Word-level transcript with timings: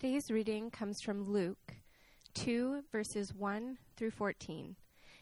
Today's 0.00 0.30
reading 0.30 0.70
comes 0.70 1.02
from 1.02 1.30
Luke 1.30 1.74
2, 2.32 2.84
verses 2.90 3.34
1 3.34 3.76
through 3.98 4.12
14. 4.12 4.74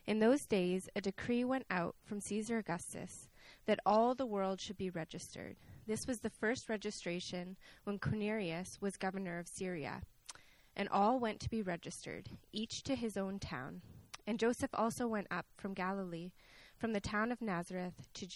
In 0.06 0.20
those 0.20 0.46
days, 0.46 0.88
a 0.94 1.00
decree 1.00 1.42
went 1.42 1.66
out 1.68 1.96
from 2.04 2.20
Caesar 2.20 2.58
Augustus 2.58 3.28
that 3.66 3.80
all 3.84 4.14
the 4.14 4.24
world 4.24 4.60
should 4.60 4.76
be 4.76 4.88
registered. 4.88 5.56
This 5.88 6.06
was 6.06 6.20
the 6.20 6.30
first 6.30 6.68
registration 6.68 7.56
when 7.82 7.98
Quirinius 7.98 8.80
was 8.80 8.96
governor 8.96 9.40
of 9.40 9.48
Syria. 9.48 10.00
And 10.76 10.88
all 10.90 11.18
went 11.18 11.40
to 11.40 11.50
be 11.50 11.60
registered, 11.60 12.28
each 12.52 12.84
to 12.84 12.94
his 12.94 13.16
own 13.16 13.40
town. 13.40 13.82
And 14.28 14.38
Joseph 14.38 14.70
also 14.74 15.08
went 15.08 15.26
up 15.28 15.46
from 15.56 15.74
Galilee, 15.74 16.30
from 16.76 16.92
the 16.92 17.00
town 17.00 17.32
of 17.32 17.42
Nazareth 17.42 18.06
to 18.14 18.28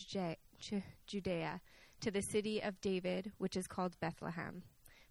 Judea, 1.06 1.60
to 2.00 2.10
the 2.10 2.20
city 2.20 2.60
of 2.60 2.80
David, 2.80 3.30
which 3.38 3.56
is 3.56 3.68
called 3.68 4.00
Bethlehem 4.00 4.64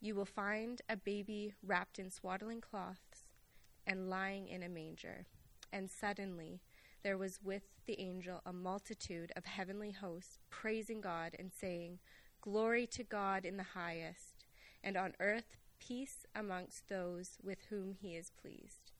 you 0.00 0.14
will 0.14 0.24
find 0.24 0.80
a 0.88 0.96
baby 0.96 1.54
wrapped 1.62 1.98
in 1.98 2.10
swaddling 2.10 2.60
cloths 2.60 3.28
and 3.86 4.08
lying 4.08 4.48
in 4.48 4.62
a 4.62 4.68
manger. 4.68 5.26
And 5.72 5.90
suddenly 5.90 6.60
there 7.02 7.18
was 7.18 7.38
with 7.42 7.62
the 7.86 8.00
angel 8.00 8.40
a 8.44 8.52
multitude 8.52 9.32
of 9.36 9.44
heavenly 9.44 9.90
hosts 9.92 10.38
praising 10.50 11.00
God 11.00 11.34
and 11.38 11.50
saying, 11.52 11.98
Glory 12.40 12.86
to 12.92 13.04
God 13.04 13.44
in 13.44 13.58
the 13.58 13.62
highest, 13.74 14.46
and 14.82 14.96
on 14.96 15.12
earth 15.20 15.56
peace 15.78 16.26
amongst 16.34 16.88
those 16.88 17.38
with 17.42 17.58
whom 17.68 17.94
he 18.00 18.16
is 18.16 18.32
pleased. 18.40 18.92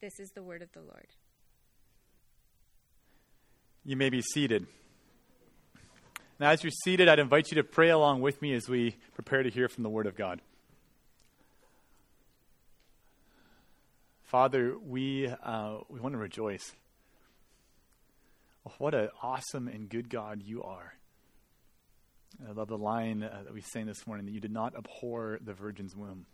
This 0.00 0.20
is 0.20 0.32
the 0.32 0.42
word 0.42 0.62
of 0.62 0.72
the 0.72 0.82
Lord. 0.82 1.08
You 3.84 3.96
may 3.96 4.10
be 4.10 4.20
seated. 4.20 4.66
Now, 6.40 6.50
as 6.50 6.64
you're 6.64 6.72
seated, 6.72 7.08
I'd 7.08 7.20
invite 7.20 7.52
you 7.52 7.56
to 7.56 7.64
pray 7.64 7.90
along 7.90 8.20
with 8.20 8.42
me 8.42 8.54
as 8.54 8.68
we 8.68 8.96
prepare 9.14 9.44
to 9.44 9.50
hear 9.50 9.68
from 9.68 9.84
the 9.84 9.88
Word 9.88 10.06
of 10.06 10.16
God. 10.16 10.40
Father, 14.24 14.76
we, 14.76 15.28
uh, 15.28 15.76
we 15.88 16.00
want 16.00 16.12
to 16.14 16.18
rejoice. 16.18 16.72
what 18.78 18.94
an 18.94 19.10
awesome 19.22 19.68
and 19.68 19.88
good 19.88 20.10
God 20.10 20.42
you 20.42 20.64
are. 20.64 20.94
I 22.48 22.50
love 22.50 22.66
the 22.66 22.76
line 22.76 23.22
uh, 23.22 23.42
that 23.44 23.54
we 23.54 23.60
sang 23.60 23.86
this 23.86 24.04
morning 24.04 24.26
that 24.26 24.32
you 24.32 24.40
did 24.40 24.50
not 24.50 24.74
abhor 24.76 25.38
the 25.40 25.54
virgin's 25.54 25.94
womb, 25.94 26.26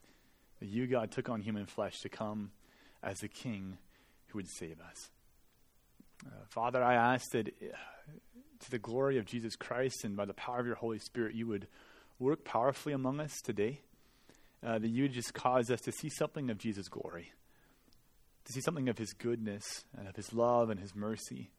that 0.61 0.67
you, 0.71 0.87
God, 0.87 1.11
took 1.11 1.29
on 1.29 1.43
human 1.43 1.67
flesh 1.67 1.99
to 2.01 2.09
come 2.09 2.53
as 3.03 3.19
the 3.19 3.29
king 3.29 3.77
who 4.29 4.39
would 4.39 4.49
save 4.49 4.81
us. 4.81 5.11
Uh, 6.25 6.31
Father, 6.49 6.83
I 6.83 6.95
ask 6.95 7.31
that 7.33 7.49
uh, 7.49 7.77
to 8.61 8.71
the 8.71 8.79
glory 8.79 9.19
of 9.19 9.25
Jesus 9.27 9.57
Christ 9.57 10.05
and 10.05 10.17
by 10.17 10.25
the 10.25 10.35
power 10.35 10.61
of 10.61 10.67
your 10.67 10.77
Holy 10.77 10.99
Spirit, 10.99 11.35
you 11.35 11.47
would 11.47 11.67
work 12.19 12.45
powerfully 12.45 12.93
among 12.93 13.21
us 13.21 13.41
today. 13.43 13.81
Uh, 14.63 14.79
that 14.79 14.89
you 14.89 15.05
would 15.05 15.13
just 15.13 15.33
cause 15.33 15.71
us 15.71 15.81
to 15.81 15.91
see 15.91 16.11
something 16.11 16.51
of 16.51 16.59
Jesus' 16.59 16.87
glory, 16.89 17.33
to 18.45 18.53
see 18.53 18.61
something 18.61 18.91
of 18.91 18.99
his 18.99 19.15
goodness 19.15 19.65
and 19.97 20.07
of 20.07 20.15
his 20.15 20.35
love 20.35 20.69
and 20.69 20.79
his 20.79 20.95
mercy. 20.95 21.51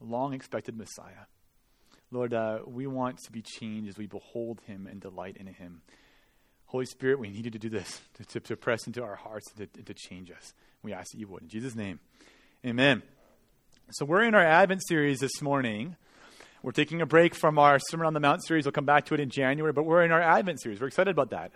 Long 0.00 0.32
expected 0.32 0.78
Messiah. 0.78 1.26
Lord, 2.10 2.32
uh, 2.32 2.60
we 2.66 2.86
want 2.86 3.18
to 3.24 3.32
be 3.32 3.42
changed 3.42 3.90
as 3.90 3.98
we 3.98 4.06
behold 4.06 4.62
him 4.66 4.86
and 4.90 4.98
delight 4.98 5.36
in 5.36 5.46
him. 5.46 5.82
Holy 6.66 6.86
Spirit, 6.86 7.18
we 7.18 7.28
need 7.28 7.44
you 7.44 7.50
to 7.50 7.58
do 7.58 7.68
this, 7.68 8.00
to, 8.14 8.24
to, 8.24 8.40
to 8.40 8.56
press 8.56 8.86
into 8.86 9.02
our 9.02 9.16
hearts 9.16 9.52
and 9.54 9.70
to, 9.74 9.82
to 9.82 9.92
change 9.92 10.30
us. 10.30 10.54
We 10.82 10.94
ask 10.94 11.12
that 11.12 11.18
you 11.18 11.28
would. 11.28 11.42
In 11.42 11.48
Jesus' 11.48 11.74
name, 11.74 12.00
amen. 12.64 13.02
So, 13.90 14.06
we're 14.06 14.24
in 14.24 14.34
our 14.34 14.42
Advent 14.42 14.80
series 14.88 15.20
this 15.20 15.42
morning. 15.42 15.96
We're 16.62 16.72
taking 16.72 17.02
a 17.02 17.06
break 17.06 17.34
from 17.34 17.58
our 17.58 17.78
Sermon 17.78 18.06
on 18.06 18.14
the 18.14 18.18
Mount 18.18 18.42
series. 18.42 18.64
We'll 18.64 18.72
come 18.72 18.86
back 18.86 19.04
to 19.06 19.14
it 19.14 19.20
in 19.20 19.28
January, 19.28 19.74
but 19.74 19.82
we're 19.82 20.02
in 20.02 20.10
our 20.10 20.22
Advent 20.22 20.62
series. 20.62 20.80
We're 20.80 20.86
excited 20.86 21.10
about 21.10 21.30
that. 21.30 21.52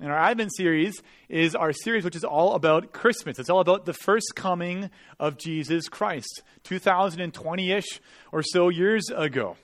And 0.00 0.10
our 0.10 0.18
Advent 0.18 0.50
series 0.56 1.02
is 1.28 1.54
our 1.54 1.74
series 1.74 2.04
which 2.04 2.16
is 2.16 2.24
all 2.24 2.54
about 2.54 2.92
Christmas. 2.92 3.38
It's 3.38 3.50
all 3.50 3.60
about 3.60 3.84
the 3.84 3.92
first 3.92 4.34
coming 4.34 4.88
of 5.20 5.36
Jesus 5.36 5.90
Christ, 5.90 6.42
2020 6.64 7.70
ish 7.70 8.00
or 8.32 8.42
so 8.42 8.70
years 8.70 9.10
ago. 9.14 9.58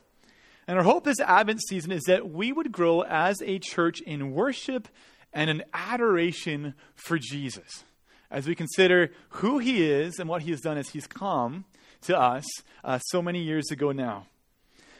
And 0.69 0.77
our 0.77 0.85
hope 0.85 1.05
this 1.05 1.21
Advent 1.21 1.63
season 1.63 1.91
is 1.91 2.03
that 2.03 2.31
we 2.31 2.53
would 2.53 2.71
grow 2.71 3.01
as 3.01 3.41
a 3.41 3.59
church 3.59 4.03
in 4.03 4.33
worship 4.33 4.89
and 5.33 5.49
in 5.49 5.65
adoration 5.73 6.75
for 6.95 7.19
Jesus 7.19 7.83
as 8.31 8.47
we 8.47 8.55
consider 8.55 9.11
who 9.31 9.59
he 9.59 9.91
is 9.91 10.19
and 10.19 10.29
what 10.29 10.43
he 10.43 10.51
has 10.51 10.61
done 10.61 10.77
as 10.77 10.91
he's 10.91 11.07
come 11.07 11.65
to 12.05 12.19
us 12.19 12.45
uh, 12.83 12.99
so 12.99 13.21
many 13.21 13.43
years 13.43 13.71
ago 13.71 13.93
now. 13.93 14.27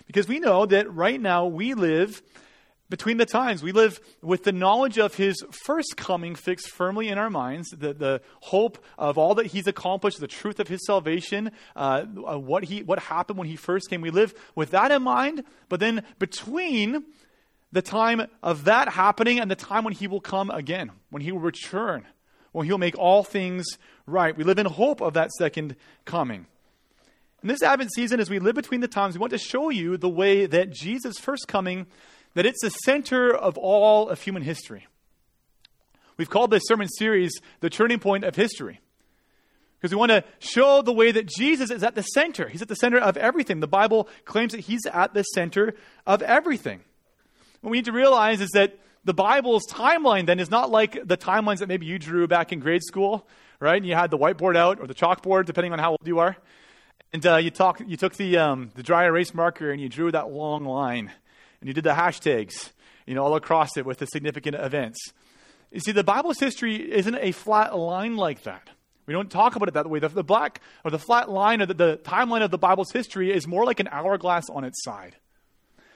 Because 0.07 0.29
we 0.29 0.39
know 0.39 0.67
that 0.67 0.93
right 0.93 1.21
now 1.21 1.47
we 1.47 1.75
live 1.75 2.23
between 2.91 3.17
the 3.17 3.27
times. 3.27 3.63
We 3.63 3.73
live 3.73 3.99
with 4.23 4.45
the 4.45 4.53
knowledge 4.53 4.99
of 4.99 5.15
his 5.15 5.43
first 5.65 5.97
coming 5.97 6.35
fixed 6.35 6.69
firmly 6.69 7.09
in 7.09 7.19
our 7.19 7.31
minds, 7.31 7.71
the, 7.71 7.95
the 7.95 8.21
hope 8.41 8.79
of 8.99 9.17
all 9.17 9.35
that 9.37 9.47
he's 9.47 9.67
accomplished, 9.67 10.21
the 10.21 10.27
truth 10.27 10.61
of 10.61 10.69
his 10.69 10.85
salvation, 10.87 11.51
uh, 11.75 12.05
uh 12.29 12.39
what, 12.39 12.65
he, 12.65 12.83
what 12.83 12.99
happened 12.99 13.39
when 13.39 13.49
he 13.49 13.57
first 13.57 13.89
came. 13.89 14.01
We 14.01 14.11
live 14.11 14.35
with 14.55 14.73
that 14.73 14.93
in 14.93 15.03
mind, 15.03 15.45
but 15.69 15.81
then 15.81 16.05
between 16.19 17.05
the 17.73 17.83
time 17.83 18.27
of 18.43 18.65
that 18.65 18.91
happening 18.91 19.41
and 19.41 19.51
the 19.51 19.57
time 19.57 19.85
when 19.85 19.95
he 19.95 20.07
will 20.07 20.21
come 20.21 20.51
again, 20.51 20.93
when 21.11 21.23
he 21.23 21.33
will 21.33 21.41
return, 21.41 22.07
when 22.53 22.67
he'll 22.67 22.79
make 22.79 22.97
all 22.99 23.25
things 23.25 23.67
right, 24.07 24.37
we 24.37 24.45
live 24.45 24.59
in 24.59 24.67
hope 24.67 25.01
of 25.01 25.15
that 25.15 25.33
second 25.33 25.75
coming. 26.05 26.47
In 27.45 27.49
this 27.49 27.63
Advent 27.63 27.93
season, 27.93 28.21
as 28.21 28.31
we 28.31 28.39
live 28.39 28.55
between 28.55 28.81
the 28.81 28.89
times, 28.89 29.15
we 29.15 29.21
want 29.21 29.33
to 29.33 29.39
show 29.39 29.69
you 29.69 29.99
the 29.99 30.09
way 30.09 30.47
that 30.47 30.73
Jesus' 30.73 31.19
first 31.19 31.47
coming, 31.47 31.87
that 32.33 32.47
it's 32.47 32.63
the 32.63 32.71
center 32.71 33.35
of 33.35 33.59
all 33.59 34.09
of 34.09 34.23
human 34.23 34.41
history. 34.41 34.87
We've 36.17 36.31
called 36.31 36.51
this 36.51 36.63
sermon 36.65 36.89
series 36.89 37.39
the 37.61 37.69
turning 37.69 37.99
point 37.99 38.25
of 38.25 38.35
history. 38.35 38.81
Because 39.77 39.95
we 39.95 39.99
want 39.99 40.13
to 40.13 40.25
show 40.39 40.81
the 40.81 40.95
way 40.95 41.13
that 41.13 41.27
Jesus 41.27 41.71
is 41.71 41.83
at 41.83 41.95
the 41.95 42.01
center. 42.01 42.49
He's 42.49 42.63
at 42.63 42.69
the 42.69 42.77
center 42.77 42.97
of 42.97 43.19
everything. 43.19 43.61
The 43.61 43.67
Bible 43.67 44.09
claims 44.25 44.53
that 44.53 44.63
he's 44.63 44.87
at 44.87 45.13
the 45.13 45.23
center 45.23 45.75
of 46.07 46.23
everything. 46.23 46.81
What 47.61 47.73
we 47.73 47.77
need 47.77 47.85
to 47.85 47.93
realize 47.93 48.41
is 48.41 48.53
that 48.53 48.79
the 49.05 49.13
Bible's 49.13 49.67
timeline 49.67 50.25
then 50.25 50.41
is 50.41 50.51
not 50.51 50.71
like 50.71 51.07
the 51.07 51.19
timelines 51.19 51.59
that 51.59 51.69
maybe 51.69 51.85
you 51.85 51.99
drew 51.99 52.27
back 52.27 52.55
in 52.55 52.61
grade 52.61 52.83
school, 52.83 53.29
right? 53.61 53.77
And 53.77 53.85
you 53.85 53.95
had 53.95 54.11
the 54.11 54.17
whiteboard 54.17 54.57
out 54.57 54.81
or 54.81 54.87
the 54.87 54.95
chalkboard, 54.95 55.45
depending 55.45 55.75
on 55.75 55.79
how 55.79 55.91
old 55.91 56.07
you 56.07 56.21
are. 56.21 56.39
And 57.15 57.25
uh, 57.25 57.37
you, 57.37 57.53
talk, 57.53 57.81
you 57.87 57.97
took 57.97 58.17
the, 58.17 58.39
um, 58.39 58.73
the 58.75 58.83
dry 58.83 59.05
erase 59.05 59.35
marker 59.35 59.71
and 59.71 59.81
you 59.81 59.89
drew 59.89 60.11
that 60.11 60.33
long 60.33 60.65
line. 60.65 61.13
And 61.61 61.69
you 61.69 61.73
did 61.73 61.85
the 61.85 61.93
hashtags, 61.93 62.71
you 63.07 63.15
know, 63.15 63.23
all 63.23 63.37
across 63.37 63.77
it 63.77 63.87
with 63.87 63.99
the 63.99 64.07
significant 64.07 64.57
events. 64.57 64.99
You 65.71 65.79
see, 65.79 65.93
the 65.93 66.03
Bible's 66.03 66.41
history 66.41 66.75
isn't 66.75 67.15
a 67.15 67.31
flat 67.31 67.79
line 67.79 68.17
like 68.17 68.43
that. 68.43 68.69
We 69.07 69.15
don't 69.15 69.31
talk 69.31 69.55
about 69.55 69.69
it 69.69 69.75
that 69.75 69.89
way. 69.89 70.01
The, 70.01 70.09
the 70.09 70.25
black 70.25 70.61
or 70.85 70.91
the 70.91 70.99
flat 70.99 71.31
line 71.31 71.63
or 71.63 71.67
the, 71.67 71.75
the 71.75 72.01
timeline 72.03 72.43
of 72.43 72.51
the 72.51 72.59
Bible's 72.59 72.91
history 72.91 73.33
is 73.33 73.47
more 73.47 73.65
like 73.65 73.79
an 73.79 73.89
hourglass 73.93 74.51
on 74.51 74.65
its 74.65 74.83
side. 74.83 75.15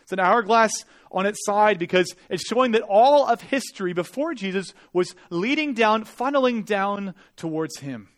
It's 0.02 0.12
an 0.12 0.20
hourglass 0.20 0.84
on 1.10 1.26
its 1.26 1.44
side 1.44 1.80
because 1.80 2.14
it's 2.30 2.46
showing 2.46 2.70
that 2.72 2.82
all 2.82 3.26
of 3.26 3.40
history 3.40 3.92
before 3.92 4.34
Jesus 4.34 4.72
was 4.92 5.16
leading 5.30 5.74
down, 5.74 6.04
funneling 6.04 6.64
down 6.64 7.16
towards 7.34 7.80
Him 7.80 8.08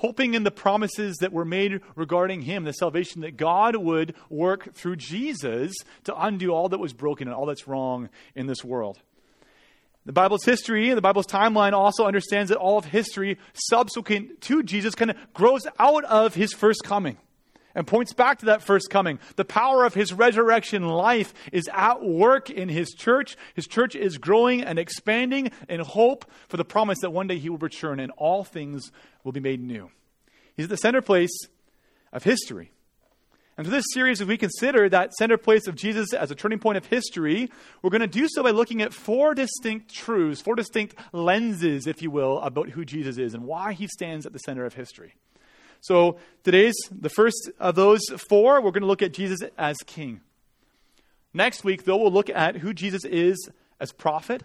hoping 0.00 0.32
in 0.32 0.44
the 0.44 0.50
promises 0.50 1.18
that 1.18 1.30
were 1.30 1.44
made 1.44 1.80
regarding 1.94 2.40
him, 2.40 2.64
the 2.64 2.72
salvation 2.72 3.20
that 3.20 3.36
God 3.36 3.76
would 3.76 4.14
work 4.30 4.74
through 4.74 4.96
Jesus 4.96 5.74
to 6.04 6.22
undo 6.22 6.50
all 6.52 6.70
that 6.70 6.78
was 6.78 6.94
broken 6.94 7.28
and 7.28 7.34
all 7.34 7.44
that's 7.44 7.68
wrong 7.68 8.08
in 8.34 8.46
this 8.46 8.64
world. 8.64 8.98
The 10.06 10.12
Bible's 10.12 10.44
history, 10.44 10.88
and 10.88 10.96
the 10.96 11.02
Bible's 11.02 11.26
timeline 11.26 11.74
also 11.74 12.06
understands 12.06 12.48
that 12.48 12.56
all 12.56 12.78
of 12.78 12.86
history 12.86 13.36
subsequent 13.52 14.40
to 14.42 14.62
Jesus 14.62 14.94
kind 14.94 15.10
of 15.10 15.18
grows 15.34 15.66
out 15.78 16.04
of 16.04 16.34
his 16.34 16.54
first 16.54 16.82
coming 16.82 17.18
and 17.74 17.86
points 17.86 18.12
back 18.12 18.38
to 18.38 18.46
that 18.46 18.62
first 18.62 18.90
coming. 18.90 19.18
The 19.36 19.44
power 19.44 19.84
of 19.84 19.94
his 19.94 20.12
resurrection 20.12 20.88
life 20.88 21.34
is 21.52 21.68
at 21.72 22.02
work 22.02 22.48
in 22.50 22.68
his 22.68 22.90
church. 22.90 23.36
His 23.54 23.66
church 23.66 23.94
is 23.94 24.18
growing 24.18 24.62
and 24.62 24.78
expanding 24.78 25.50
in 25.68 25.80
hope 25.80 26.24
for 26.48 26.56
the 26.56 26.64
promise 26.64 26.98
that 27.00 27.10
one 27.10 27.26
day 27.26 27.38
he 27.38 27.50
will 27.50 27.58
return 27.58 28.00
and 28.00 28.12
all 28.16 28.44
things 28.44 28.90
will 29.24 29.32
be 29.32 29.40
made 29.40 29.60
new. 29.60 29.90
He's 30.56 30.64
at 30.64 30.70
the 30.70 30.76
center 30.76 31.02
place 31.02 31.36
of 32.12 32.24
history. 32.24 32.70
And 33.56 33.66
for 33.66 33.70
this 33.70 33.84
series, 33.92 34.22
as 34.22 34.26
we 34.26 34.38
consider 34.38 34.88
that 34.88 35.12
center 35.14 35.36
place 35.36 35.66
of 35.66 35.74
Jesus 35.74 36.14
as 36.14 36.30
a 36.30 36.34
turning 36.34 36.58
point 36.58 36.78
of 36.78 36.86
history, 36.86 37.50
we're 37.82 37.90
going 37.90 38.00
to 38.00 38.06
do 38.06 38.26
so 38.26 38.42
by 38.42 38.52
looking 38.52 38.80
at 38.80 38.94
four 38.94 39.34
distinct 39.34 39.94
truths, 39.94 40.40
four 40.40 40.54
distinct 40.54 40.94
lenses, 41.12 41.86
if 41.86 42.00
you 42.00 42.10
will, 42.10 42.38
about 42.40 42.70
who 42.70 42.86
Jesus 42.86 43.18
is 43.18 43.34
and 43.34 43.44
why 43.44 43.74
he 43.74 43.86
stands 43.86 44.24
at 44.24 44.32
the 44.32 44.38
center 44.38 44.64
of 44.64 44.74
history. 44.74 45.14
So 45.82 46.18
today's 46.42 46.74
the 46.90 47.10
first 47.10 47.50
of 47.58 47.74
those 47.74 48.00
four, 48.16 48.62
we're 48.62 48.70
going 48.70 48.82
to 48.82 48.86
look 48.86 49.02
at 49.02 49.12
Jesus 49.12 49.40
as 49.58 49.76
king. 49.84 50.20
Next 51.34 51.62
week, 51.62 51.84
though, 51.84 51.96
we'll 51.96 52.12
look 52.12 52.30
at 52.30 52.56
who 52.56 52.72
Jesus 52.72 53.04
is 53.04 53.50
as 53.78 53.92
prophet. 53.92 54.42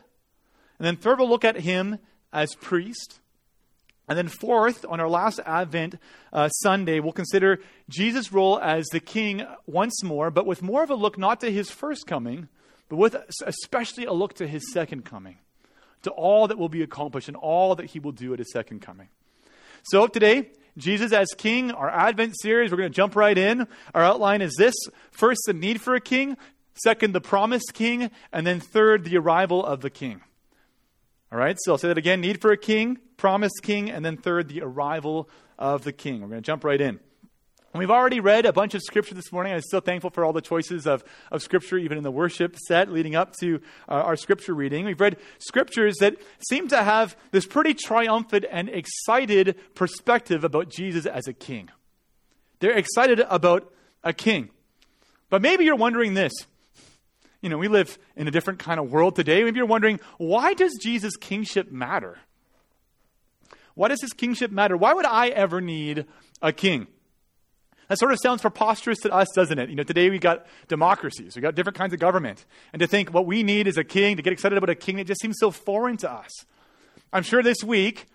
And 0.78 0.86
then 0.86 0.98
third, 0.98 1.20
we'll 1.20 1.30
look 1.30 1.46
at 1.46 1.62
him 1.62 2.00
as 2.34 2.54
priest. 2.56 3.20
And 4.08 4.18
then, 4.18 4.28
fourth, 4.28 4.86
on 4.88 5.00
our 5.00 5.10
last 5.10 5.40
Advent 5.46 5.96
uh, 6.32 6.50
Sunday, 6.50 7.00
we'll 7.00 7.12
consider 7.12 7.60
Jesus' 7.90 8.32
role 8.32 8.60
as 8.60 8.86
the 8.92 9.00
king 9.00 9.46
once 9.66 10.04
more, 10.04 10.30
but 10.30 10.46
with 10.46 10.62
more 10.62 10.84
of 10.84 10.92
a 10.92 10.96
look 10.96 11.18
not 11.18 11.40
to 11.42 11.52
his 11.52 11.72
first 11.72 12.06
coming, 12.06 12.48
but 12.88 12.98
with 12.98 13.16
especially 13.46 14.06
a 14.06 14.14
look 14.14 14.36
to 14.36 14.48
his 14.48 14.72
second 14.72 15.06
coming, 15.06 15.38
to 16.04 16.12
all 16.12 16.48
that 16.48 16.60
will 16.60 16.70
be 16.70 16.84
accomplished 16.84 17.28
and 17.28 17.38
all 17.38 17.74
that 17.76 17.88
he 17.88 18.00
will 18.00 18.12
do 18.12 18.32
at 18.32 18.40
his 18.40 18.52
second 18.52 18.82
coming. 18.82 19.08
So, 19.86 20.06
today, 20.06 20.52
Jesus 20.78 21.12
as 21.12 21.30
king, 21.38 21.72
our 21.72 21.90
Advent 21.90 22.36
series, 22.40 22.70
we're 22.70 22.78
going 22.78 22.92
to 22.92 22.96
jump 22.96 23.16
right 23.16 23.38
in. 23.38 23.68
Our 23.96 24.04
outline 24.04 24.42
is 24.42 24.54
this 24.56 24.76
first, 25.12 25.42
the 25.48 25.54
need 25.54 25.82
for 25.82 25.96
a 25.96 26.02
king, 26.02 26.38
second, 26.76 27.14
the 27.14 27.22
promised 27.22 27.74
king, 27.74 28.12
and 28.32 28.46
then 28.46 28.60
third, 28.60 29.04
the 29.04 29.18
arrival 29.18 29.66
of 29.66 29.82
the 29.82 29.90
king. 29.90 30.22
All 31.32 31.40
right, 31.40 31.58
so 31.60 31.72
I'll 31.72 31.78
say 31.78 31.88
that 31.88 31.98
again 31.98 32.22
need 32.22 32.40
for 32.40 32.52
a 32.52 32.58
king, 32.58 33.00
promised 33.18 33.62
king, 33.64 33.90
and 33.90 34.04
then 34.04 34.18
third, 34.18 34.50
the 34.50 34.62
arrival 34.62 35.30
of 35.58 35.84
the 35.84 35.94
king. 35.94 36.22
We're 36.22 36.28
going 36.28 36.42
to 36.42 36.46
jump 36.46 36.64
right 36.64 36.80
in. 36.80 37.00
We've 37.74 37.92
already 37.92 38.22
read 38.22 38.46
a 38.46 38.54
bunch 38.54 38.74
of 38.74 38.82
scripture 38.82 39.16
this 39.16 39.34
morning. 39.34 39.52
I'm 39.52 39.60
still 39.60 39.82
thankful 39.82 40.10
for 40.10 40.24
all 40.24 40.32
the 40.32 40.40
choices 40.40 40.88
of, 40.88 41.04
of 41.30 41.42
scripture, 41.42 41.78
even 41.78 41.98
in 41.98 42.06
the 42.06 42.12
worship 42.12 42.56
set 42.58 42.90
leading 42.90 43.18
up 43.18 43.34
to 43.42 43.60
uh, 43.90 43.96
our 43.96 44.16
scripture 44.16 44.54
reading. 44.54 44.86
We've 44.86 45.00
read 45.00 45.18
scriptures 45.40 45.96
that 46.00 46.16
seem 46.48 46.70
to 46.70 46.82
have 46.82 47.18
this 47.32 47.46
pretty 47.46 47.74
triumphant 47.74 48.46
and 48.50 48.70
excited 48.70 49.58
perspective 49.76 50.46
about 50.46 50.70
Jesus 50.70 51.06
as 51.06 51.28
a 51.28 51.34
king. 51.34 51.70
They're 52.60 52.78
excited 52.78 53.20
about 53.20 53.74
a 54.06 54.14
king. 54.14 54.52
But 55.30 55.42
maybe 55.42 55.66
you're 55.66 55.76
wondering 55.76 56.14
this 56.14 56.32
you 57.46 57.50
know, 57.50 57.60
we 57.60 57.68
live 57.68 58.00
in 58.16 58.28
a 58.28 58.32
different 58.32 58.58
kind 58.58 58.80
of 58.80 58.92
world 58.92 59.16
today. 59.16 59.44
Maybe 59.44 59.58
you're 59.58 59.68
wondering, 59.68 60.00
why 60.18 60.56
does 60.56 60.80
Jesus' 60.82 61.16
kingship 61.16 61.72
matter? 61.72 62.18
Why 63.76 63.90
does 63.90 64.02
his 64.02 64.14
kingship 64.14 64.52
matter? 64.52 64.76
Why 64.76 64.94
would 64.94 65.06
I 65.06 65.30
ever 65.30 65.62
need 65.62 66.06
a 66.42 66.52
king? 66.52 66.88
That 67.88 68.00
sort 68.00 68.12
of 68.12 68.20
sounds 68.20 68.42
preposterous 68.42 69.00
to 69.02 69.14
us, 69.14 69.28
doesn't 69.36 69.60
it? 69.60 69.70
You 69.70 69.76
know, 69.76 69.84
today 69.84 70.10
we 70.10 70.18
got 70.18 70.48
democracies, 70.68 71.36
we 71.36 71.42
got 71.42 71.54
different 71.54 71.78
kinds 71.78 71.94
of 71.94 72.00
government. 72.00 72.44
And 72.74 72.80
to 72.80 72.88
think 72.88 73.14
what 73.14 73.28
we 73.28 73.44
need 73.44 73.68
is 73.68 73.78
a 73.78 73.84
king, 73.84 74.16
to 74.16 74.24
get 74.24 74.34
excited 74.34 74.58
about 74.58 74.70
a 74.72 74.76
king, 74.76 74.98
it 74.98 75.08
just 75.08 75.22
seems 75.22 75.36
so 75.40 75.52
foreign 75.52 75.98
to 75.98 76.12
us. 76.12 76.32
I'm 77.14 77.22
sure 77.22 77.44
this 77.44 77.64
week, 77.64 78.08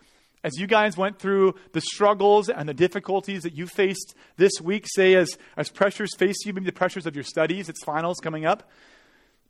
as 0.43 0.59
you 0.59 0.67
guys 0.67 0.97
went 0.97 1.21
through 1.21 1.55
the 1.73 1.81
struggles 1.81 2.49
and 2.49 2.69
the 2.69 2.75
difficulties 2.75 3.43
that 3.43 3.55
you 3.55 3.67
faced 3.67 4.15
this 4.37 4.53
week, 4.61 4.87
say 4.89 5.15
as, 5.15 5.39
as 5.57 5.69
pressures 5.69 6.11
face 6.19 6.45
you, 6.45 6.53
maybe 6.53 6.67
the 6.67 6.73
pressures 6.73 7.07
of 7.07 7.15
your 7.15 7.25
studies, 7.25 7.69
it's 7.69 7.85
finals 7.85 8.17
coming 8.21 8.45
up, 8.45 8.69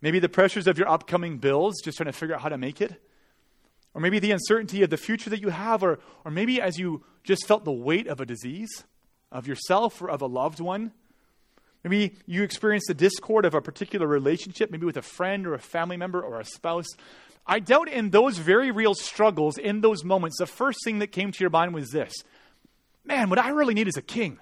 Maybe 0.02 0.18
the 0.18 0.28
pressures 0.28 0.66
of 0.66 0.78
your 0.78 0.88
upcoming 0.88 1.38
bills, 1.38 1.80
just 1.82 1.98
trying 1.98 2.06
to 2.06 2.12
figure 2.12 2.34
out 2.34 2.40
how 2.40 2.48
to 2.48 2.58
make 2.58 2.80
it. 2.80 3.02
Or 3.94 4.00
maybe 4.00 4.18
the 4.18 4.30
uncertainty 4.30 4.82
of 4.82 4.90
the 4.90 4.96
future 4.96 5.30
that 5.30 5.40
you 5.40 5.48
have, 5.48 5.82
or, 5.82 5.98
or 6.24 6.30
maybe 6.30 6.60
as 6.60 6.78
you 6.78 7.04
just 7.24 7.46
felt 7.46 7.64
the 7.64 7.72
weight 7.72 8.06
of 8.06 8.20
a 8.20 8.26
disease, 8.26 8.84
of 9.32 9.46
yourself 9.46 10.00
or 10.00 10.10
of 10.10 10.22
a 10.22 10.26
loved 10.26 10.60
one. 10.60 10.92
Maybe 11.82 12.16
you 12.26 12.42
experienced 12.42 12.88
the 12.88 12.94
discord 12.94 13.44
of 13.44 13.54
a 13.54 13.60
particular 13.60 14.06
relationship, 14.06 14.70
maybe 14.70 14.86
with 14.86 14.96
a 14.96 15.02
friend 15.02 15.46
or 15.46 15.54
a 15.54 15.58
family 15.58 15.96
member 15.96 16.20
or 16.20 16.40
a 16.40 16.44
spouse. 16.44 16.88
I 17.46 17.58
doubt 17.58 17.88
in 17.88 18.10
those 18.10 18.38
very 18.38 18.70
real 18.70 18.94
struggles, 18.94 19.56
in 19.56 19.80
those 19.80 20.04
moments, 20.04 20.36
the 20.38 20.46
first 20.46 20.78
thing 20.84 20.98
that 20.98 21.08
came 21.08 21.32
to 21.32 21.40
your 21.40 21.50
mind 21.50 21.74
was 21.74 21.90
this 21.90 22.12
Man, 23.04 23.30
what 23.30 23.38
I 23.38 23.48
really 23.50 23.74
need 23.74 23.88
is 23.88 23.96
a 23.96 24.02
king. 24.02 24.38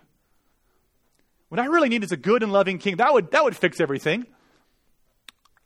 What 1.48 1.60
I 1.60 1.66
really 1.66 1.88
need 1.88 2.04
is 2.04 2.12
a 2.12 2.16
good 2.16 2.42
and 2.42 2.52
loving 2.52 2.78
king. 2.78 2.96
That 2.96 3.14
would, 3.14 3.30
that 3.30 3.44
would 3.44 3.56
fix 3.56 3.80
everything. 3.80 4.26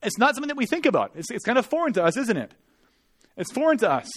It's 0.03 0.19
not 0.19 0.35
something 0.35 0.49
that 0.49 0.57
we 0.57 0.67
think 0.67 0.87
about. 0.87 1.13
It's, 1.15 1.31
it's 1.31 1.45
kind 1.45 1.59
of 1.59 1.67
foreign 1.67 1.93
to 1.95 2.05
us, 2.05 2.17
isn't 2.17 2.37
it? 2.37 2.53
It's 3.37 3.53
foreign 3.53 3.79
to 3.79 3.91
us. 3.91 4.09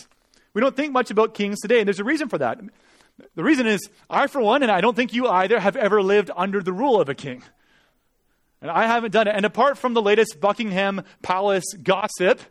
We 0.53 0.61
don't 0.61 0.75
think 0.75 0.93
much 0.93 1.11
about 1.11 1.33
kings 1.33 1.59
today, 1.59 1.79
and 1.79 1.87
there's 1.87 1.99
a 1.99 2.03
reason 2.03 2.29
for 2.29 2.37
that. 2.37 2.59
The 3.35 3.43
reason 3.43 3.67
is, 3.67 3.89
I, 4.09 4.27
for 4.27 4.41
one, 4.41 4.63
and 4.63 4.71
I 4.71 4.81
don't 4.81 4.95
think 4.95 5.13
you 5.13 5.27
either, 5.27 5.59
have 5.59 5.75
ever 5.75 6.01
lived 6.01 6.31
under 6.35 6.61
the 6.61 6.73
rule 6.73 6.99
of 6.99 7.09
a 7.09 7.15
king. 7.15 7.43
And 8.61 8.71
I 8.71 8.87
haven't 8.87 9.11
done 9.11 9.27
it. 9.27 9.35
And 9.35 9.45
apart 9.45 9.77
from 9.77 9.93
the 9.93 10.01
latest 10.01 10.39
Buckingham 10.39 11.03
Palace 11.21 11.65
gossip, 11.81 12.41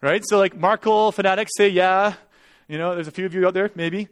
right? 0.00 0.22
So, 0.26 0.38
like, 0.38 0.56
Markle 0.56 1.12
fanatics 1.12 1.52
say, 1.56 1.68
yeah. 1.68 2.14
You 2.68 2.78
know, 2.78 2.94
there's 2.94 3.08
a 3.08 3.12
few 3.12 3.26
of 3.26 3.34
you 3.34 3.46
out 3.46 3.54
there, 3.54 3.70
maybe. 3.74 4.08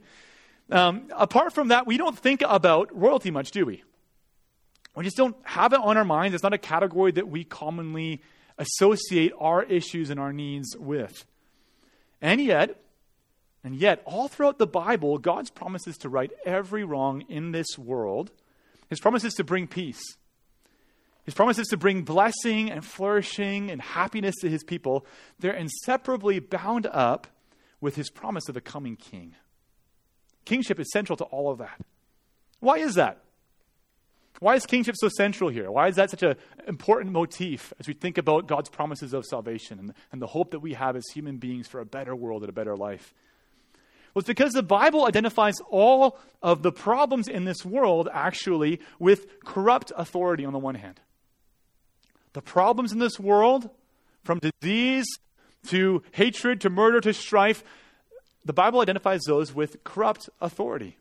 Um, 0.71 1.09
apart 1.15 1.53
from 1.53 1.69
that, 1.69 1.87
we 1.87 1.97
don't 1.97 2.19
think 2.19 2.43
about 2.47 2.97
royalty 2.97 3.31
much, 3.31 3.51
do 3.51 3.67
we? 3.67 3.83
We 4.97 5.05
just 5.05 5.17
don't 5.17 5.37
have 5.43 5.73
it 5.73 5.81
on 5.81 5.97
our 5.97 6.05
minds. 6.05 6.35
It's 6.35 6.45
not 6.45 6.53
a 6.53 6.59
category 6.59 7.13
that 7.13 7.29
we 7.29 7.45
commonly 7.45 8.23
associate 8.59 9.33
our 9.39 9.63
issues 9.65 10.11
and 10.11 10.21
our 10.21 10.33
needs 10.33 10.77
with. 10.77 11.27
And 12.25 12.41
yet, 12.41 12.81
and 13.63 13.77
yet, 13.77 14.01
all 14.07 14.29
throughout 14.29 14.57
the 14.57 14.67
Bible, 14.67 15.19
God's 15.19 15.51
promises 15.51 15.99
to 15.99 16.09
right 16.09 16.33
every 16.47 16.83
wrong 16.83 17.21
in 17.29 17.53
this 17.53 17.77
world. 17.77 18.31
His 18.89 18.99
promises 18.99 19.35
to 19.35 19.45
bring 19.45 19.67
peace. 19.67 20.01
His 21.27 21.35
promises 21.35 21.67
to 21.69 21.77
bring 21.77 22.01
blessing 22.01 22.71
and 22.71 22.83
flourishing 22.83 23.71
and 23.71 23.83
happiness 23.83 24.35
to 24.41 24.49
his 24.49 24.65
people. 24.65 25.05
They're 25.39 25.53
inseparably 25.53 26.39
bound 26.39 26.87
up 26.87 27.27
with 27.79 27.97
his 27.97 28.09
promise 28.09 28.49
of 28.49 28.57
a 28.57 28.63
coming 28.63 28.97
king. 28.97 29.35
Kingship 30.47 30.81
is 30.81 30.91
central 30.93 31.19
to 31.19 31.25
all 31.25 31.51
of 31.51 31.59
that. 31.59 31.79
Why 32.61 32.79
is 32.79 32.95
that? 32.95 33.23
Why 34.45 34.57
is 34.57 34.67
kingship 34.67 34.97
so 34.99 35.09
central 35.09 35.49
here? 35.49 35.71
Why 35.71 35.89
is 35.89 35.97
that 35.97 36.11
such 36.11 36.23
an 36.23 36.37
important 36.69 37.13
motif 37.13 37.73
as 37.81 37.89
we 37.89 37.95
think 37.95 38.19
about 38.19 38.47
God's 38.47 38.69
promises 38.69 39.15
of 39.15 39.25
salvation 39.25 39.79
and, 39.79 39.95
and 40.13 40.21
the 40.21 40.27
hope 40.27 40.51
that 40.51 40.59
we 40.59 40.75
have 40.75 40.97
as 40.97 41.05
human 41.15 41.39
beings 41.39 41.67
for 41.67 41.81
a 41.81 41.87
better 41.87 42.15
world 42.15 42.43
and 42.43 42.51
a 42.51 42.53
better 42.53 42.77
life? 42.77 43.15
Well, 44.13 44.21
it's 44.21 44.27
because 44.27 44.53
the 44.53 44.63
Bible 44.63 45.07
identifies 45.07 45.55
all 45.71 46.19
of 46.43 46.63
the 46.63 46.73
problems 46.73 47.27
in 47.27 47.47
this 47.47 47.65
world 47.65 48.11
actually 48.13 48.81
with 48.99 49.41
corrupt 49.47 49.93
authority 49.97 50.45
on 50.45 50.53
the 50.53 50.59
one 50.59 50.75
hand. 50.75 51.01
The 52.35 52.43
problems 52.43 52.93
in 52.93 52.99
this 52.99 53.19
world, 53.19 53.71
from 54.25 54.41
disease 54.41 55.07
to 55.69 56.03
hatred 56.13 56.61
to 56.61 56.69
murder 56.69 57.01
to 57.01 57.15
strife, 57.15 57.65
the 58.45 58.53
Bible 58.53 58.83
identifies 58.83 59.23
those 59.27 59.55
with 59.55 59.83
corrupt 59.85 60.29
authority. 60.43 60.99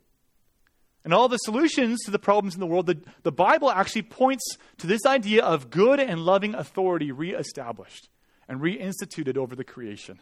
And 1.03 1.13
all 1.13 1.27
the 1.27 1.37
solutions 1.37 2.01
to 2.05 2.11
the 2.11 2.19
problems 2.19 2.53
in 2.53 2.61
the 2.61 2.65
world, 2.65 2.85
the, 2.85 2.97
the 3.23 3.31
Bible 3.31 3.69
actually 3.69 4.03
points 4.03 4.57
to 4.77 4.87
this 4.87 5.05
idea 5.05 5.43
of 5.43 5.69
good 5.69 5.99
and 5.99 6.21
loving 6.21 6.55
authority 6.55 7.11
reestablished 7.11 8.07
and 8.47 8.61
reinstituted 8.61 9.37
over 9.37 9.55
the 9.55 9.65
creation. 9.65 10.19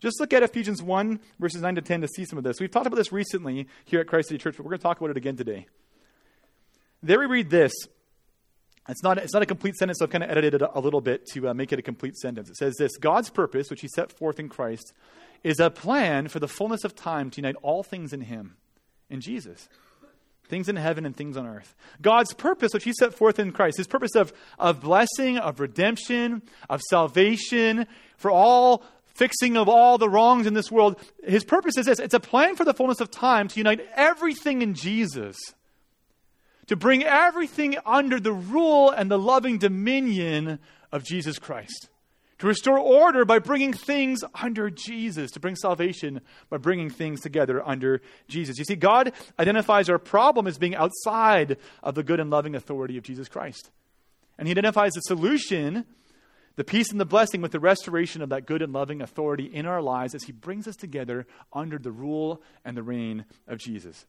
Just 0.00 0.20
look 0.20 0.32
at 0.32 0.42
Ephesians 0.42 0.82
1, 0.82 1.20
verses 1.38 1.60
9 1.60 1.74
to 1.76 1.82
10 1.82 2.00
to 2.02 2.08
see 2.08 2.24
some 2.24 2.38
of 2.38 2.44
this. 2.44 2.60
We've 2.60 2.70
talked 2.70 2.86
about 2.86 2.96
this 2.96 3.12
recently 3.12 3.68
here 3.84 4.00
at 4.00 4.06
Christ 4.06 4.28
City 4.28 4.38
Church, 4.38 4.56
but 4.56 4.64
we're 4.64 4.70
going 4.70 4.78
to 4.78 4.82
talk 4.82 4.98
about 4.98 5.10
it 5.10 5.16
again 5.16 5.36
today. 5.36 5.66
There 7.02 7.18
we 7.18 7.26
read 7.26 7.50
this. 7.50 7.72
It's 8.88 9.02
not, 9.02 9.18
it's 9.18 9.32
not 9.32 9.42
a 9.42 9.46
complete 9.46 9.76
sentence, 9.76 9.98
so 9.98 10.06
I've 10.06 10.10
kind 10.10 10.24
of 10.24 10.30
edited 10.30 10.62
it 10.62 10.70
a 10.74 10.80
little 10.80 11.00
bit 11.00 11.26
to 11.32 11.50
uh, 11.50 11.54
make 11.54 11.72
it 11.72 11.78
a 11.78 11.82
complete 11.82 12.16
sentence. 12.16 12.48
It 12.50 12.56
says 12.56 12.76
this 12.76 12.96
God's 12.96 13.30
purpose, 13.30 13.70
which 13.70 13.82
He 13.82 13.88
set 13.88 14.10
forth 14.10 14.40
in 14.40 14.48
Christ, 14.48 14.92
is 15.44 15.60
a 15.60 15.70
plan 15.70 16.28
for 16.28 16.38
the 16.38 16.48
fullness 16.48 16.82
of 16.82 16.94
time 16.94 17.30
to 17.30 17.36
unite 17.36 17.56
all 17.62 17.82
things 17.82 18.12
in 18.12 18.22
Him 18.22 18.56
in 19.10 19.20
Jesus. 19.20 19.68
Things 20.44 20.68
in 20.68 20.76
heaven 20.76 21.06
and 21.06 21.14
things 21.14 21.36
on 21.36 21.46
earth. 21.46 21.74
God's 22.00 22.32
purpose, 22.32 22.72
which 22.72 22.84
He 22.84 22.92
set 22.92 23.14
forth 23.14 23.38
in 23.38 23.52
Christ, 23.52 23.76
His 23.76 23.86
purpose 23.86 24.14
of, 24.16 24.32
of 24.58 24.80
blessing, 24.80 25.38
of 25.38 25.60
redemption, 25.60 26.42
of 26.68 26.80
salvation, 26.88 27.86
for 28.16 28.30
all 28.30 28.82
fixing 29.06 29.56
of 29.56 29.68
all 29.68 29.98
the 29.98 30.08
wrongs 30.08 30.46
in 30.46 30.54
this 30.54 30.70
world, 30.70 30.98
His 31.22 31.44
purpose 31.44 31.76
is 31.76 31.86
this 31.86 31.98
it's 31.98 32.14
a 32.14 32.20
plan 32.20 32.56
for 32.56 32.64
the 32.64 32.74
fullness 32.74 33.00
of 33.00 33.10
time 33.10 33.48
to 33.48 33.60
unite 33.60 33.86
everything 33.94 34.62
in 34.62 34.74
Jesus, 34.74 35.36
to 36.66 36.76
bring 36.76 37.04
everything 37.04 37.76
under 37.84 38.18
the 38.18 38.32
rule 38.32 38.90
and 38.90 39.10
the 39.10 39.18
loving 39.18 39.58
dominion 39.58 40.58
of 40.90 41.04
Jesus 41.04 41.38
Christ 41.38 41.88
to 42.40 42.46
restore 42.46 42.78
order 42.78 43.24
by 43.26 43.38
bringing 43.38 43.72
things 43.72 44.24
under 44.42 44.70
Jesus, 44.70 45.30
to 45.32 45.40
bring 45.40 45.56
salvation 45.56 46.22
by 46.48 46.56
bringing 46.56 46.88
things 46.88 47.20
together 47.20 47.66
under 47.66 48.00
Jesus. 48.28 48.58
You 48.58 48.64
see, 48.64 48.76
God 48.76 49.12
identifies 49.38 49.90
our 49.90 49.98
problem 49.98 50.46
as 50.46 50.58
being 50.58 50.74
outside 50.74 51.58
of 51.82 51.94
the 51.94 52.02
good 52.02 52.18
and 52.18 52.30
loving 52.30 52.54
authority 52.54 52.96
of 52.96 53.04
Jesus 53.04 53.28
Christ. 53.28 53.70
And 54.38 54.48
He 54.48 54.52
identifies 54.52 54.92
the 54.92 55.02
solution, 55.02 55.84
the 56.56 56.64
peace 56.64 56.90
and 56.90 56.98
the 56.98 57.04
blessing, 57.04 57.42
with 57.42 57.52
the 57.52 57.60
restoration 57.60 58.22
of 58.22 58.30
that 58.30 58.46
good 58.46 58.62
and 58.62 58.72
loving 58.72 59.02
authority 59.02 59.44
in 59.44 59.66
our 59.66 59.82
lives 59.82 60.14
as 60.14 60.24
He 60.24 60.32
brings 60.32 60.66
us 60.66 60.76
together 60.76 61.26
under 61.52 61.78
the 61.78 61.92
rule 61.92 62.42
and 62.64 62.74
the 62.74 62.82
reign 62.82 63.26
of 63.46 63.58
Jesus. 63.58 64.06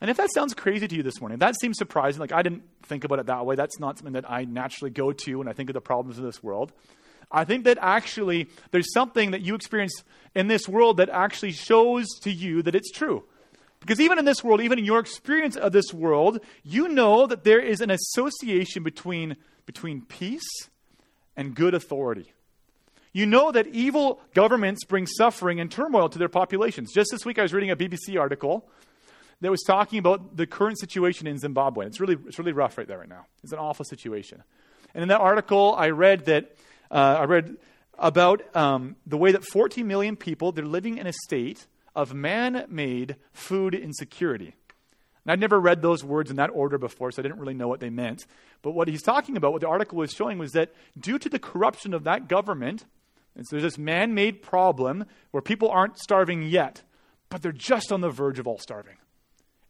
And 0.00 0.10
if 0.10 0.16
that 0.16 0.32
sounds 0.34 0.54
crazy 0.54 0.86
to 0.86 0.96
you 0.96 1.02
this 1.02 1.20
morning, 1.20 1.38
that 1.38 1.54
seems 1.60 1.78
surprising. 1.78 2.20
Like 2.20 2.32
I 2.32 2.42
didn't 2.42 2.62
think 2.82 3.04
about 3.04 3.20
it 3.20 3.26
that 3.26 3.46
way. 3.46 3.56
That's 3.56 3.78
not 3.78 3.98
something 3.98 4.14
that 4.14 4.30
I 4.30 4.44
naturally 4.44 4.90
go 4.90 5.12
to 5.12 5.36
when 5.36 5.48
I 5.48 5.52
think 5.52 5.70
of 5.70 5.74
the 5.74 5.80
problems 5.80 6.18
of 6.18 6.24
this 6.24 6.42
world. 6.42 6.72
I 7.30 7.44
think 7.44 7.64
that 7.64 7.78
actually 7.80 8.48
there's 8.70 8.92
something 8.92 9.30
that 9.32 9.40
you 9.40 9.54
experience 9.54 10.04
in 10.34 10.46
this 10.46 10.68
world 10.68 10.98
that 10.98 11.08
actually 11.08 11.52
shows 11.52 12.06
to 12.22 12.30
you 12.30 12.62
that 12.62 12.74
it's 12.74 12.90
true. 12.90 13.24
Because 13.80 14.00
even 14.00 14.18
in 14.18 14.24
this 14.24 14.42
world, 14.42 14.60
even 14.62 14.78
in 14.78 14.84
your 14.84 14.98
experience 14.98 15.56
of 15.56 15.72
this 15.72 15.92
world, 15.92 16.40
you 16.62 16.88
know 16.88 17.26
that 17.26 17.44
there 17.44 17.60
is 17.60 17.80
an 17.80 17.90
association 17.90 18.82
between, 18.82 19.36
between 19.66 20.02
peace 20.02 20.48
and 21.36 21.54
good 21.54 21.74
authority. 21.74 22.32
You 23.12 23.26
know 23.26 23.52
that 23.52 23.66
evil 23.68 24.20
governments 24.34 24.84
bring 24.84 25.06
suffering 25.06 25.60
and 25.60 25.70
turmoil 25.70 26.08
to 26.08 26.18
their 26.18 26.28
populations. 26.28 26.92
Just 26.92 27.10
this 27.12 27.24
week, 27.24 27.38
I 27.38 27.42
was 27.42 27.52
reading 27.52 27.70
a 27.70 27.76
BBC 27.76 28.18
article 28.18 28.68
that 29.44 29.50
was 29.50 29.62
talking 29.62 29.98
about 29.98 30.36
the 30.36 30.46
current 30.46 30.78
situation 30.78 31.26
in 31.26 31.38
Zimbabwe. 31.38 31.86
It's 31.86 32.00
really, 32.00 32.16
it's 32.26 32.38
really 32.38 32.52
rough 32.52 32.78
right 32.78 32.86
there 32.86 32.98
right 32.98 33.08
now. 33.08 33.26
It's 33.42 33.52
an 33.52 33.58
awful 33.58 33.84
situation. 33.84 34.42
And 34.94 35.02
in 35.02 35.08
that 35.08 35.20
article, 35.20 35.74
I 35.76 35.90
read 35.90 36.26
that 36.26 36.56
uh, 36.90 37.18
I 37.20 37.24
read 37.24 37.56
about 37.98 38.56
um, 38.56 38.96
the 39.06 39.16
way 39.16 39.32
that 39.32 39.44
14 39.44 39.86
million 39.86 40.16
people 40.16 40.52
they're 40.52 40.64
living 40.64 40.98
in 40.98 41.06
a 41.06 41.12
state 41.12 41.66
of 41.94 42.14
man-made 42.14 43.16
food 43.32 43.74
insecurity. 43.74 44.54
And 45.24 45.32
I'd 45.32 45.40
never 45.40 45.58
read 45.58 45.80
those 45.80 46.04
words 46.04 46.30
in 46.30 46.36
that 46.36 46.50
order 46.50 46.76
before, 46.76 47.10
so 47.10 47.20
I 47.20 47.22
didn't 47.22 47.38
really 47.38 47.54
know 47.54 47.68
what 47.68 47.80
they 47.80 47.90
meant. 47.90 48.26
But 48.62 48.72
what 48.72 48.88
he's 48.88 49.02
talking 49.02 49.36
about, 49.36 49.52
what 49.52 49.60
the 49.60 49.68
article 49.68 49.98
was 49.98 50.12
showing, 50.12 50.38
was 50.38 50.52
that 50.52 50.74
due 50.98 51.18
to 51.18 51.28
the 51.28 51.38
corruption 51.38 51.94
of 51.94 52.04
that 52.04 52.28
government, 52.28 52.84
and 53.34 53.46
so 53.46 53.56
there's 53.56 53.62
this 53.62 53.78
man 53.78 54.14
made 54.14 54.42
problem 54.42 55.06
where 55.30 55.40
people 55.40 55.70
aren't 55.70 55.98
starving 55.98 56.42
yet, 56.42 56.82
but 57.30 57.42
they're 57.42 57.52
just 57.52 57.90
on 57.90 58.00
the 58.00 58.10
verge 58.10 58.38
of 58.38 58.46
all 58.46 58.58
starving. 58.58 58.96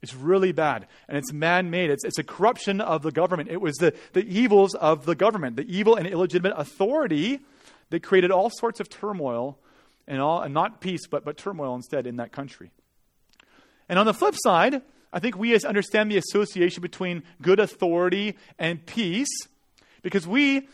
It's 0.04 0.14
really 0.14 0.52
bad. 0.52 0.86
And 1.08 1.16
it's 1.16 1.32
man 1.32 1.70
made. 1.70 1.88
It's, 1.88 2.04
it's 2.04 2.18
a 2.18 2.22
corruption 2.22 2.82
of 2.82 3.00
the 3.00 3.10
government. 3.10 3.48
It 3.48 3.58
was 3.58 3.74
the, 3.76 3.94
the 4.12 4.22
evils 4.22 4.74
of 4.74 5.06
the 5.06 5.14
government, 5.14 5.56
the 5.56 5.66
evil 5.66 5.96
and 5.96 6.06
illegitimate 6.06 6.52
authority 6.58 7.40
that 7.88 8.02
created 8.02 8.30
all 8.30 8.50
sorts 8.50 8.80
of 8.80 8.90
turmoil 8.90 9.58
and, 10.06 10.20
all, 10.20 10.42
and 10.42 10.52
not 10.52 10.82
peace, 10.82 11.06
but, 11.06 11.24
but 11.24 11.38
turmoil 11.38 11.74
instead 11.74 12.06
in 12.06 12.16
that 12.16 12.32
country. 12.32 12.70
And 13.88 13.98
on 13.98 14.04
the 14.04 14.12
flip 14.12 14.34
side, 14.36 14.82
I 15.10 15.20
think 15.20 15.38
we 15.38 15.54
as 15.54 15.64
understand 15.64 16.10
the 16.10 16.18
association 16.18 16.82
between 16.82 17.22
good 17.40 17.58
authority 17.58 18.36
and 18.58 18.84
peace 18.84 19.34
because 20.02 20.26
we, 20.26 20.68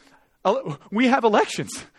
we 0.91 1.07
have 1.07 1.23
elections. 1.23 1.71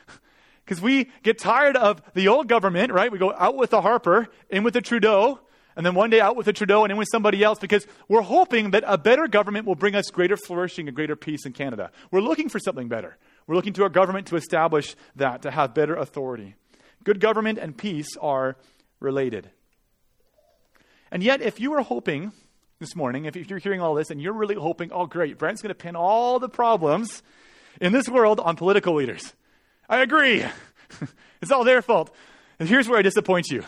Because 0.64 0.80
we 0.80 1.10
get 1.24 1.38
tired 1.38 1.76
of 1.76 2.02
the 2.14 2.30
old 2.30 2.48
government, 2.48 2.94
right? 2.94 3.12
We 3.12 3.18
go 3.18 3.34
out 3.34 3.58
with 3.58 3.72
the 3.72 3.82
Harper, 3.82 4.30
in 4.50 4.64
with 4.64 4.74
the 4.74 4.80
Trudeau, 4.80 5.42
and 5.76 5.86
then 5.86 5.96
one 5.96 6.10
day 6.10 6.20
out 6.20 6.36
with 6.36 6.48
a 6.48 6.54
Trudeau 6.54 6.84
and 6.84 6.92
in 6.92 6.98
with 6.98 7.08
somebody 7.12 7.44
else 7.44 7.60
because 7.60 7.88
we're 8.08 8.22
hoping 8.22 8.72
that 8.72 8.84
a 8.86 8.98
better 8.98 9.28
government 9.28 9.66
will 9.66 9.76
bring 9.76 9.96
us 9.96 10.10
greater 10.12 10.36
flourishing 10.36 10.88
and 10.88 10.96
greater 10.96 11.16
peace 11.16 11.46
in 11.46 11.54
Canada. 11.54 11.92
We're 12.12 12.22
looking 12.22 12.50
for 12.50 12.60
something 12.60 12.88
better. 12.88 13.18
We're 13.48 13.56
looking 13.56 13.74
to 13.74 13.84
our 13.84 13.90
government 13.90 14.28
to 14.28 14.36
establish 14.36 14.96
that, 15.16 15.44
to 15.44 15.52
have 15.52 15.74
better 15.74 15.96
authority. 15.96 16.56
Good 17.04 17.20
government 17.20 17.58
and 17.58 17.78
peace 17.78 18.18
are 18.18 18.58
related. 19.00 19.50
And 21.12 21.24
yet, 21.24 21.42
if 21.42 21.60
you 21.60 21.72
were 21.72 21.82
hoping 21.82 22.32
this 22.80 22.96
morning, 22.96 23.26
if 23.26 23.36
you're 23.36 23.60
hearing 23.60 23.82
all 23.82 23.96
this 23.96 24.10
and 24.10 24.22
you're 24.22 24.34
really 24.34 24.56
hoping, 24.56 24.92
oh, 24.92 25.06
great, 25.06 25.38
Brent's 25.38 25.62
going 25.62 25.70
to 25.70 25.76
pin 25.76 25.96
all 25.96 26.40
the 26.40 26.50
problems 26.50 27.24
in 27.80 27.94
this 27.94 28.08
world 28.08 28.40
on 28.40 28.56
political 28.56 28.96
leaders. 28.96 29.34
I 29.90 30.02
agree. 30.02 30.46
it's 31.42 31.52
all 31.52 31.64
their 31.64 31.82
fault. 31.82 32.14
And 32.60 32.70
here's 32.70 32.88
where 32.88 33.00
I 33.00 33.02
disappoint 33.02 33.48
you 33.50 33.64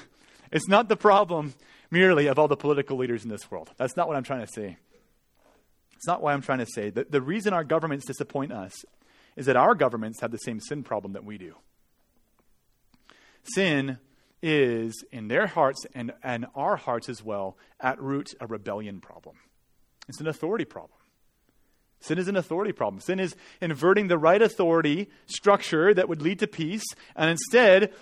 it's 0.52 0.68
not 0.68 0.88
the 0.88 0.96
problem 0.96 1.54
merely 1.94 2.26
of 2.26 2.40
all 2.40 2.48
the 2.48 2.58
political 2.58 2.98
leaders 2.98 3.24
in 3.24 3.30
this 3.30 3.50
world. 3.50 3.72
That's 3.78 3.96
not 3.96 4.08
what 4.08 4.18
I'm 4.18 4.24
trying 4.24 4.46
to 4.46 4.52
say. 4.52 4.78
It's 5.96 6.08
not 6.08 6.22
why 6.22 6.34
I'm 6.34 6.42
trying 6.42 6.60
to 6.60 6.66
say. 6.66 6.90
The, 6.90 7.06
the 7.10 7.22
reason 7.22 7.54
our 7.54 7.64
governments 7.64 8.06
disappoint 8.06 8.52
us 8.52 8.74
is 9.38 9.46
that 9.46 9.56
our 9.56 9.76
governments 9.76 10.20
have 10.20 10.32
the 10.32 10.38
same 10.38 10.60
sin 10.60 10.84
problem 10.84 11.14
that 11.14 11.24
we 11.24 11.38
do. 11.38 11.54
Sin 13.44 14.00
is, 14.42 15.06
in 15.12 15.28
their 15.28 15.48
hearts 15.48 15.86
and, 15.94 16.12
and 16.24 16.48
our 16.56 16.76
hearts 16.76 17.10
as 17.10 17.24
well, 17.24 17.58
at 17.80 18.02
root 18.02 18.34
a 18.42 18.48
rebellion 18.48 19.00
problem. 19.00 19.38
It's 20.10 20.20
an 20.20 20.28
authority 20.28 20.66
problem. 20.66 21.00
Sin 22.02 22.18
is 22.18 22.28
an 22.28 22.36
authority 22.36 22.74
problem. 22.74 23.00
Sin 23.00 23.20
is 23.20 23.34
inverting 23.62 24.08
the 24.08 24.18
right 24.18 24.42
authority 24.42 25.10
structure 25.26 25.94
that 25.94 26.10
would 26.10 26.22
lead 26.22 26.40
to 26.40 26.48
peace 26.48 26.84
and 27.16 27.30
instead 27.30 27.94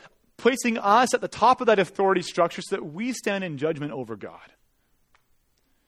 placing 0.42 0.80
us 0.80 1.14
at 1.14 1.22
the 1.22 1.28
top 1.28 1.62
of 1.62 1.68
that 1.68 1.78
authority 1.78 2.24
structure 2.24 2.64
so 2.64 2.76
that 2.76 2.84
we 2.84 3.14
stand 3.14 3.44
in 3.44 3.60
judgment 3.60 3.94
over 3.94 4.16
God. 4.16 4.40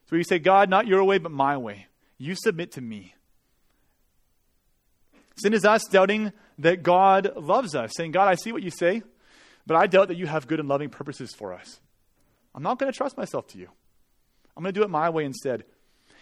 So 0.10 0.16
you 0.16 0.24
say, 0.24 0.38
God, 0.38 0.70
not 0.70 0.86
your 0.86 1.04
way, 1.04 1.18
but 1.18 1.32
my 1.32 1.58
way. 1.58 1.88
You 2.20 2.36
submit 2.36 2.74
to 2.74 2.82
me. 2.82 3.16
Sin 5.38 5.56
is 5.56 5.66
us 5.66 5.84
doubting 5.90 6.32
that 6.60 6.84
God 6.84 7.36
loves 7.36 7.74
us, 7.74 7.94
saying, 7.98 8.12
God, 8.12 8.28
I 8.28 8.36
see 8.36 8.52
what 8.52 8.62
you 8.62 8.70
say, 8.70 9.02
but 9.66 9.76
I 9.76 9.88
doubt 9.88 10.10
that 10.10 10.18
you 10.18 10.28
have 10.28 10.46
good 10.46 10.60
and 10.60 10.70
loving 10.70 10.90
purposes 10.90 11.34
for 11.34 11.52
us. 11.52 11.80
I'm 12.54 12.62
not 12.62 12.78
going 12.78 12.92
to 12.92 12.96
trust 12.96 13.18
myself 13.18 13.48
to 13.48 13.58
you. 13.58 13.70
I'm 14.56 14.62
going 14.62 14.72
to 14.72 14.80
do 14.80 14.86
it 14.86 14.90
my 14.92 15.10
way 15.10 15.26
instead. 15.26 15.64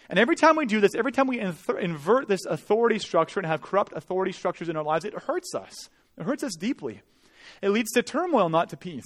And 0.08 0.18
every 0.18 0.36
time 0.36 0.56
we 0.56 0.64
do 0.64 0.80
this, 0.80 0.94
every 0.94 1.12
time 1.12 1.26
we 1.26 1.38
invert 1.38 2.28
this 2.28 2.46
authority 2.46 2.98
structure 2.98 3.40
and 3.40 3.46
have 3.46 3.60
corrupt 3.60 3.92
authority 3.94 4.32
structures 4.32 4.70
in 4.70 4.76
our 4.76 4.84
lives, 4.84 5.04
it 5.04 5.12
hurts 5.12 5.54
us. 5.54 5.90
It 6.16 6.24
hurts 6.24 6.42
us 6.42 6.54
deeply. 6.58 7.02
It 7.60 7.70
leads 7.70 7.90
to 7.92 8.02
turmoil, 8.02 8.48
not 8.48 8.68
to 8.70 8.76
peace. 8.76 9.04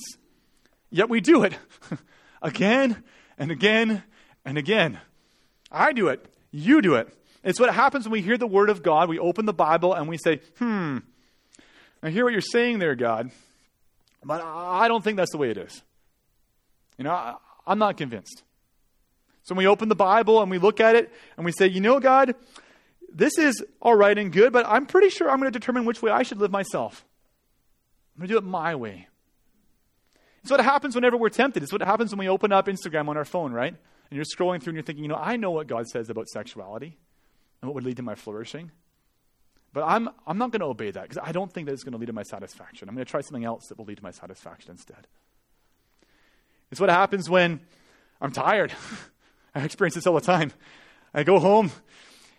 Yet 0.91 1.09
we 1.09 1.21
do 1.21 1.43
it 1.43 1.57
again 2.43 3.03
and 3.39 3.51
again 3.51 4.03
and 4.45 4.59
again. 4.59 5.01
I 5.71 5.93
do 5.93 6.09
it. 6.09 6.25
You 6.51 6.81
do 6.81 6.95
it. 6.95 7.13
It's 7.43 7.61
what 7.61 7.73
happens 7.73 8.05
when 8.07 8.13
we 8.13 8.23
hear 8.23 8.39
the 8.39 8.47
Word 8.47 8.71
of 8.71 8.83
God. 8.83 9.09
We 9.09 9.19
open 9.19 9.47
the 9.47 9.53
Bible 9.53 9.95
and 9.95 10.09
we 10.09 10.19
say, 10.19 10.41
hmm, 10.59 10.99
I 12.03 12.11
hear 12.11 12.25
what 12.25 12.33
you're 12.33 12.41
saying 12.41 12.79
there, 12.79 12.95
God, 12.95 13.31
but 14.25 14.43
I 14.43 14.89
don't 14.89 15.03
think 15.03 15.17
that's 15.17 15.31
the 15.33 15.39
way 15.39 15.51
it 15.51 15.57
is. 15.57 15.83
You 16.99 17.05
know, 17.05 17.39
I'm 17.67 17.79
not 17.79 17.97
convinced. 17.97 18.43
So 19.43 19.55
when 19.55 19.65
we 19.65 19.69
open 19.69 19.89
the 19.89 19.95
Bible 19.95 20.43
and 20.43 20.51
we 20.51 20.59
look 20.59 20.81
at 20.81 20.97
it 20.97 21.13
and 21.37 21.47
we 21.47 21.53
say, 21.53 21.69
you 21.69 21.81
know, 21.81 22.01
God, 22.01 22.35
this 23.13 23.39
is 23.39 23.65
all 23.81 23.95
right 23.95 24.17
and 24.19 24.33
good, 24.33 24.53
but 24.53 24.67
I'm 24.67 24.87
pretty 24.87 25.09
sure 25.09 25.31
I'm 25.31 25.39
going 25.39 25.53
to 25.53 25.57
determine 25.57 25.85
which 25.85 26.03
way 26.03 26.11
I 26.11 26.25
should 26.25 26.39
live 26.39 26.51
myself. 26.51 27.06
I'm 28.17 28.21
going 28.21 28.29
to 28.29 28.35
do 28.35 28.39
it 28.39 28.45
my 28.45 28.75
way. 28.75 29.09
It's 30.43 30.51
what 30.51 30.61
happens 30.61 30.95
whenever 30.95 31.17
we're 31.17 31.29
tempted. 31.29 31.63
It's 31.63 31.73
what 31.73 31.83
happens 31.83 32.13
when 32.13 32.21
we 32.21 32.29
open 32.29 32.51
up 32.51 32.67
Instagram 32.67 33.09
on 33.09 33.17
our 33.17 33.27
phone, 33.27 33.53
right? 33.53 33.75
And 33.75 34.17
you're 34.17 34.25
scrolling 34.25 34.63
through 34.63 34.71
and 34.71 34.77
you're 34.77 34.83
thinking, 34.83 35.05
you 35.05 35.09
know, 35.09 35.17
I 35.17 35.37
know 35.37 35.51
what 35.51 35.67
God 35.67 35.87
says 35.87 36.09
about 36.09 36.29
sexuality 36.29 36.97
and 37.61 37.69
what 37.69 37.75
would 37.75 37.85
lead 37.85 37.97
to 37.97 38.03
my 38.03 38.15
flourishing. 38.15 38.71
But 39.75 39.85
I'm, 39.85 40.09
I'm 40.27 40.39
not 40.39 40.53
going 40.53 40.61
to 40.61 40.67
obey 40.67 40.91
that 40.91 41.03
because 41.03 41.19
I 41.23 41.33
don't 41.33 41.53
think 41.53 41.67
that 41.67 41.75
it's 41.75 41.85
going 41.85 41.93
to 41.93 41.99
lead 41.99 42.07
to 42.07 42.15
my 42.15 42.23
satisfaction. 42.23 42.89
I'm 42.89 42.95
going 42.95 43.05
to 43.05 43.11
try 43.11 43.21
something 43.21 43.45
else 43.45 43.67
that 43.69 43.77
will 43.77 43.85
lead 43.85 43.99
to 43.99 44.03
my 44.03 44.13
satisfaction 44.13 44.71
instead. 44.71 45.07
It's 46.71 46.81
what 46.81 46.89
happens 46.89 47.29
when 47.29 47.61
I'm 48.21 48.33
tired. 48.33 48.73
I 49.55 49.65
experience 49.65 49.95
this 49.95 50.07
all 50.07 50.15
the 50.15 50.21
time. 50.23 50.53
I 51.13 51.25
go 51.25 51.39
home, 51.39 51.73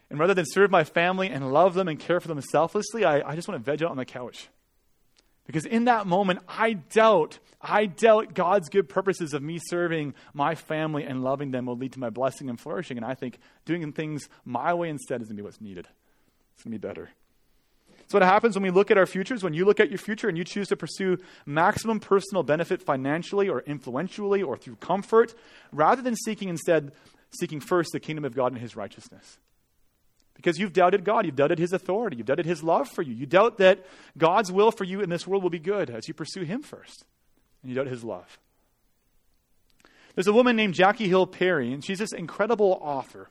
and 0.10 0.18
rather 0.18 0.34
than 0.34 0.46
serve 0.48 0.72
my 0.72 0.84
family 0.84 1.30
and 1.30 1.54
love 1.54 1.74
them 1.74 1.88
and 1.88 2.00
care 2.00 2.20
for 2.20 2.28
them 2.28 2.42
selflessly, 2.42 3.06
I, 3.06 3.22
I 3.28 3.36
just 3.36 3.48
want 3.48 3.64
to 3.64 3.72
veg 3.72 3.84
out 3.84 3.92
on 3.92 3.98
the 3.98 4.06
couch. 4.06 4.50
Because 5.48 5.66
in 5.66 5.86
that 5.86 6.06
moment, 6.06 6.40
I 6.48 6.74
doubt, 6.74 7.40
I 7.62 7.86
doubt 7.86 8.34
God's 8.34 8.70
good 8.70 8.90
purposes 8.90 9.34
of 9.34 9.42
me 9.42 9.60
serving 9.60 10.14
my 10.34 10.56
family 10.56 11.04
and 11.04 11.24
loving 11.24 11.52
them 11.52 11.66
will 11.66 11.78
lead 11.78 11.94
to 11.94 12.00
my 12.00 12.10
blessing 12.10 12.50
and 12.50 12.60
flourishing. 12.60 12.98
And 12.98 13.06
I 13.06 13.16
think 13.16 13.40
doing 13.66 13.92
things 13.94 14.28
my 14.46 14.74
way 14.74 14.90
instead 14.90 15.22
is 15.22 15.30
going 15.30 15.38
to 15.38 15.42
be 15.42 15.46
what's 15.46 15.62
needed. 15.62 15.88
It's 16.54 16.64
going 16.64 16.74
to 16.74 16.80
be 16.80 16.88
better. 16.88 17.10
So, 18.10 18.20
what 18.20 18.26
happens 18.26 18.56
when 18.56 18.64
we 18.64 18.70
look 18.70 18.92
at 18.92 18.98
our 18.98 19.06
futures? 19.06 19.44
When 19.44 19.54
you 19.54 19.66
look 19.66 19.80
at 19.80 19.90
your 19.90 19.98
future 19.98 20.30
and 20.30 20.38
you 20.38 20.44
choose 20.44 20.68
to 20.70 20.78
pursue 20.78 21.18
maximum 21.46 22.00
personal 22.00 22.44
benefit 22.44 22.82
financially 22.82 23.50
or 23.50 23.62
influentially 23.62 24.42
or 24.42 24.56
through 24.56 24.76
comfort, 24.78 25.34
rather 25.74 26.02
than 26.02 26.16
seeking 26.16 26.48
instead, 26.48 26.94
seeking 27.38 27.60
first 27.60 27.90
the 27.92 28.00
kingdom 28.00 28.24
of 28.24 28.34
God 28.34 28.54
and 28.54 28.62
his 28.62 28.78
righteousness. 28.78 29.40
Because 30.38 30.58
you've 30.58 30.74
doubted 30.74 31.04
God. 31.04 31.26
You've 31.26 31.36
doubted 31.36 31.60
His 31.60 31.74
authority. 31.74 32.18
You've 32.18 32.28
doubted 32.28 32.46
His 32.46 32.64
love 32.64 32.88
for 32.88 33.02
you. 33.02 33.14
You 33.14 33.26
doubt 33.26 33.58
that 33.58 33.86
God's 34.18 34.52
will 34.52 34.72
for 34.72 34.86
you 34.86 35.02
in 35.02 35.10
this 35.10 35.28
world 35.28 35.44
will 35.44 35.50
be 35.50 35.60
good 35.60 35.90
as 35.90 36.08
you 36.08 36.14
pursue 36.14 36.44
Him 36.44 36.62
first. 36.62 37.04
And 37.62 37.70
you 37.70 37.76
doubt 37.76 37.88
His 37.88 38.04
love. 38.04 38.40
There's 40.16 40.28
a 40.28 40.34
woman 40.34 40.56
named 40.56 40.74
Jackie 40.74 41.08
Hill 41.08 41.28
Perry, 41.28 41.74
and 41.74 41.84
she's 41.84 42.00
this 42.00 42.14
incredible 42.14 42.80
author. 42.82 43.30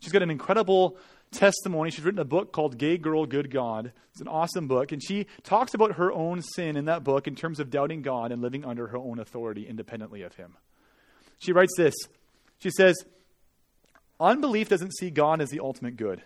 She's 0.00 0.12
got 0.12 0.22
an 0.22 0.30
incredible 0.30 0.96
testimony. 1.30 1.90
She's 1.90 2.04
written 2.04 2.20
a 2.20 2.24
book 2.24 2.52
called 2.52 2.78
Gay 2.78 2.98
Girl, 2.98 3.26
Good 3.26 3.50
God. 3.50 3.92
It's 4.12 4.20
an 4.20 4.28
awesome 4.28 4.66
book. 4.66 4.92
And 4.92 5.02
she 5.02 5.26
talks 5.42 5.74
about 5.74 5.92
her 5.92 6.12
own 6.12 6.42
sin 6.42 6.76
in 6.76 6.86
that 6.86 7.04
book 7.04 7.26
in 7.26 7.34
terms 7.34 7.60
of 7.60 7.70
doubting 7.70 8.02
God 8.02 8.32
and 8.32 8.40
living 8.40 8.64
under 8.64 8.88
her 8.88 8.98
own 8.98 9.18
authority 9.18 9.66
independently 9.66 10.22
of 10.22 10.34
Him. 10.34 10.56
She 11.38 11.52
writes 11.52 11.72
this 11.76 11.94
She 12.58 12.70
says, 12.70 12.96
Unbelief 14.20 14.68
doesn't 14.68 14.96
see 14.96 15.10
God 15.10 15.40
as 15.40 15.50
the 15.50 15.60
ultimate 15.60 15.96
good. 15.96 16.22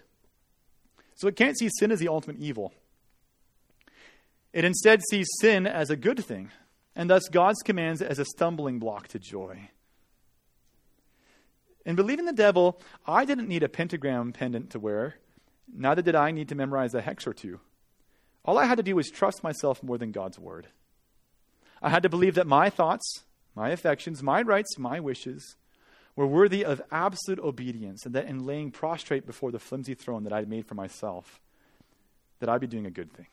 So 1.18 1.26
it 1.26 1.34
can't 1.34 1.58
see 1.58 1.68
sin 1.68 1.90
as 1.90 1.98
the 1.98 2.08
ultimate 2.08 2.38
evil. 2.38 2.72
It 4.52 4.64
instead 4.64 5.02
sees 5.10 5.26
sin 5.40 5.66
as 5.66 5.90
a 5.90 5.96
good 5.96 6.24
thing, 6.24 6.50
and 6.94 7.10
thus 7.10 7.28
God's 7.28 7.60
commands 7.64 8.00
as 8.00 8.20
a 8.20 8.24
stumbling 8.24 8.78
block 8.78 9.08
to 9.08 9.18
joy. 9.18 9.68
In 11.84 11.96
believing 11.96 12.24
the 12.24 12.32
devil, 12.32 12.80
I 13.04 13.24
didn't 13.24 13.48
need 13.48 13.64
a 13.64 13.68
pentagram 13.68 14.32
pendant 14.32 14.70
to 14.70 14.78
wear. 14.78 15.16
Neither 15.74 16.02
did 16.02 16.14
I 16.14 16.30
need 16.30 16.50
to 16.50 16.54
memorize 16.54 16.94
a 16.94 17.00
hex 17.00 17.26
or 17.26 17.34
two. 17.34 17.58
All 18.44 18.56
I 18.56 18.66
had 18.66 18.76
to 18.76 18.84
do 18.84 18.94
was 18.94 19.10
trust 19.10 19.42
myself 19.42 19.82
more 19.82 19.98
than 19.98 20.12
God's 20.12 20.38
word. 20.38 20.68
I 21.82 21.90
had 21.90 22.04
to 22.04 22.08
believe 22.08 22.36
that 22.36 22.46
my 22.46 22.70
thoughts, 22.70 23.24
my 23.56 23.70
affections, 23.70 24.22
my 24.22 24.40
rights, 24.42 24.78
my 24.78 25.00
wishes 25.00 25.56
were 26.18 26.26
worthy 26.26 26.64
of 26.64 26.82
absolute 26.90 27.38
obedience, 27.38 28.04
and 28.04 28.12
that 28.16 28.26
in 28.26 28.44
laying 28.44 28.72
prostrate 28.72 29.24
before 29.24 29.52
the 29.52 29.58
flimsy 29.60 29.94
throne 29.94 30.24
that 30.24 30.32
I 30.32 30.38
had 30.38 30.48
made 30.48 30.66
for 30.66 30.74
myself, 30.74 31.38
that 32.40 32.48
I'd 32.48 32.60
be 32.60 32.66
doing 32.66 32.86
a 32.86 32.90
good 32.90 33.12
thing. 33.12 33.28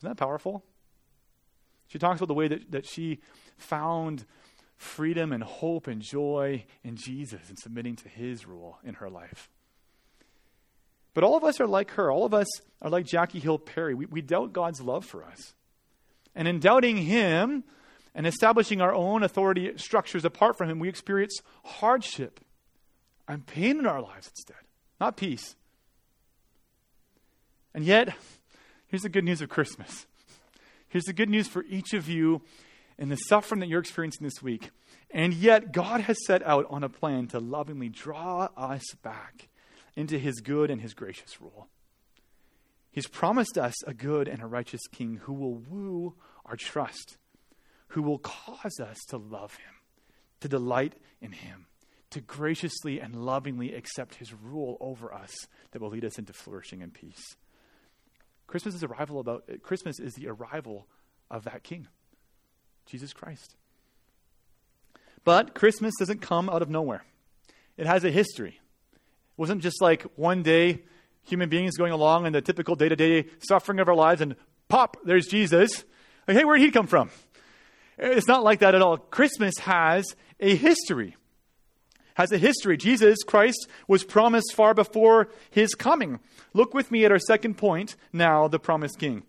Isn't 0.00 0.08
that 0.08 0.16
powerful? 0.16 0.64
She 1.88 1.98
talks 1.98 2.18
about 2.18 2.28
the 2.28 2.34
way 2.34 2.48
that, 2.48 2.70
that 2.70 2.86
she 2.86 3.20
found 3.58 4.24
freedom 4.78 5.32
and 5.32 5.42
hope 5.42 5.86
and 5.86 6.00
joy 6.00 6.64
in 6.82 6.96
Jesus 6.96 7.50
and 7.50 7.58
submitting 7.58 7.96
to 7.96 8.08
his 8.08 8.46
rule 8.46 8.78
in 8.82 8.94
her 8.94 9.10
life. 9.10 9.50
But 11.12 11.24
all 11.24 11.36
of 11.36 11.44
us 11.44 11.60
are 11.60 11.66
like 11.66 11.90
her. 11.90 12.10
All 12.10 12.24
of 12.24 12.32
us 12.32 12.48
are 12.80 12.88
like 12.88 13.04
Jackie 13.04 13.38
Hill 13.38 13.58
Perry. 13.58 13.92
We, 13.92 14.06
we 14.06 14.22
doubt 14.22 14.54
God's 14.54 14.80
love 14.80 15.04
for 15.04 15.22
us. 15.22 15.52
And 16.34 16.48
in 16.48 16.58
doubting 16.58 16.96
him 16.96 17.64
and 18.14 18.26
establishing 18.26 18.80
our 18.80 18.94
own 18.94 19.22
authority 19.22 19.72
structures 19.76 20.24
apart 20.24 20.56
from 20.56 20.68
him, 20.68 20.78
we 20.78 20.88
experience 20.88 21.40
hardship 21.64 22.40
and 23.26 23.46
pain 23.46 23.78
in 23.78 23.86
our 23.86 24.02
lives 24.02 24.28
instead, 24.28 24.62
not 25.00 25.16
peace. 25.16 25.56
And 27.74 27.84
yet, 27.84 28.14
here's 28.88 29.02
the 29.02 29.08
good 29.08 29.24
news 29.24 29.40
of 29.40 29.48
Christmas. 29.48 30.06
Here's 30.88 31.04
the 31.04 31.14
good 31.14 31.30
news 31.30 31.48
for 31.48 31.64
each 31.64 31.94
of 31.94 32.08
you 32.08 32.42
in 32.98 33.08
the 33.08 33.16
suffering 33.16 33.60
that 33.60 33.68
you're 33.68 33.80
experiencing 33.80 34.24
this 34.24 34.42
week. 34.42 34.70
And 35.10 35.32
yet, 35.32 35.72
God 35.72 36.02
has 36.02 36.16
set 36.26 36.42
out 36.42 36.66
on 36.68 36.84
a 36.84 36.88
plan 36.88 37.28
to 37.28 37.38
lovingly 37.38 37.88
draw 37.88 38.48
us 38.56 38.82
back 39.02 39.48
into 39.96 40.18
his 40.18 40.40
good 40.40 40.70
and 40.70 40.80
his 40.80 40.94
gracious 40.94 41.40
rule. 41.40 41.68
He's 42.90 43.08
promised 43.08 43.56
us 43.56 43.74
a 43.86 43.94
good 43.94 44.28
and 44.28 44.42
a 44.42 44.46
righteous 44.46 44.82
king 44.90 45.20
who 45.22 45.32
will 45.32 45.54
woo 45.54 46.14
our 46.44 46.56
trust, 46.56 47.16
who 47.92 48.02
will 48.02 48.18
cause 48.18 48.80
us 48.80 48.98
to 49.08 49.18
love 49.18 49.54
him, 49.56 49.74
to 50.40 50.48
delight 50.48 50.94
in 51.20 51.32
him, 51.32 51.66
to 52.10 52.22
graciously 52.22 52.98
and 53.00 53.14
lovingly 53.14 53.74
accept 53.74 54.14
his 54.14 54.32
rule 54.32 54.78
over 54.80 55.12
us 55.12 55.34
that 55.70 55.80
will 55.80 55.90
lead 55.90 56.04
us 56.04 56.18
into 56.18 56.32
flourishing 56.32 56.82
and 56.82 56.94
peace. 56.94 57.36
Christmas 58.46 58.74
is 58.74 58.82
arrival 58.82 59.20
about 59.20 59.44
Christmas 59.62 60.00
is 60.00 60.14
the 60.14 60.28
arrival 60.28 60.86
of 61.30 61.44
that 61.44 61.62
king. 61.62 61.86
Jesus 62.86 63.12
Christ. 63.12 63.56
But 65.22 65.54
Christmas 65.54 65.92
doesn't 65.98 66.20
come 66.22 66.48
out 66.48 66.62
of 66.62 66.70
nowhere. 66.70 67.04
It 67.76 67.86
has 67.86 68.04
a 68.04 68.10
history. 68.10 68.58
It 68.92 68.98
wasn't 69.38 69.62
just 69.62 69.82
like 69.82 70.02
one 70.16 70.42
day 70.42 70.82
human 71.24 71.50
beings 71.50 71.76
going 71.76 71.92
along 71.92 72.26
in 72.26 72.32
the 72.32 72.40
typical 72.40 72.74
day 72.74 72.88
to 72.88 72.96
day 72.96 73.26
suffering 73.48 73.80
of 73.80 73.88
our 73.88 73.94
lives 73.94 74.22
and 74.22 74.34
pop, 74.68 74.96
there's 75.04 75.26
Jesus. 75.26 75.84
Like, 76.26 76.38
hey, 76.38 76.44
where 76.44 76.56
did 76.56 76.64
he 76.64 76.70
come 76.70 76.86
from? 76.86 77.10
It's 77.98 78.28
not 78.28 78.42
like 78.42 78.60
that 78.60 78.74
at 78.74 78.82
all. 78.82 78.96
Christmas 78.96 79.54
has 79.60 80.04
a 80.40 80.56
history. 80.56 81.16
Has 82.14 82.32
a 82.32 82.38
history. 82.38 82.76
Jesus 82.76 83.22
Christ 83.22 83.68
was 83.88 84.04
promised 84.04 84.52
far 84.54 84.74
before 84.74 85.28
his 85.50 85.74
coming. 85.74 86.20
Look 86.52 86.74
with 86.74 86.90
me 86.90 87.04
at 87.04 87.12
our 87.12 87.18
second 87.18 87.54
point 87.56 87.96
now, 88.12 88.48
the 88.48 88.58
promised 88.58 88.98
king. 88.98 89.22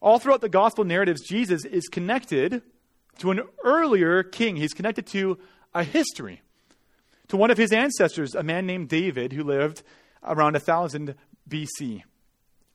All 0.00 0.18
throughout 0.18 0.40
the 0.40 0.48
gospel 0.48 0.84
narratives, 0.84 1.26
Jesus 1.26 1.64
is 1.64 1.88
connected 1.88 2.62
to 3.18 3.30
an 3.30 3.42
earlier 3.64 4.22
king. 4.22 4.56
He's 4.56 4.72
connected 4.72 5.06
to 5.08 5.38
a 5.74 5.84
history, 5.84 6.40
to 7.28 7.36
one 7.36 7.50
of 7.50 7.58
his 7.58 7.72
ancestors, 7.72 8.34
a 8.34 8.42
man 8.42 8.64
named 8.64 8.88
David 8.88 9.32
who 9.32 9.42
lived 9.42 9.82
around 10.22 10.54
1000 10.54 11.14
BC. 11.48 12.02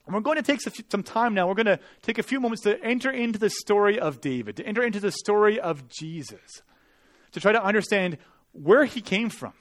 And 0.06 0.14
we're 0.14 0.22
going 0.22 0.38
to 0.38 0.44
take 0.44 0.60
some 0.62 1.04
time 1.04 1.34
now. 1.34 1.48
We're 1.48 1.54
going 1.54 1.66
to 1.66 1.80
take 2.02 2.18
a 2.18 2.24
few 2.24 2.40
moments 2.42 2.64
to 2.64 2.82
enter 2.84 3.10
into 3.10 3.40
the 3.40 3.50
story 3.50 4.00
of 4.00 4.20
David, 4.20 4.58
to 4.58 4.66
enter 4.66 4.84
into 4.84 5.00
the 5.00 5.12
story 5.12 5.60
of 5.60 5.88
Jesus, 5.88 6.62
to 7.32 7.40
try 7.40 7.54
to 7.54 7.64
understand 7.64 8.18
where 8.52 8.86
he 8.86 9.02
came 9.02 9.30
from. 9.30 9.54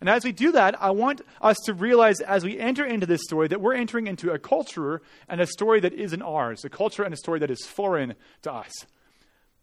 And 0.00 0.10
as 0.10 0.24
we 0.24 0.32
do 0.32 0.52
that, 0.52 0.80
I 0.82 0.90
want 0.90 1.22
us 1.40 1.56
to 1.64 1.72
realize 1.72 2.20
as 2.20 2.44
we 2.44 2.58
enter 2.58 2.84
into 2.84 3.06
this 3.06 3.22
story 3.22 3.48
that 3.48 3.60
we're 3.60 3.74
entering 3.74 4.08
into 4.08 4.30
a 4.30 4.38
culture 4.38 5.00
and 5.28 5.40
a 5.40 5.46
story 5.46 5.80
that 5.80 5.94
isn't 5.94 6.20
ours, 6.20 6.64
a 6.64 6.68
culture 6.68 7.02
and 7.02 7.14
a 7.14 7.16
story 7.16 7.38
that 7.38 7.50
is 7.50 7.64
foreign 7.64 8.14
to 8.42 8.52
us. 8.52 8.72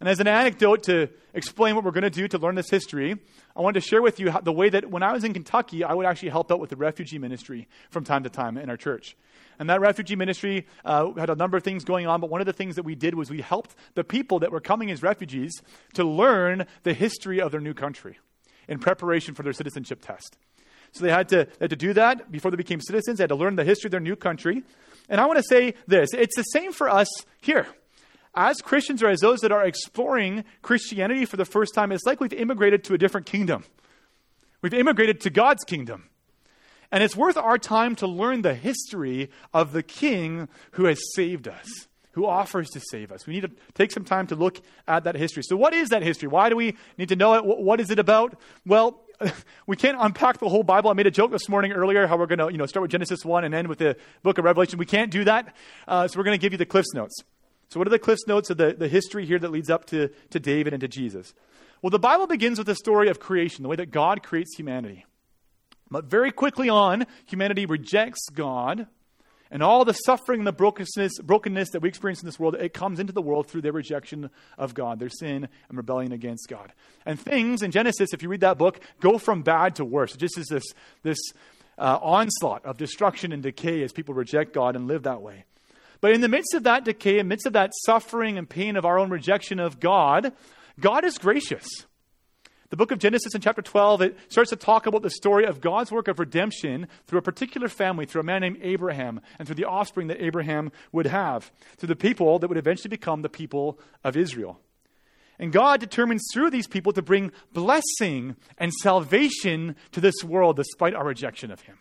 And 0.04 0.10
as 0.10 0.20
an 0.20 0.28
anecdote 0.28 0.84
to 0.84 1.08
explain 1.34 1.76
what 1.76 1.86
we're 1.86 1.92
going 1.92 2.04
to 2.04 2.10
do 2.10 2.28
to 2.28 2.38
learn 2.38 2.56
this 2.56 2.70
history, 2.70 3.16
I 3.56 3.62
wanted 3.62 3.80
to 3.80 3.88
share 3.88 4.02
with 4.02 4.20
you 4.20 4.32
how, 4.32 4.42
the 4.42 4.52
way 4.52 4.68
that 4.68 4.92
when 4.92 5.02
I 5.02 5.14
was 5.14 5.24
in 5.24 5.32
Kentucky, 5.32 5.86
I 5.86 5.94
would 5.94 6.06
actually 6.06 6.28
help 6.28 6.52
out 6.52 6.60
with 6.60 6.72
the 6.72 6.76
refugee 6.76 7.18
ministry 7.18 7.70
from 7.90 8.04
time 8.04 8.24
to 8.24 8.30
time 8.30 8.58
in 8.58 8.70
our 8.70 8.76
church. 8.76 9.16
And 9.60 9.70
that 9.70 9.80
refugee 9.80 10.18
ministry 10.18 10.68
uh, 10.84 11.14
had 11.14 11.30
a 11.30 11.36
number 11.36 11.56
of 11.56 11.64
things 11.64 11.86
going 11.86 12.06
on, 12.06 12.20
but 12.20 12.30
one 12.30 12.42
of 12.42 12.46
the 12.46 12.52
things 12.52 12.76
that 12.76 12.84
we 12.84 12.96
did 12.96 13.16
was 13.16 13.30
we 13.30 13.40
helped 13.40 13.76
the 13.94 14.04
people 14.04 14.40
that 14.40 14.52
were 14.52 14.60
coming 14.60 14.92
as 14.92 15.02
refugees 15.02 15.54
to 15.94 16.04
learn 16.04 16.66
the 16.84 16.94
history 16.94 17.40
of 17.40 17.54
their 17.54 17.62
new 17.62 17.74
country 17.74 18.20
in 18.68 18.80
preparation 18.80 19.34
for 19.34 19.44
their 19.44 19.54
citizenship 19.54 20.02
test. 20.02 20.38
So 20.92 21.06
they 21.06 21.12
had, 21.12 21.30
to, 21.30 21.46
they 21.46 21.62
had 21.62 21.70
to 21.70 21.78
do 21.78 21.94
that 21.94 22.30
before 22.30 22.52
they 22.52 22.58
became 22.58 22.82
citizens. 22.82 23.20
They 23.20 23.24
had 23.24 23.30
to 23.30 23.36
learn 23.36 23.56
the 23.56 23.64
history 23.64 23.88
of 23.88 23.92
their 23.92 24.02
new 24.02 24.18
country. 24.18 24.64
And 25.08 25.22
I 25.22 25.28
want 25.28 25.38
to 25.38 25.46
say 25.48 25.76
this 25.88 26.10
it's 26.12 26.36
the 26.36 26.44
same 26.44 26.74
for 26.74 26.90
us 26.90 27.08
here. 27.40 27.68
As 28.36 28.62
Christians 28.62 29.04
or 29.04 29.10
as 29.10 29.20
those 29.20 29.42
that 29.42 29.52
are 29.52 29.64
exploring 29.64 30.44
Christianity 30.62 31.26
for 31.26 31.38
the 31.38 31.46
first 31.46 31.74
time, 31.74 31.92
it's 31.92 32.06
like 32.06 32.20
we've 32.20 32.34
immigrated 32.34 32.84
to 32.86 32.94
a 32.94 32.98
different 32.98 33.28
kingdom. 33.28 33.64
We've 34.62 34.74
immigrated 34.74 35.22
to 35.22 35.30
God's 35.30 35.64
kingdom. 35.64 36.10
And 36.92 37.04
it's 37.04 37.16
worth 37.16 37.38
our 37.38 37.58
time 37.58 37.96
to 37.98 38.08
learn 38.08 38.42
the 38.42 38.54
history 38.54 39.30
of 39.54 39.72
the 39.72 39.84
king 39.84 40.48
who 40.72 40.86
has 40.86 41.00
saved 41.16 41.48
us 41.48 41.88
who 42.14 42.28
offers 42.28 42.70
to 42.70 42.80
save 42.80 43.12
us. 43.12 43.28
We 43.28 43.34
need 43.34 43.42
to 43.42 43.52
take 43.74 43.92
some 43.92 44.06
time 44.06 44.28
to 44.28 44.36
look 44.36 44.62
at 44.88 45.04
that 45.04 45.16
history. 45.16 45.44
So, 45.44 45.56
what 45.56 45.74
is 45.74 45.90
that 45.90 46.02
history? 46.02 46.28
Why 46.28 46.50
do 46.50 46.56
we 46.56 46.76
need 46.98 47.10
to 47.10 47.16
know 47.16 47.34
it? 47.34 47.44
What 47.44 47.80
is 47.82 47.90
it 47.90 48.00
about? 48.00 48.40
Well, 48.66 49.02
we 49.68 49.76
can't 49.76 49.98
unpack 50.00 50.40
the 50.40 50.48
whole 50.48 50.64
Bible. 50.64 50.90
I 50.90 50.94
made 50.94 51.08
a 51.08 51.12
joke 51.12 51.32
this 51.32 51.50
morning 51.50 51.72
earlier 51.72 52.08
how 52.08 52.18
we're 52.18 52.28
going 52.28 52.40
to 52.40 52.52
you 52.52 52.58
know, 52.58 52.66
start 52.66 52.84
with 52.84 52.92
Genesis 52.92 53.26
1 53.26 53.44
and 53.44 53.54
end 53.54 53.68
with 53.68 53.80
the 53.80 53.98
book 54.22 54.38
of 54.38 54.46
Revelation. 54.46 54.78
We 54.78 54.86
can't 54.86 55.12
do 55.12 55.24
that. 55.24 55.56
Uh, 55.88 56.08
so, 56.08 56.20
we're 56.20 56.24
going 56.24 56.38
to 56.38 56.42
give 56.42 56.52
you 56.52 56.58
the 56.58 56.66
Cliffs 56.66 56.94
Notes. 56.94 57.24
So, 57.74 57.80
what 57.80 57.88
are 57.88 57.90
the 57.90 57.98
Cliffs 57.98 58.28
Notes 58.28 58.52
of 58.52 58.58
the, 58.58 58.76
the 58.78 58.88
history 58.88 59.26
here 59.26 59.40
that 59.40 59.50
leads 59.50 59.72
up 59.72 59.86
to, 59.86 60.10
to 60.30 60.40
David 60.40 60.74
and 60.74 60.82
to 60.82 60.88
Jesus? 60.88 61.34
Well, 61.82 61.90
the 61.90 61.98
Bible 61.98 62.28
begins 62.28 62.60
with 62.60 62.68
the 62.68 62.76
story 62.76 63.10
of 63.10 63.20
creation, 63.20 63.64
the 63.64 63.68
way 63.70 63.76
that 63.78 63.90
God 63.90 64.22
creates 64.22 64.56
humanity. 64.56 65.08
But 65.90 66.06
very 66.06 66.32
quickly 66.32 66.70
on, 66.70 67.08
humanity 67.26 67.66
rejects 67.66 68.30
God 68.32 68.86
and 69.50 69.64
all 69.64 69.86
the 69.86 69.94
suffering 69.94 70.42
and 70.42 70.48
the 70.48 70.54
brokenness, 70.54 71.14
brokenness 71.24 71.72
that 71.72 71.82
we 71.82 71.90
experience 71.90 72.22
in 72.22 72.28
this 72.28 72.40
world, 72.40 72.54
it 72.54 72.76
comes 72.76 73.00
into 73.00 73.12
the 73.12 73.24
world 73.24 73.48
through 73.48 73.62
their 73.62 73.72
rejection 73.72 74.30
of 74.56 74.76
God, 74.76 75.00
their 75.00 75.10
sin 75.10 75.50
and 75.68 75.76
rebellion 75.76 76.12
against 76.12 76.48
God. 76.50 76.74
And 77.08 77.20
things 77.20 77.64
in 77.64 77.72
Genesis, 77.72 78.14
if 78.14 78.22
you 78.22 78.30
read 78.30 78.42
that 78.42 78.60
book, 78.60 78.82
go 79.00 79.18
from 79.18 79.42
bad 79.42 79.78
to 79.78 79.86
worse. 79.86 80.14
It 80.14 80.20
just 80.20 80.38
is 80.38 80.46
this, 80.46 80.66
this 81.02 81.18
uh, 81.80 81.98
onslaught 82.04 82.66
of 82.66 82.78
destruction 82.78 83.32
and 83.32 83.42
decay 83.42 83.82
as 83.82 83.92
people 83.92 84.14
reject 84.14 84.54
God 84.54 84.76
and 84.76 84.88
live 84.88 85.04
that 85.04 85.24
way. 85.24 85.46
But 86.04 86.12
in 86.12 86.20
the 86.20 86.28
midst 86.28 86.54
of 86.54 86.64
that 86.64 86.84
decay, 86.84 87.18
in 87.18 87.28
the 87.28 87.30
midst 87.30 87.46
of 87.46 87.54
that 87.54 87.72
suffering 87.86 88.38
and 88.38 88.50
pain 88.50 88.76
of 88.76 88.84
our 88.84 89.00
own 89.00 89.10
rejection 89.10 89.58
of 89.58 89.80
God, 89.80 90.34
God 90.78 91.06
is 91.06 91.18
gracious. 91.18 91.66
The 92.72 92.76
book 92.76 92.92
of 92.92 93.00
Genesis 93.00 93.34
in 93.34 93.40
chapter 93.40 93.62
12, 93.62 94.02
it 94.02 94.18
starts 94.28 94.50
to 94.50 94.58
talk 94.58 94.86
about 94.86 95.02
the 95.02 95.10
story 95.10 95.46
of 95.46 95.62
God's 95.62 95.94
work 95.94 96.10
of 96.10 96.20
redemption 96.20 96.90
through 97.08 97.20
a 97.20 97.22
particular 97.22 97.70
family, 97.70 98.06
through 98.06 98.20
a 98.20 98.26
man 98.26 98.42
named 98.42 98.58
Abraham, 98.62 99.22
and 99.40 99.48
through 99.48 99.56
the 99.56 99.64
offspring 99.64 100.08
that 100.08 100.22
Abraham 100.22 100.74
would 100.92 101.08
have, 101.08 101.54
through 101.78 101.88
the 101.88 101.96
people 101.96 102.38
that 102.40 102.50
would 102.50 102.58
eventually 102.58 102.90
become 102.90 103.22
the 103.22 103.30
people 103.30 103.80
of 104.04 104.18
Israel. 104.18 104.60
And 105.40 105.54
God 105.54 105.80
determines 105.80 106.26
through 106.34 106.50
these 106.50 106.68
people 106.68 106.92
to 106.92 107.02
bring 107.02 107.32
blessing 107.54 108.36
and 108.58 108.74
salvation 108.74 109.78
to 109.94 110.02
this 110.02 110.22
world 110.22 110.58
despite 110.58 110.96
our 110.96 111.06
rejection 111.06 111.50
of 111.50 111.62
Him. 111.62 111.78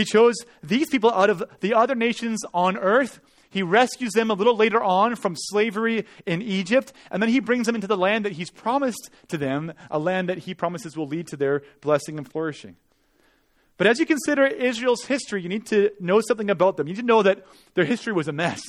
He 0.00 0.04
chose 0.04 0.36
these 0.62 0.88
people 0.88 1.12
out 1.12 1.30
of 1.30 1.42
the 1.60 1.74
other 1.74 1.94
nations 1.94 2.40
on 2.54 2.76
earth 2.76 3.20
he 3.50 3.64
rescues 3.64 4.12
them 4.12 4.30
a 4.30 4.34
little 4.34 4.56
later 4.56 4.80
on 4.80 5.16
from 5.16 5.34
slavery 5.36 6.06
in 6.24 6.40
Egypt, 6.40 6.92
and 7.10 7.20
then 7.20 7.28
he 7.28 7.40
brings 7.40 7.66
them 7.66 7.74
into 7.74 7.88
the 7.88 7.96
land 7.96 8.24
that 8.24 8.32
he's 8.32 8.50
promised 8.50 9.10
to 9.28 9.36
them, 9.36 9.72
a 9.90 9.98
land 9.98 10.28
that 10.28 10.38
he 10.38 10.54
promises 10.54 10.96
will 10.96 11.08
lead 11.08 11.26
to 11.28 11.36
their 11.36 11.62
blessing 11.80 12.16
and 12.16 12.30
flourishing. 12.30 12.76
But 13.76 13.88
as 13.88 13.98
you 13.98 14.06
consider 14.06 14.46
Israel's 14.46 15.04
history, 15.04 15.42
you 15.42 15.48
need 15.48 15.66
to 15.66 15.90
know 15.98 16.20
something 16.20 16.48
about 16.48 16.76
them. 16.76 16.86
You 16.86 16.94
need 16.94 17.00
to 17.00 17.06
know 17.06 17.24
that 17.24 17.44
their 17.74 17.84
history 17.84 18.12
was 18.12 18.28
a 18.28 18.32
mess. 18.32 18.62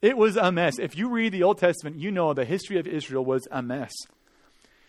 It 0.00 0.16
was 0.16 0.36
a 0.36 0.50
mess. 0.50 0.78
If 0.78 0.96
you 0.96 1.10
read 1.10 1.32
the 1.32 1.42
Old 1.42 1.58
Testament, 1.58 1.98
you 1.98 2.10
know 2.10 2.32
the 2.32 2.46
history 2.46 2.78
of 2.78 2.86
Israel 2.86 3.24
was 3.24 3.46
a 3.50 3.60
mess. 3.60 3.92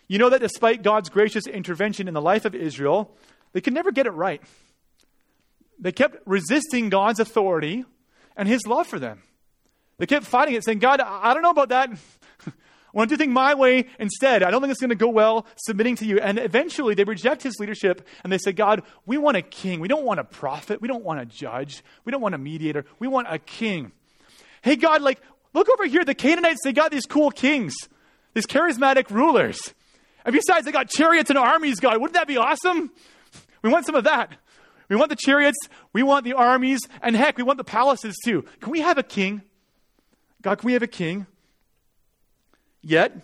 You 0.08 0.18
know 0.18 0.30
that 0.30 0.40
despite 0.40 0.82
God's 0.82 1.10
gracious 1.10 1.46
intervention 1.46 2.08
in 2.08 2.14
the 2.14 2.22
life 2.22 2.44
of 2.44 2.54
Israel, 2.54 3.14
they 3.52 3.60
could 3.60 3.74
never 3.74 3.92
get 3.92 4.06
it 4.06 4.12
right. 4.12 4.40
They 5.78 5.92
kept 5.92 6.16
resisting 6.26 6.88
God's 6.88 7.20
authority 7.20 7.84
and 8.36 8.48
his 8.48 8.66
love 8.66 8.86
for 8.86 8.98
them. 8.98 9.22
They 9.98 10.06
kept 10.06 10.26
fighting 10.26 10.54
it, 10.54 10.64
saying, 10.64 10.80
God, 10.80 11.00
I 11.00 11.34
don't 11.34 11.42
know 11.42 11.50
about 11.50 11.68
that. 11.68 11.90
I 12.46 12.96
want 12.96 13.10
to 13.10 13.16
do 13.16 13.18
things 13.18 13.32
my 13.32 13.54
way 13.54 13.86
instead. 13.98 14.44
I 14.44 14.52
don't 14.52 14.60
think 14.60 14.70
it's 14.70 14.80
going 14.80 14.90
to 14.90 14.94
go 14.94 15.08
well 15.08 15.46
submitting 15.56 15.96
to 15.96 16.04
you. 16.04 16.20
And 16.20 16.38
eventually 16.38 16.94
they 16.94 17.02
reject 17.02 17.42
his 17.42 17.58
leadership 17.58 18.06
and 18.22 18.32
they 18.32 18.38
say, 18.38 18.52
God, 18.52 18.82
we 19.04 19.18
want 19.18 19.36
a 19.36 19.42
king. 19.42 19.80
We 19.80 19.88
don't 19.88 20.04
want 20.04 20.20
a 20.20 20.24
prophet. 20.24 20.80
We 20.80 20.86
don't 20.86 21.02
want 21.02 21.20
a 21.20 21.24
judge. 21.24 21.82
We 22.04 22.12
don't 22.12 22.20
want 22.20 22.36
a 22.36 22.38
mediator. 22.38 22.84
We 23.00 23.08
want 23.08 23.26
a 23.28 23.38
king. 23.38 23.90
Hey, 24.62 24.76
God, 24.76 25.02
like, 25.02 25.20
look 25.54 25.68
over 25.68 25.86
here. 25.86 26.04
The 26.04 26.14
Canaanites, 26.14 26.60
they 26.62 26.72
got 26.72 26.92
these 26.92 27.04
cool 27.04 27.32
kings, 27.32 27.74
these 28.32 28.46
charismatic 28.46 29.10
rulers. 29.10 29.58
And 30.24 30.32
besides, 30.32 30.64
they 30.64 30.72
got 30.72 30.88
chariots 30.88 31.30
and 31.30 31.38
armies, 31.38 31.80
God. 31.80 32.00
Wouldn't 32.00 32.14
that 32.14 32.28
be 32.28 32.36
awesome? 32.36 32.92
We 33.62 33.70
want 33.70 33.86
some 33.86 33.96
of 33.96 34.04
that. 34.04 34.36
We 34.88 34.96
want 34.96 35.10
the 35.10 35.16
chariots, 35.16 35.56
we 35.92 36.02
want 36.02 36.24
the 36.24 36.34
armies, 36.34 36.80
and 37.00 37.16
heck, 37.16 37.36
we 37.36 37.42
want 37.42 37.58
the 37.58 37.64
palaces 37.64 38.16
too. 38.24 38.44
Can 38.60 38.70
we 38.70 38.80
have 38.80 38.98
a 38.98 39.02
king? 39.02 39.42
God, 40.42 40.58
can 40.58 40.66
we 40.66 40.74
have 40.74 40.82
a 40.82 40.86
king? 40.86 41.26
Yet, 42.82 43.16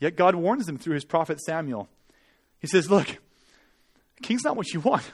yet 0.00 0.16
God 0.16 0.34
warns 0.34 0.66
them 0.66 0.78
through 0.78 0.94
his 0.94 1.04
prophet 1.04 1.40
Samuel. 1.40 1.88
He 2.58 2.66
says, 2.66 2.90
Look, 2.90 3.18
king's 4.22 4.44
not 4.44 4.56
what 4.56 4.72
you 4.72 4.80
want. 4.80 5.10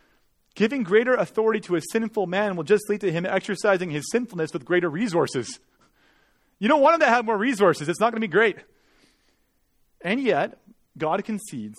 Giving 0.54 0.82
greater 0.82 1.14
authority 1.14 1.60
to 1.60 1.76
a 1.76 1.80
sinful 1.92 2.26
man 2.26 2.56
will 2.56 2.64
just 2.64 2.88
lead 2.90 3.00
to 3.02 3.12
him 3.12 3.24
exercising 3.24 3.90
his 3.90 4.10
sinfulness 4.10 4.52
with 4.52 4.64
greater 4.64 4.90
resources. 4.90 5.60
You 6.58 6.68
don't 6.68 6.82
want 6.82 6.94
him 6.94 7.00
to 7.00 7.06
have 7.06 7.24
more 7.24 7.38
resources, 7.38 7.88
it's 7.88 8.00
not 8.00 8.12
going 8.12 8.20
to 8.20 8.26
be 8.26 8.30
great. 8.30 8.56
And 10.00 10.20
yet, 10.20 10.58
God 10.98 11.24
concedes 11.24 11.78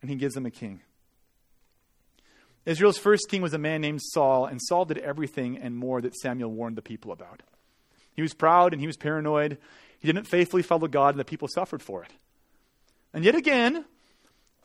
and 0.00 0.08
he 0.08 0.16
gives 0.16 0.36
him 0.36 0.46
a 0.46 0.50
king. 0.50 0.80
Israel's 2.66 2.98
first 2.98 3.28
king 3.30 3.42
was 3.42 3.54
a 3.54 3.58
man 3.58 3.80
named 3.80 4.02
Saul, 4.02 4.46
and 4.46 4.60
Saul 4.60 4.84
did 4.84 4.98
everything 4.98 5.56
and 5.56 5.76
more 5.76 6.00
that 6.00 6.16
Samuel 6.16 6.50
warned 6.50 6.76
the 6.76 6.82
people 6.82 7.12
about. 7.12 7.42
He 8.14 8.22
was 8.22 8.34
proud 8.34 8.72
and 8.72 8.80
he 8.80 8.88
was 8.88 8.96
paranoid. 8.96 9.58
He 10.00 10.06
didn't 10.06 10.26
faithfully 10.26 10.62
follow 10.62 10.88
God, 10.88 11.10
and 11.10 11.20
the 11.20 11.24
people 11.24 11.48
suffered 11.48 11.82
for 11.82 12.02
it. 12.02 12.10
And 13.14 13.24
yet 13.24 13.36
again, 13.36 13.84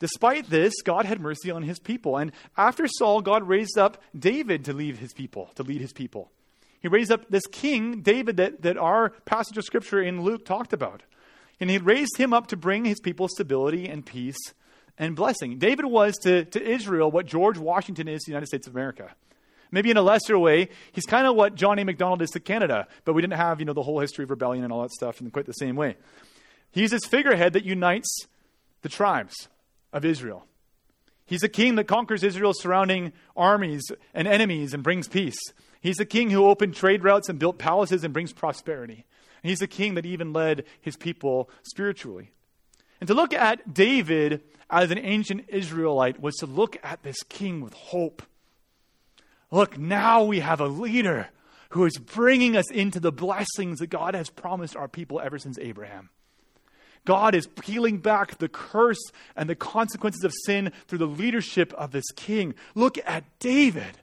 despite 0.00 0.50
this, 0.50 0.74
God 0.82 1.04
had 1.04 1.20
mercy 1.20 1.50
on 1.50 1.62
his 1.62 1.78
people. 1.78 2.16
And 2.16 2.32
after 2.56 2.88
Saul, 2.88 3.22
God 3.22 3.46
raised 3.46 3.78
up 3.78 4.02
David 4.18 4.64
to 4.64 4.72
lead 4.72 4.96
his 4.96 5.12
people, 5.12 5.50
to 5.54 5.62
lead 5.62 5.80
his 5.80 5.92
people. 5.92 6.30
He 6.80 6.88
raised 6.88 7.12
up 7.12 7.30
this 7.30 7.46
king, 7.46 8.00
David, 8.00 8.36
that, 8.38 8.62
that 8.62 8.76
our 8.76 9.10
passage 9.24 9.56
of 9.56 9.64
scripture 9.64 10.02
in 10.02 10.22
Luke 10.22 10.44
talked 10.44 10.72
about. 10.72 11.04
And 11.60 11.70
he 11.70 11.78
raised 11.78 12.16
him 12.16 12.32
up 12.32 12.48
to 12.48 12.56
bring 12.56 12.84
his 12.84 12.98
people 12.98 13.28
stability 13.28 13.88
and 13.88 14.04
peace 14.04 14.52
and 14.98 15.16
blessing. 15.16 15.58
David 15.58 15.86
was 15.86 16.16
to, 16.18 16.44
to 16.46 16.62
Israel 16.62 17.10
what 17.10 17.26
George 17.26 17.58
Washington 17.58 18.08
is 18.08 18.22
to 18.22 18.30
the 18.30 18.32
United 18.32 18.46
States 18.46 18.66
of 18.66 18.74
America. 18.74 19.14
Maybe 19.70 19.90
in 19.90 19.96
a 19.96 20.02
lesser 20.02 20.38
way, 20.38 20.68
he's 20.92 21.06
kind 21.06 21.26
of 21.26 21.34
what 21.34 21.54
John 21.54 21.78
A. 21.78 21.84
Macdonald 21.84 22.20
is 22.20 22.30
to 22.30 22.40
Canada, 22.40 22.86
but 23.04 23.14
we 23.14 23.22
didn't 23.22 23.38
have, 23.38 23.58
you 23.58 23.64
know, 23.64 23.72
the 23.72 23.82
whole 23.82 24.00
history 24.00 24.24
of 24.24 24.30
rebellion 24.30 24.64
and 24.64 24.72
all 24.72 24.82
that 24.82 24.92
stuff 24.92 25.20
in 25.20 25.30
quite 25.30 25.46
the 25.46 25.52
same 25.52 25.76
way. 25.76 25.96
He's 26.70 26.90
this 26.90 27.06
figurehead 27.06 27.54
that 27.54 27.64
unites 27.64 28.26
the 28.82 28.90
tribes 28.90 29.48
of 29.92 30.04
Israel. 30.04 30.46
He's 31.24 31.42
a 31.42 31.48
king 31.48 31.76
that 31.76 31.84
conquers 31.84 32.22
Israel's 32.22 32.60
surrounding 32.60 33.12
armies 33.34 33.90
and 34.12 34.28
enemies 34.28 34.74
and 34.74 34.82
brings 34.82 35.08
peace. 35.08 35.38
He's 35.80 35.98
a 36.00 36.04
king 36.04 36.28
who 36.30 36.46
opened 36.46 36.74
trade 36.74 37.02
routes 37.02 37.28
and 37.30 37.38
built 37.38 37.58
palaces 37.58 38.04
and 38.04 38.12
brings 38.12 38.32
prosperity. 38.32 39.06
And 39.42 39.50
he's 39.50 39.62
a 39.62 39.66
king 39.66 39.94
that 39.94 40.06
even 40.06 40.32
led 40.32 40.64
his 40.80 40.96
people 40.96 41.48
spiritually. 41.62 42.30
And 43.02 43.08
to 43.08 43.14
look 43.14 43.34
at 43.34 43.74
David 43.74 44.44
as 44.70 44.92
an 44.92 44.98
ancient 44.98 45.46
Israelite 45.48 46.22
was 46.22 46.36
to 46.36 46.46
look 46.46 46.76
at 46.84 47.02
this 47.02 47.20
king 47.24 47.60
with 47.60 47.72
hope. 47.72 48.22
Look, 49.50 49.76
now 49.76 50.22
we 50.22 50.38
have 50.38 50.60
a 50.60 50.68
leader 50.68 51.28
who 51.70 51.84
is 51.84 51.96
bringing 51.96 52.56
us 52.56 52.70
into 52.70 53.00
the 53.00 53.10
blessings 53.10 53.80
that 53.80 53.88
God 53.88 54.14
has 54.14 54.30
promised 54.30 54.76
our 54.76 54.86
people 54.86 55.20
ever 55.20 55.36
since 55.36 55.58
Abraham. 55.58 56.10
God 57.04 57.34
is 57.34 57.48
peeling 57.48 57.98
back 57.98 58.38
the 58.38 58.48
curse 58.48 59.02
and 59.34 59.50
the 59.50 59.56
consequences 59.56 60.22
of 60.22 60.32
sin 60.46 60.70
through 60.86 60.98
the 60.98 61.06
leadership 61.06 61.72
of 61.72 61.90
this 61.90 62.08
king. 62.14 62.54
Look 62.76 62.98
at 63.04 63.24
David. 63.40 63.98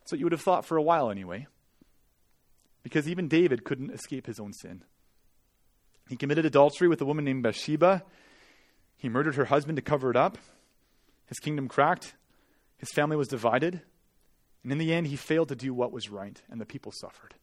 That's 0.00 0.10
what 0.10 0.18
you 0.18 0.24
would 0.24 0.32
have 0.32 0.42
thought 0.42 0.66
for 0.66 0.76
a 0.76 0.82
while, 0.82 1.12
anyway. 1.12 1.46
Because 2.82 3.08
even 3.08 3.28
David 3.28 3.62
couldn't 3.62 3.92
escape 3.92 4.26
his 4.26 4.40
own 4.40 4.52
sin. 4.52 4.82
He 6.08 6.16
committed 6.16 6.44
adultery 6.44 6.88
with 6.88 7.00
a 7.00 7.04
woman 7.04 7.24
named 7.24 7.42
Bathsheba. 7.42 8.02
He 8.96 9.08
murdered 9.08 9.36
her 9.36 9.46
husband 9.46 9.76
to 9.76 9.82
cover 9.82 10.10
it 10.10 10.16
up. 10.16 10.38
His 11.26 11.38
kingdom 11.38 11.68
cracked. 11.68 12.14
His 12.78 12.90
family 12.90 13.16
was 13.16 13.28
divided. 13.28 13.80
And 14.62 14.72
in 14.72 14.78
the 14.78 14.92
end, 14.92 15.06
he 15.08 15.16
failed 15.16 15.48
to 15.48 15.56
do 15.56 15.74
what 15.74 15.92
was 15.92 16.10
right, 16.10 16.40
and 16.50 16.60
the 16.60 16.66
people 16.66 16.92
suffered. 16.92 17.34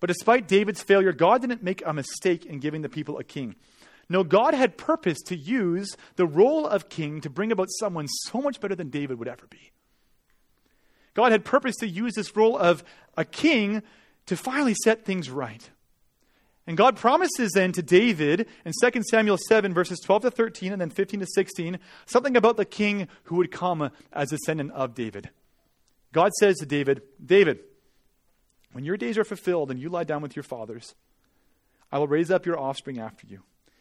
But 0.00 0.08
despite 0.08 0.48
David's 0.48 0.82
failure, 0.82 1.12
God 1.12 1.42
didn't 1.42 1.62
make 1.62 1.82
a 1.86 1.92
mistake 1.92 2.44
in 2.44 2.58
giving 2.58 2.82
the 2.82 2.88
people 2.88 3.18
a 3.18 3.24
king. 3.24 3.54
No, 4.08 4.24
God 4.24 4.52
had 4.52 4.76
purpose 4.76 5.22
to 5.26 5.36
use 5.36 5.96
the 6.16 6.26
role 6.26 6.66
of 6.66 6.88
king 6.88 7.20
to 7.20 7.30
bring 7.30 7.52
about 7.52 7.68
someone 7.78 8.08
so 8.08 8.40
much 8.40 8.60
better 8.60 8.74
than 8.74 8.90
David 8.90 9.18
would 9.18 9.28
ever 9.28 9.46
be. 9.48 9.70
God 11.14 11.30
had 11.30 11.44
purpose 11.44 11.76
to 11.76 11.88
use 11.88 12.14
this 12.14 12.34
role 12.34 12.58
of 12.58 12.82
a 13.16 13.24
king 13.24 13.82
to 14.26 14.36
finally 14.36 14.74
set 14.82 15.04
things 15.04 15.30
right. 15.30 15.70
And 16.66 16.76
God 16.76 16.96
promises 16.96 17.52
then 17.52 17.72
to 17.72 17.82
David 17.82 18.46
in 18.64 18.72
2 18.80 19.02
Samuel 19.10 19.38
7, 19.48 19.74
verses 19.74 19.98
12 20.00 20.22
to 20.22 20.30
13, 20.30 20.72
and 20.72 20.80
then 20.80 20.90
15 20.90 21.20
to 21.20 21.26
16, 21.26 21.78
something 22.06 22.36
about 22.36 22.56
the 22.56 22.64
king 22.64 23.08
who 23.24 23.36
would 23.36 23.50
come 23.50 23.90
as 24.12 24.30
descendant 24.30 24.70
of 24.72 24.94
David. 24.94 25.30
God 26.12 26.30
says 26.38 26.58
to 26.58 26.66
David, 26.66 27.02
David, 27.24 27.60
when 28.72 28.84
your 28.84 28.96
days 28.96 29.18
are 29.18 29.24
fulfilled 29.24 29.70
and 29.70 29.80
you 29.80 29.88
lie 29.88 30.04
down 30.04 30.22
with 30.22 30.36
your 30.36 30.44
fathers, 30.44 30.94
I 31.90 31.98
will 31.98 32.06
raise 32.06 32.30
up 32.30 32.46
your 32.46 32.58
offspring 32.58 32.98
after 32.98 33.26
you, 33.26 33.40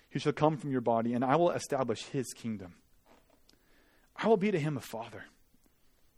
who 0.09 0.19
shall 0.19 0.33
come 0.33 0.57
from 0.57 0.71
your 0.71 0.81
body, 0.81 1.13
and 1.13 1.23
I 1.23 1.35
will 1.35 1.51
establish 1.51 2.05
his 2.05 2.33
kingdom. 2.33 2.73
I 4.15 4.27
will 4.27 4.37
be 4.37 4.51
to 4.51 4.59
him 4.59 4.75
a 4.75 4.81
father, 4.81 5.25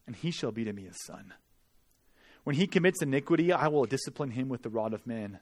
and 0.08 0.16
he 0.16 0.32
shall 0.32 0.52
be 0.52 0.64
to 0.64 0.74
me 0.74 0.86
a 0.86 0.94
son. 1.06 1.34
When 2.46 2.56
he 2.56 2.68
commits 2.68 3.02
iniquity, 3.02 3.52
I 3.52 3.68
will 3.68 3.86
discipline 3.86 4.32
him 4.32 4.50
with 4.50 4.64
the 4.64 4.70
rod 4.70 4.94
of 4.94 5.06
man 5.06 5.40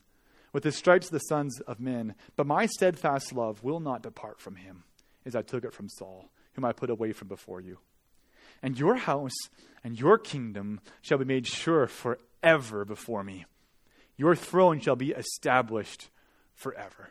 with 0.54 0.64
the 0.64 0.72
stripes 0.72 1.10
the 1.10 1.20
sons 1.20 1.60
of 1.62 1.80
men. 1.80 2.16
But 2.36 2.48
my 2.48 2.66
steadfast 2.66 3.34
love 3.34 3.64
will 3.64 3.80
not 3.80 4.04
depart 4.04 4.40
from 4.40 4.56
him, 4.56 4.84
as 5.26 5.36
I 5.36 5.42
took 5.42 5.64
it 5.64 5.74
from 5.74 5.90
Saul, 5.90 6.32
whom 6.54 6.66
I 6.66 6.74
put 6.74 6.90
away 6.90 7.14
from 7.14 7.28
before 7.28 7.62
you. 7.62 7.80
And 8.62 8.78
your 8.78 8.96
house 8.96 9.36
and 9.84 10.00
your 10.00 10.18
kingdom 10.18 10.82
shall 11.02 11.18
be 11.18 11.26
made 11.26 11.48
sure 11.48 11.88
forever 11.88 12.86
before 12.86 13.24
me. 13.24 13.46
Your 14.18 14.36
throne 14.36 14.80
shall 14.80 14.96
be 14.96 15.12
established 15.12 16.10
forever. 16.54 17.10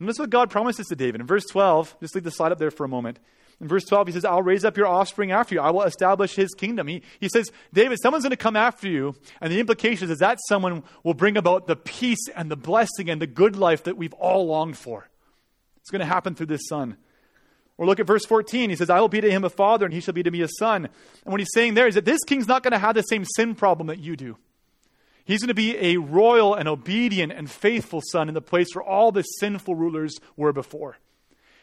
That's 0.00 0.18
what 0.18 0.30
God 0.30 0.50
promises 0.50 0.86
to 0.86 0.96
David. 0.96 1.20
In 1.20 1.26
verse 1.26 1.44
12, 1.44 1.96
just 2.00 2.14
leave 2.14 2.24
the 2.24 2.30
slide 2.30 2.52
up 2.52 2.58
there 2.58 2.70
for 2.70 2.84
a 2.84 2.88
moment. 2.88 3.18
In 3.62 3.68
verse 3.68 3.84
12, 3.84 4.08
he 4.08 4.12
says, 4.12 4.24
I'll 4.24 4.42
raise 4.42 4.64
up 4.64 4.76
your 4.76 4.88
offspring 4.88 5.30
after 5.30 5.54
you. 5.54 5.60
I 5.60 5.70
will 5.70 5.84
establish 5.84 6.34
his 6.34 6.52
kingdom. 6.52 6.88
He, 6.88 7.02
he 7.20 7.28
says, 7.28 7.52
David, 7.72 8.00
someone's 8.02 8.24
going 8.24 8.32
to 8.32 8.36
come 8.36 8.56
after 8.56 8.88
you. 8.88 9.14
And 9.40 9.52
the 9.52 9.60
implication 9.60 10.10
is 10.10 10.18
that 10.18 10.40
someone 10.48 10.82
will 11.04 11.14
bring 11.14 11.36
about 11.36 11.68
the 11.68 11.76
peace 11.76 12.28
and 12.34 12.50
the 12.50 12.56
blessing 12.56 13.08
and 13.08 13.22
the 13.22 13.26
good 13.28 13.54
life 13.54 13.84
that 13.84 13.96
we've 13.96 14.14
all 14.14 14.46
longed 14.46 14.76
for. 14.76 15.08
It's 15.76 15.90
going 15.90 16.00
to 16.00 16.06
happen 16.06 16.34
through 16.34 16.46
this 16.46 16.66
son. 16.68 16.96
Or 17.78 17.86
look 17.86 18.00
at 18.00 18.06
verse 18.06 18.26
14. 18.26 18.68
He 18.68 18.74
says, 18.74 18.90
I 18.90 18.98
will 18.98 19.08
be 19.08 19.20
to 19.20 19.30
him 19.30 19.44
a 19.44 19.48
father, 19.48 19.86
and 19.86 19.94
he 19.94 20.00
shall 20.00 20.12
be 20.12 20.24
to 20.24 20.30
me 20.32 20.42
a 20.42 20.48
son. 20.58 20.88
And 21.24 21.32
what 21.32 21.40
he's 21.40 21.52
saying 21.54 21.74
there 21.74 21.86
is 21.86 21.94
that 21.94 22.04
this 22.04 22.24
king's 22.26 22.48
not 22.48 22.64
going 22.64 22.72
to 22.72 22.78
have 22.78 22.96
the 22.96 23.02
same 23.02 23.24
sin 23.24 23.54
problem 23.54 23.86
that 23.86 24.00
you 24.00 24.16
do. 24.16 24.38
He's 25.24 25.38
going 25.38 25.48
to 25.48 25.54
be 25.54 25.76
a 25.78 25.98
royal 25.98 26.56
and 26.56 26.68
obedient 26.68 27.30
and 27.30 27.48
faithful 27.48 28.02
son 28.10 28.26
in 28.26 28.34
the 28.34 28.42
place 28.42 28.74
where 28.74 28.82
all 28.82 29.12
the 29.12 29.22
sinful 29.22 29.76
rulers 29.76 30.16
were 30.36 30.52
before. 30.52 30.96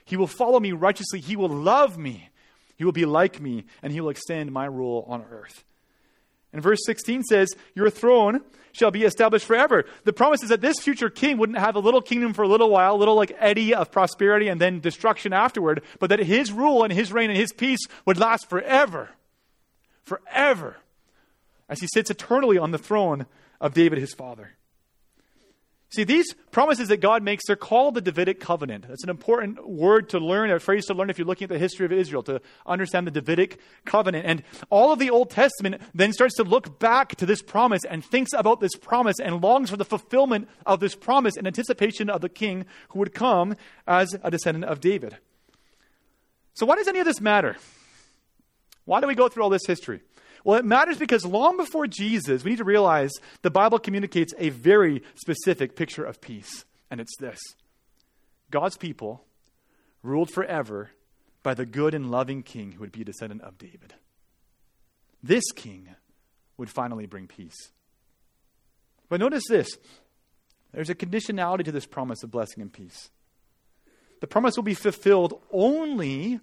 He 0.10 0.18
will 0.18 0.26
follow 0.26 0.60
me 0.60 0.72
righteously. 0.72 1.20
He 1.20 1.36
will 1.36 1.50
love 1.50 2.00
me. 2.00 2.30
He 2.78 2.84
will 2.84 2.92
be 2.92 3.06
like 3.06 3.40
me, 3.40 3.66
and 3.84 3.94
he 3.94 4.02
will 4.02 4.10
extend 4.10 4.52
my 4.52 4.66
rule 4.66 5.06
on 5.08 5.24
earth. 5.30 5.64
And 6.52 6.64
verse 6.64 6.80
16 6.88 7.26
says, 7.26 7.50
Your 7.76 7.92
throne 7.92 8.42
shall 8.72 8.90
be 8.90 9.04
established 9.04 9.46
forever. 9.46 9.86
The 10.06 10.14
promise 10.14 10.42
is 10.42 10.50
that 10.50 10.62
this 10.62 10.80
future 10.80 11.12
king 11.12 11.38
wouldn't 11.38 11.60
have 11.60 11.76
a 11.76 11.80
little 11.80 12.02
kingdom 12.02 12.34
for 12.34 12.42
a 12.42 12.48
little 12.48 12.72
while, 12.72 12.96
a 12.96 12.98
little 12.98 13.14
like 13.14 13.36
eddy 13.38 13.76
of 13.76 13.92
prosperity 13.92 14.48
and 14.48 14.60
then 14.60 14.80
destruction 14.80 15.32
afterward, 15.32 15.84
but 16.00 16.10
that 16.10 16.18
his 16.18 16.52
rule 16.52 16.84
and 16.84 16.92
his 16.92 17.14
reign 17.14 17.30
and 17.30 17.38
his 17.38 17.54
peace 17.54 17.86
would 18.08 18.18
last 18.18 18.50
forever. 18.50 19.10
Forever. 20.02 20.78
As 21.68 21.82
he 21.82 21.88
sits 21.94 22.10
eternally 22.10 22.58
on 22.58 22.72
the 22.72 22.80
throne 22.80 23.28
of 23.62 23.76
David 23.76 24.00
his 24.00 24.16
father. 24.16 24.54
See, 25.92 26.04
these 26.04 26.36
promises 26.52 26.90
that 26.90 26.98
God 26.98 27.24
makes, 27.24 27.48
they're 27.48 27.56
called 27.56 27.96
the 27.96 28.02
Davidic 28.02 28.40
covenant. 28.40 28.86
That's 28.88 29.04
an 29.04 29.10
important 29.10 29.68
word 29.68 30.10
to 30.10 30.20
learn, 30.20 30.52
a 30.52 30.60
phrase 30.60 30.86
to 30.86 30.94
learn 30.94 31.10
if 31.10 31.18
you're 31.18 31.26
looking 31.26 31.46
at 31.46 31.50
the 31.50 31.58
history 31.58 31.84
of 31.84 31.92
Israel, 31.92 32.22
to 32.24 32.42
understand 32.68 33.08
the 33.08 33.12
Davidic 33.12 33.60
covenant. 33.86 34.28
And 34.28 34.44
all 34.70 34.94
of 34.94 35.00
the 35.00 35.10
Old 35.10 35.32
Testament 35.32 35.82
then 35.96 36.14
starts 36.14 36.36
to 36.36 36.44
look 36.44 36.78
back 36.78 37.16
to 37.16 37.26
this 37.26 37.42
promise 37.42 37.84
and 37.90 38.06
thinks 38.06 38.34
about 38.34 38.60
this 38.60 38.76
promise 38.76 39.20
and 39.20 39.42
longs 39.42 39.72
for 39.72 39.78
the 39.78 39.86
fulfillment 39.86 40.48
of 40.64 40.80
this 40.80 40.94
promise 40.94 41.36
in 41.36 41.48
anticipation 41.48 42.08
of 42.08 42.22
the 42.22 42.30
king 42.30 42.66
who 42.90 43.00
would 43.00 43.16
come 43.16 43.56
as 43.88 44.16
a 44.22 44.30
descendant 44.30 44.66
of 44.66 44.82
David. 44.82 45.18
So, 46.54 46.68
why 46.68 46.76
does 46.76 46.88
any 46.88 47.00
of 47.00 47.06
this 47.06 47.20
matter? 47.20 47.56
Why 48.86 49.02
do 49.02 49.08
we 49.08 49.16
go 49.16 49.28
through 49.28 49.42
all 49.42 49.50
this 49.50 49.66
history? 49.66 50.02
Well, 50.44 50.60
it 50.60 50.66
matters 50.66 50.98
because 50.98 51.26
long 51.26 51.58
before 51.58 51.88
Jesus, 51.88 52.44
we 52.44 52.52
need 52.52 52.58
to 52.58 52.64
realize 52.64 53.12
the 53.42 53.52
Bible 53.52 53.80
communicates 53.80 54.34
a 54.38 54.50
very 54.50 55.04
specific 55.16 55.76
picture 55.76 56.04
of 56.04 56.22
peace. 56.22 56.66
And 56.90 57.00
it's 57.02 57.16
this 57.20 57.40
God's 58.52 58.78
people 58.78 59.24
ruled 60.02 60.32
forever 60.32 60.92
by 61.44 61.54
the 61.54 61.66
good 61.66 61.94
and 61.94 62.12
loving 62.12 62.44
king 62.44 62.74
who 62.74 62.80
would 62.82 62.92
be 62.92 63.02
a 63.02 63.06
descendant 63.06 63.42
of 63.42 63.58
David. 63.58 63.94
This 65.22 65.52
king 65.56 65.90
would 66.58 66.70
finally 66.70 67.06
bring 67.06 67.28
peace. 67.28 67.72
But 69.10 69.20
notice 69.20 69.44
this 69.48 69.78
there's 70.72 70.90
a 70.90 70.96
conditionality 70.96 71.66
to 71.66 71.72
this 71.72 71.86
promise 71.86 72.24
of 72.24 72.32
blessing 72.32 72.62
and 72.62 72.72
peace. 72.72 73.10
The 74.22 74.28
promise 74.28 74.56
will 74.56 74.64
be 74.64 74.74
fulfilled 74.74 75.42
only, 75.52 76.40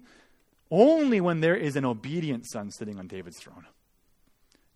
only 0.71 1.21
when 1.21 1.41
there 1.41 1.55
is 1.55 1.75
an 1.75 1.85
obedient 1.85 2.45
son 2.49 2.71
sitting 2.71 2.97
on 2.97 3.07
David's 3.07 3.39
throne. 3.39 3.65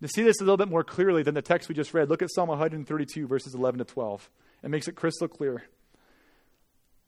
To 0.02 0.08
see 0.08 0.24
this 0.24 0.40
a 0.42 0.44
little 0.44 0.58
bit 0.58 0.70
more 0.70 0.84
clearly 0.84 1.22
than 1.22 1.36
the 1.36 1.42
text 1.42 1.70
we 1.70 1.76
just 1.76 1.94
read, 1.94 2.10
look 2.10 2.24
at 2.24 2.32
Psalm 2.34 2.50
132, 2.50 3.28
verses 3.28 3.54
11 3.54 3.78
to 3.80 3.86
12. 3.86 4.30
It 4.64 4.70
makes 4.70 4.88
it 4.88 4.96
crystal 4.96 5.28
clear. 5.28 5.64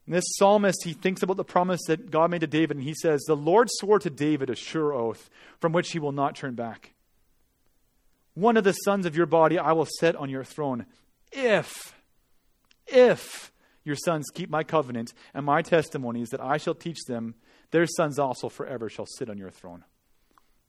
This 0.06 0.24
psalmist, 0.36 0.84
he 0.84 0.92
thinks 0.92 1.22
about 1.22 1.38
the 1.38 1.44
promise 1.44 1.80
that 1.86 2.10
God 2.10 2.30
made 2.30 2.42
to 2.42 2.46
David, 2.46 2.76
and 2.76 2.84
he 2.84 2.94
says, 2.94 3.22
The 3.26 3.34
Lord 3.34 3.68
swore 3.70 3.98
to 3.98 4.10
David 4.10 4.50
a 4.50 4.54
sure 4.54 4.92
oath 4.92 5.30
from 5.60 5.72
which 5.72 5.92
he 5.92 5.98
will 5.98 6.12
not 6.12 6.36
turn 6.36 6.54
back. 6.54 6.92
One 8.34 8.56
of 8.56 8.64
the 8.64 8.72
sons 8.72 9.06
of 9.06 9.16
your 9.16 9.26
body 9.26 9.58
I 9.58 9.72
will 9.72 9.88
set 9.98 10.14
on 10.14 10.28
your 10.28 10.44
throne, 10.44 10.86
if, 11.32 11.94
if 12.86 13.50
your 13.82 13.96
sons 13.96 14.26
keep 14.34 14.50
my 14.50 14.62
covenant 14.62 15.14
and 15.32 15.46
my 15.46 15.62
testimonies 15.62 16.28
that 16.30 16.40
I 16.40 16.58
shall 16.58 16.74
teach 16.74 16.98
them, 17.06 17.34
their 17.70 17.86
sons 17.86 18.18
also 18.18 18.48
forever 18.48 18.90
shall 18.90 19.06
sit 19.06 19.30
on 19.30 19.38
your 19.38 19.50
throne. 19.50 19.84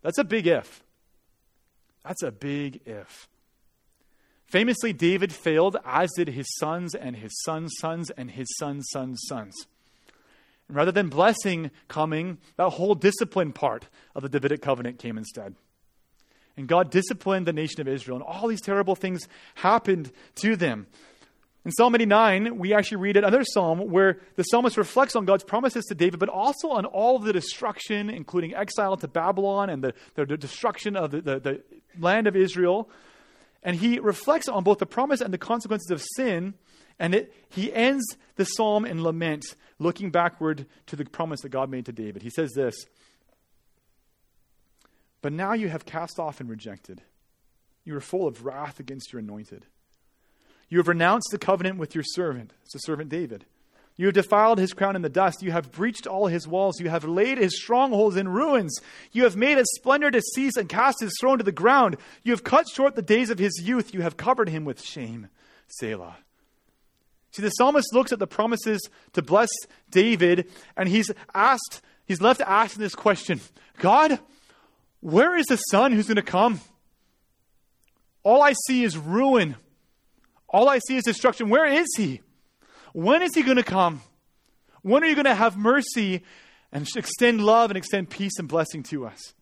That's 0.02 0.18
a 0.18 0.24
big 0.24 0.48
if. 0.48 0.85
That's 2.06 2.24
a 2.24 2.32
big 2.32 2.82
if. 2.86 3.28
Famously, 4.46 4.94
David 4.94 5.34
failed, 5.34 5.78
as 5.84 6.12
did 6.16 6.30
his 6.30 6.46
sons 6.58 6.94
and 6.94 7.16
his 7.16 7.32
sons' 7.44 7.74
sons 7.80 8.12
and 8.12 8.32
his 8.32 8.48
sons' 8.58 8.86
sons' 8.92 9.22
sons. 9.28 9.56
And 10.68 10.78
rather 10.78 10.92
than 10.92 11.10
blessing 11.10 11.72
coming, 11.88 12.38
that 12.58 12.70
whole 12.72 12.96
discipline 12.96 13.54
part 13.54 13.88
of 14.14 14.22
the 14.22 14.30
Davidic 14.30 14.62
covenant 14.62 15.00
came 15.00 15.18
instead. 15.18 15.56
And 16.56 16.68
God 16.68 16.92
disciplined 16.92 17.48
the 17.48 17.54
nation 17.54 17.82
of 17.82 17.88
Israel, 17.88 18.18
and 18.18 18.24
all 18.24 18.48
these 18.48 18.62
terrible 18.62 18.96
things 18.96 19.28
happened 19.56 20.12
to 20.36 20.56
them. 20.56 20.88
In 21.66 21.72
Psalm 21.72 21.96
89, 21.96 22.60
we 22.60 22.76
actually 22.76 22.98
read 22.98 23.18
another 23.18 23.44
psalm 23.44 23.90
where 23.90 24.20
the 24.36 24.44
psalmist 24.44 24.78
reflects 24.78 25.16
on 25.16 25.26
God's 25.26 25.44
promises 25.44 25.84
to 25.86 25.96
David, 25.96 26.20
but 26.20 26.30
also 26.30 26.70
on 26.70 26.86
all 26.86 27.16
of 27.16 27.24
the 27.24 27.34
destruction, 27.34 28.08
including 28.12 28.54
exile 28.54 28.96
to 28.98 29.08
Babylon 29.08 29.72
and 29.72 29.84
the, 29.84 29.96
the, 30.14 30.28
the 30.28 30.38
destruction 30.38 30.96
of 30.96 31.10
the, 31.10 31.22
the, 31.22 31.40
the 31.40 31.64
land 32.00 32.28
of 32.28 32.36
Israel. 32.36 32.88
And 33.64 33.76
he 33.78 33.98
reflects 33.98 34.48
on 34.48 34.64
both 34.64 34.78
the 34.78 34.86
promise 34.86 35.22
and 35.22 35.34
the 35.34 35.40
consequences 35.40 35.90
of 35.90 36.04
sin. 36.16 36.54
And 37.00 37.16
it, 37.16 37.34
he 37.50 37.74
ends 37.74 38.06
the 38.36 38.46
psalm 38.46 38.86
in 38.86 39.02
lament, 39.02 39.44
looking 39.80 40.12
backward 40.12 40.68
to 40.86 40.96
the 40.96 41.04
promise 41.04 41.42
that 41.42 41.50
God 41.50 41.72
made 41.72 41.88
to 41.88 41.92
David. 41.92 42.22
He 42.22 42.30
says 42.30 42.52
this 42.54 42.76
But 45.24 45.34
now 45.34 45.54
you 45.54 45.70
have 45.70 45.84
cast 45.84 46.20
off 46.20 46.40
and 46.40 46.48
rejected. 46.48 47.02
You 47.84 47.98
are 47.98 48.02
full 48.02 48.28
of 48.28 48.46
wrath 48.46 48.80
against 48.80 49.12
your 49.12 49.20
anointed. 49.20 49.66
You 50.70 50.80
have 50.80 50.88
renounced 50.88 51.30
the 51.32 51.38
covenant 51.38 51.78
with 51.78 51.96
your 51.96 52.04
servant. 52.04 52.54
It's 52.64 52.74
the 52.74 52.80
servant 52.80 53.10
David. 53.10 53.46
You 53.98 54.08
have 54.08 54.16
defiled 54.16 54.60
his 54.60 54.74
crown 54.74 54.96
in 54.96 55.04
the 55.04 55.10
dust. 55.10 55.42
You 55.42 55.52
have 55.52 55.72
breached 55.72 56.06
all 56.06 56.28
his 56.28 56.48
walls. 56.48 56.82
You 56.82 56.90
have 56.90 57.06
laid 57.06 57.38
his 57.38 57.58
strongholds 57.58 58.18
in 58.18 58.28
ruins. 58.28 58.78
You 59.14 59.24
have 59.24 59.38
made 59.38 59.58
his 59.58 59.72
splendor 59.76 60.12
to 60.12 60.22
cease 60.22 60.58
and 60.58 60.68
cast 60.68 61.00
his 61.00 61.16
throne 61.20 61.38
to 61.38 61.46
the 61.46 61.54
ground. 61.54 61.96
You 62.24 62.34
have 62.34 62.44
cut 62.44 62.68
short 62.68 62.96
the 62.96 63.02
days 63.02 63.30
of 63.30 63.40
his 63.40 63.62
youth. 63.64 63.94
You 63.94 64.02
have 64.02 64.18
covered 64.18 64.50
him 64.50 64.66
with 64.66 64.84
shame. 64.84 65.30
Selah. 65.68 66.18
See, 67.32 67.42
the 67.42 67.50
psalmist 67.50 67.94
looks 67.94 68.12
at 68.12 68.20
the 68.20 68.28
promises 68.28 68.82
to 69.14 69.22
bless 69.22 69.50
David, 69.92 70.50
and 70.78 70.88
he's 70.88 71.12
asked, 71.34 71.82
he's 72.06 72.22
left 72.22 72.42
asking 72.42 72.82
this 72.82 72.96
question 72.96 73.42
God, 73.78 74.20
where 75.02 75.38
is 75.38 75.46
the 75.48 75.58
son 75.58 75.92
who's 75.92 76.08
going 76.08 76.16
to 76.16 76.22
come? 76.22 76.60
All 78.24 78.42
I 78.42 78.54
see 78.68 78.84
is 78.84 78.98
ruin. 78.98 79.56
All 80.50 80.70
I 80.70 80.80
see 80.80 80.96
is 80.96 81.04
destruction. 81.04 81.50
Where 81.50 81.66
is 81.66 81.88
he? 81.98 82.22
When 82.94 83.22
is 83.22 83.36
he 83.36 83.44
going 83.44 83.58
to 83.58 83.64
come? 83.64 84.02
When 84.82 85.04
are 85.04 85.08
you 85.08 85.16
going 85.16 85.26
to 85.26 85.36
have 85.36 85.58
mercy 85.58 86.24
and 86.72 86.88
extend 86.96 87.42
love 87.42 87.72
and 87.72 87.78
extend 87.78 88.10
peace 88.10 88.38
and 88.38 88.48
blessing 88.48 88.84
to 88.84 89.06
us? 89.06 89.34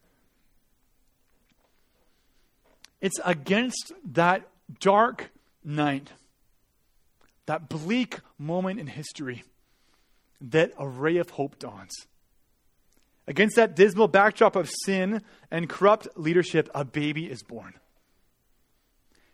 It's 3.02 3.20
against 3.26 3.92
that 4.13 4.48
dark 4.80 5.30
night, 5.63 6.10
that 7.46 7.68
bleak 7.68 8.20
moment 8.38 8.80
in 8.80 8.88
history, 8.88 9.44
that 10.39 10.72
a 10.78 10.88
ray 10.88 11.18
of 11.18 11.32
hope 11.32 11.60
dawns. 11.60 11.92
Against 13.28 13.56
that 13.58 13.76
dismal 13.76 14.08
backdrop 14.08 14.56
of 14.56 14.70
sin 14.86 15.22
and 15.52 15.70
corrupt 15.70 16.08
leadership, 16.16 16.70
a 16.74 16.86
baby 16.86 17.30
is 17.30 17.44
born 17.44 17.74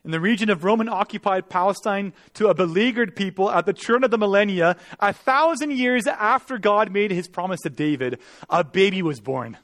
in 0.06 0.12
the 0.12 0.20
region 0.20 0.50
of 0.50 0.64
Roman 0.64 0.88
occupied 0.88 1.50
Palestine 1.50 2.14
to 2.36 2.48
a 2.48 2.54
beleaguered 2.54 3.16
people 3.16 3.52
at 3.52 3.66
the 3.66 3.74
turn 3.74 4.04
of 4.04 4.12
the 4.12 4.18
millennia, 4.18 4.78
a 5.00 5.12
thousand 5.12 5.72
years 5.72 6.08
after 6.08 6.58
God 6.58 6.92
made 6.92 7.12
his 7.12 7.28
promise 7.28 7.60
to 7.62 7.70
David, 7.70 8.20
a 8.50 8.64
baby 8.64 9.02
was 9.02 9.20
born 9.20 9.58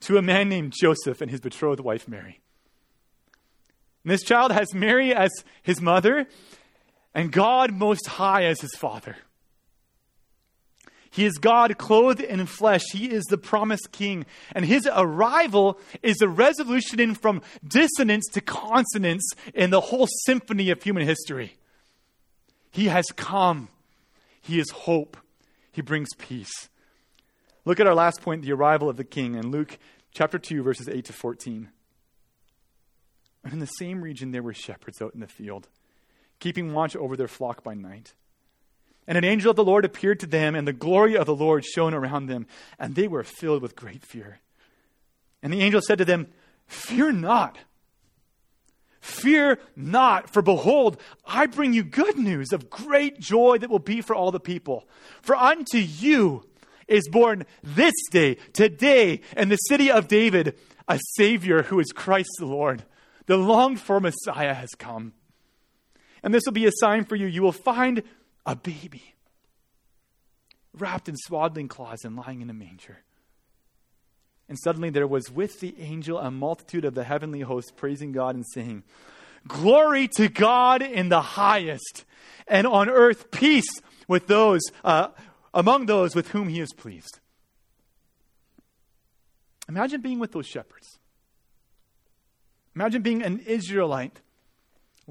to 0.00 0.16
a 0.16 0.22
man 0.22 0.48
named 0.48 0.74
Joseph 0.78 1.20
and 1.20 1.30
his 1.30 1.40
betrothed 1.40 1.80
wife 1.80 2.08
Mary. 2.08 2.40
And 4.02 4.10
this 4.10 4.22
child 4.22 4.50
has 4.50 4.74
Mary 4.74 5.14
as 5.14 5.30
his 5.62 5.80
mother 5.80 6.26
and 7.14 7.30
God 7.30 7.72
Most 7.72 8.06
High 8.06 8.44
as 8.44 8.60
his 8.60 8.74
father. 8.74 9.16
He 11.12 11.26
is 11.26 11.36
God 11.36 11.76
clothed 11.76 12.22
in 12.22 12.46
flesh. 12.46 12.80
He 12.90 13.10
is 13.10 13.24
the 13.24 13.36
promised 13.36 13.92
king. 13.92 14.24
And 14.54 14.64
his 14.64 14.88
arrival 14.90 15.78
is 16.02 16.22
a 16.22 16.28
resolution 16.28 17.14
from 17.14 17.42
dissonance 17.62 18.24
to 18.32 18.40
consonance 18.40 19.28
in 19.52 19.68
the 19.68 19.82
whole 19.82 20.08
symphony 20.24 20.70
of 20.70 20.82
human 20.82 21.06
history. 21.06 21.58
He 22.70 22.86
has 22.86 23.04
come. 23.14 23.68
He 24.40 24.58
is 24.58 24.70
hope. 24.70 25.18
He 25.70 25.82
brings 25.82 26.08
peace. 26.16 26.70
Look 27.66 27.78
at 27.78 27.86
our 27.86 27.94
last 27.94 28.22
point 28.22 28.40
the 28.40 28.52
arrival 28.52 28.88
of 28.88 28.96
the 28.96 29.04
king 29.04 29.34
in 29.34 29.50
Luke 29.50 29.78
chapter 30.14 30.38
2, 30.38 30.62
verses 30.62 30.88
8 30.88 31.04
to 31.04 31.12
14. 31.12 31.68
And 33.44 33.52
in 33.52 33.58
the 33.58 33.66
same 33.66 34.00
region, 34.00 34.32
there 34.32 34.42
were 34.42 34.54
shepherds 34.54 35.02
out 35.02 35.12
in 35.12 35.20
the 35.20 35.26
field, 35.26 35.68
keeping 36.40 36.72
watch 36.72 36.96
over 36.96 37.18
their 37.18 37.28
flock 37.28 37.62
by 37.62 37.74
night. 37.74 38.14
And 39.06 39.18
an 39.18 39.24
angel 39.24 39.50
of 39.50 39.56
the 39.56 39.64
Lord 39.64 39.84
appeared 39.84 40.20
to 40.20 40.26
them, 40.26 40.54
and 40.54 40.66
the 40.66 40.72
glory 40.72 41.16
of 41.16 41.26
the 41.26 41.34
Lord 41.34 41.64
shone 41.64 41.94
around 41.94 42.26
them, 42.26 42.46
and 42.78 42.94
they 42.94 43.08
were 43.08 43.24
filled 43.24 43.62
with 43.62 43.76
great 43.76 44.04
fear. 44.04 44.38
And 45.42 45.52
the 45.52 45.60
angel 45.60 45.80
said 45.80 45.98
to 45.98 46.04
them, 46.04 46.28
Fear 46.66 47.12
not. 47.12 47.58
Fear 49.00 49.58
not, 49.74 50.30
for 50.30 50.42
behold, 50.42 51.00
I 51.26 51.46
bring 51.46 51.72
you 51.72 51.82
good 51.82 52.16
news 52.16 52.52
of 52.52 52.70
great 52.70 53.18
joy 53.18 53.58
that 53.58 53.68
will 53.68 53.80
be 53.80 54.00
for 54.00 54.14
all 54.14 54.30
the 54.30 54.38
people. 54.38 54.88
For 55.22 55.34
unto 55.34 55.78
you 55.78 56.44
is 56.86 57.08
born 57.08 57.44
this 57.64 57.94
day, 58.12 58.36
today, 58.52 59.20
in 59.36 59.48
the 59.48 59.56
city 59.56 59.90
of 59.90 60.06
David, 60.06 60.56
a 60.86 61.00
Savior 61.16 61.64
who 61.64 61.80
is 61.80 61.90
Christ 61.92 62.30
the 62.38 62.46
Lord. 62.46 62.84
The 63.26 63.36
longed 63.36 63.80
for 63.80 63.98
Messiah 63.98 64.54
has 64.54 64.70
come. 64.78 65.14
And 66.22 66.32
this 66.32 66.44
will 66.46 66.52
be 66.52 66.66
a 66.66 66.72
sign 66.76 67.04
for 67.04 67.16
you. 67.16 67.26
You 67.26 67.42
will 67.42 67.50
find 67.50 68.04
a 68.46 68.56
baby 68.56 69.14
wrapped 70.76 71.08
in 71.08 71.16
swaddling 71.16 71.68
cloths 71.68 72.04
and 72.04 72.16
lying 72.16 72.40
in 72.40 72.50
a 72.50 72.54
manger. 72.54 72.98
And 74.48 74.58
suddenly 74.58 74.90
there 74.90 75.06
was 75.06 75.30
with 75.30 75.60
the 75.60 75.74
angel 75.78 76.18
a 76.18 76.30
multitude 76.30 76.84
of 76.84 76.94
the 76.94 77.04
heavenly 77.04 77.40
host 77.40 77.76
praising 77.76 78.12
God 78.12 78.34
and 78.34 78.44
saying, 78.52 78.82
Glory 79.46 80.08
to 80.16 80.28
God 80.28 80.82
in 80.82 81.08
the 81.08 81.20
highest, 81.20 82.04
and 82.46 82.66
on 82.66 82.88
earth 82.88 83.30
peace 83.30 83.80
with 84.06 84.26
those 84.26 84.60
uh, 84.84 85.08
among 85.54 85.86
those 85.86 86.14
with 86.14 86.28
whom 86.28 86.48
he 86.48 86.60
is 86.60 86.72
pleased. 86.72 87.20
Imagine 89.68 90.00
being 90.00 90.18
with 90.18 90.32
those 90.32 90.46
shepherds. 90.46 90.98
Imagine 92.74 93.02
being 93.02 93.22
an 93.22 93.40
Israelite 93.40 94.20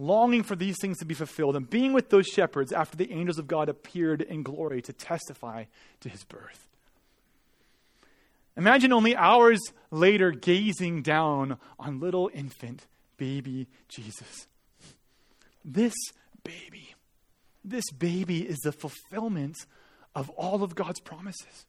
longing 0.01 0.43
for 0.43 0.55
these 0.55 0.77
things 0.81 0.97
to 0.97 1.05
be 1.05 1.13
fulfilled, 1.13 1.55
and 1.55 1.69
being 1.69 1.93
with 1.93 2.09
those 2.09 2.27
shepherds 2.27 2.73
after 2.73 2.97
the 2.97 3.11
angels 3.11 3.37
of 3.37 3.47
God 3.47 3.69
appeared 3.69 4.21
in 4.21 4.43
glory 4.43 4.81
to 4.81 4.93
testify 4.93 5.65
to 6.01 6.09
his 6.09 6.23
birth. 6.23 6.67
Imagine 8.57 8.91
only 8.91 9.15
hours 9.15 9.59
later 9.91 10.31
gazing 10.31 11.03
down 11.03 11.57
on 11.79 11.99
little 11.99 12.29
infant 12.33 12.85
baby 13.17 13.67
Jesus. 13.87 14.47
This 15.63 15.93
baby, 16.43 16.95
this 17.63 17.89
baby 17.91 18.41
is 18.41 18.57
the 18.59 18.71
fulfillment 18.71 19.55
of 20.15 20.29
all 20.31 20.63
of 20.63 20.75
God's 20.75 20.99
promises. 20.99 21.65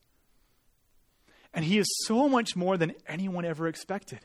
And 1.55 1.64
he 1.64 1.79
is 1.79 1.87
so 2.07 2.29
much 2.29 2.57
more 2.57 2.79
than 2.79 2.95
anyone 3.07 3.45
ever 3.45 3.68
expected. 3.68 4.21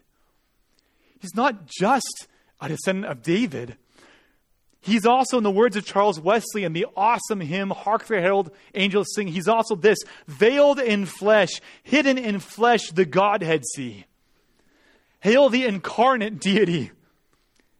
He's 1.19 1.35
not 1.35 1.65
just 1.65 2.27
a 2.61 2.69
descendant 2.69 3.11
of 3.11 3.21
David. 3.21 3.75
He's 4.81 5.05
also, 5.05 5.37
in 5.37 5.43
the 5.43 5.51
words 5.51 5.75
of 5.75 5.85
Charles 5.85 6.19
Wesley 6.19 6.63
and 6.63 6.75
the 6.75 6.85
awesome 6.95 7.41
hymn, 7.41 7.71
Hark 7.71 8.05
the 8.05 8.21
Herald 8.21 8.51
Angels 8.73 9.07
Sing, 9.13 9.27
he's 9.27 9.47
also 9.47 9.75
this 9.75 9.97
veiled 10.27 10.79
in 10.79 11.05
flesh, 11.05 11.61
hidden 11.83 12.17
in 12.17 12.39
flesh, 12.39 12.91
the 12.91 13.05
Godhead 13.05 13.63
see. 13.73 14.05
Hail 15.19 15.49
the 15.49 15.65
incarnate 15.65 16.39
deity. 16.39 16.91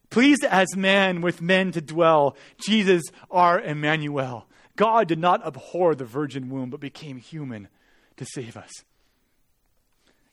Pleased 0.10 0.43
as 0.43 0.75
man 0.75 1.21
with 1.21 1.41
men 1.41 1.71
to 1.73 1.81
dwell, 1.81 2.36
Jesus 2.65 3.03
our 3.29 3.60
Emmanuel. 3.60 4.47
God 4.75 5.07
did 5.07 5.19
not 5.19 5.45
abhor 5.45 5.95
the 5.95 6.05
virgin 6.05 6.49
womb, 6.49 6.69
but 6.69 6.79
became 6.79 7.17
human 7.17 7.67
to 8.17 8.25
save 8.25 8.57
us. 8.57 8.71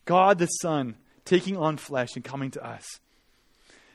God 0.05 0.39
the 0.39 0.47
Son 0.47 0.97
taking 1.25 1.57
on 1.57 1.77
flesh 1.77 2.11
and 2.15 2.25
coming 2.25 2.51
to 2.53 2.65
us. 2.65 2.85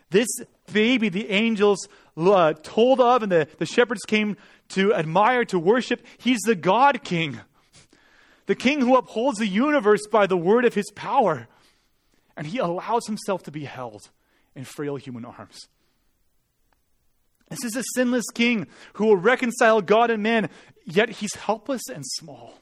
This 0.09 0.27
baby, 0.71 1.09
the 1.09 1.29
angels 1.29 1.87
uh, 2.17 2.53
told 2.53 2.99
of 2.99 3.23
and 3.23 3.31
the, 3.31 3.47
the 3.57 3.65
shepherds 3.65 4.01
came 4.07 4.37
to 4.69 4.93
admire, 4.93 5.45
to 5.45 5.59
worship, 5.59 6.05
he's 6.17 6.39
the 6.45 6.55
God 6.55 7.03
King, 7.03 7.39
the 8.45 8.55
King 8.55 8.81
who 8.81 8.95
upholds 8.95 9.39
the 9.39 9.47
universe 9.47 10.07
by 10.07 10.27
the 10.27 10.37
word 10.37 10.65
of 10.65 10.73
his 10.73 10.91
power. 10.91 11.47
And 12.35 12.47
he 12.47 12.57
allows 12.57 13.05
himself 13.05 13.43
to 13.43 13.51
be 13.51 13.65
held 13.65 14.09
in 14.55 14.63
frail 14.63 14.95
human 14.95 15.25
arms. 15.25 15.67
This 17.49 17.63
is 17.63 17.75
a 17.75 17.83
sinless 17.95 18.29
king 18.33 18.67
who 18.93 19.07
will 19.07 19.17
reconcile 19.17 19.81
God 19.81 20.09
and 20.11 20.23
man, 20.23 20.49
yet 20.85 21.09
he's 21.09 21.33
helpless 21.33 21.81
and 21.93 22.03
small. 22.05 22.53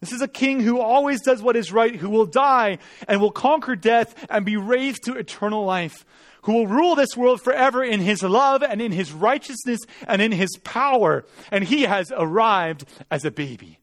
This 0.00 0.12
is 0.12 0.22
a 0.22 0.28
king 0.28 0.60
who 0.60 0.80
always 0.80 1.20
does 1.20 1.42
what 1.42 1.56
is 1.56 1.72
right, 1.72 1.94
who 1.94 2.08
will 2.08 2.26
die 2.26 2.78
and 3.06 3.20
will 3.20 3.30
conquer 3.30 3.76
death 3.76 4.14
and 4.30 4.46
be 4.46 4.56
raised 4.56 5.04
to 5.04 5.16
eternal 5.16 5.64
life, 5.64 6.06
who 6.42 6.54
will 6.54 6.66
rule 6.66 6.94
this 6.94 7.16
world 7.16 7.42
forever 7.42 7.84
in 7.84 8.00
his 8.00 8.22
love 8.22 8.62
and 8.62 8.80
in 8.80 8.92
his 8.92 9.12
righteousness 9.12 9.80
and 10.06 10.22
in 10.22 10.32
his 10.32 10.56
power. 10.64 11.26
And 11.50 11.64
he 11.64 11.82
has 11.82 12.10
arrived 12.16 12.86
as 13.10 13.26
a 13.26 13.30
baby. 13.30 13.78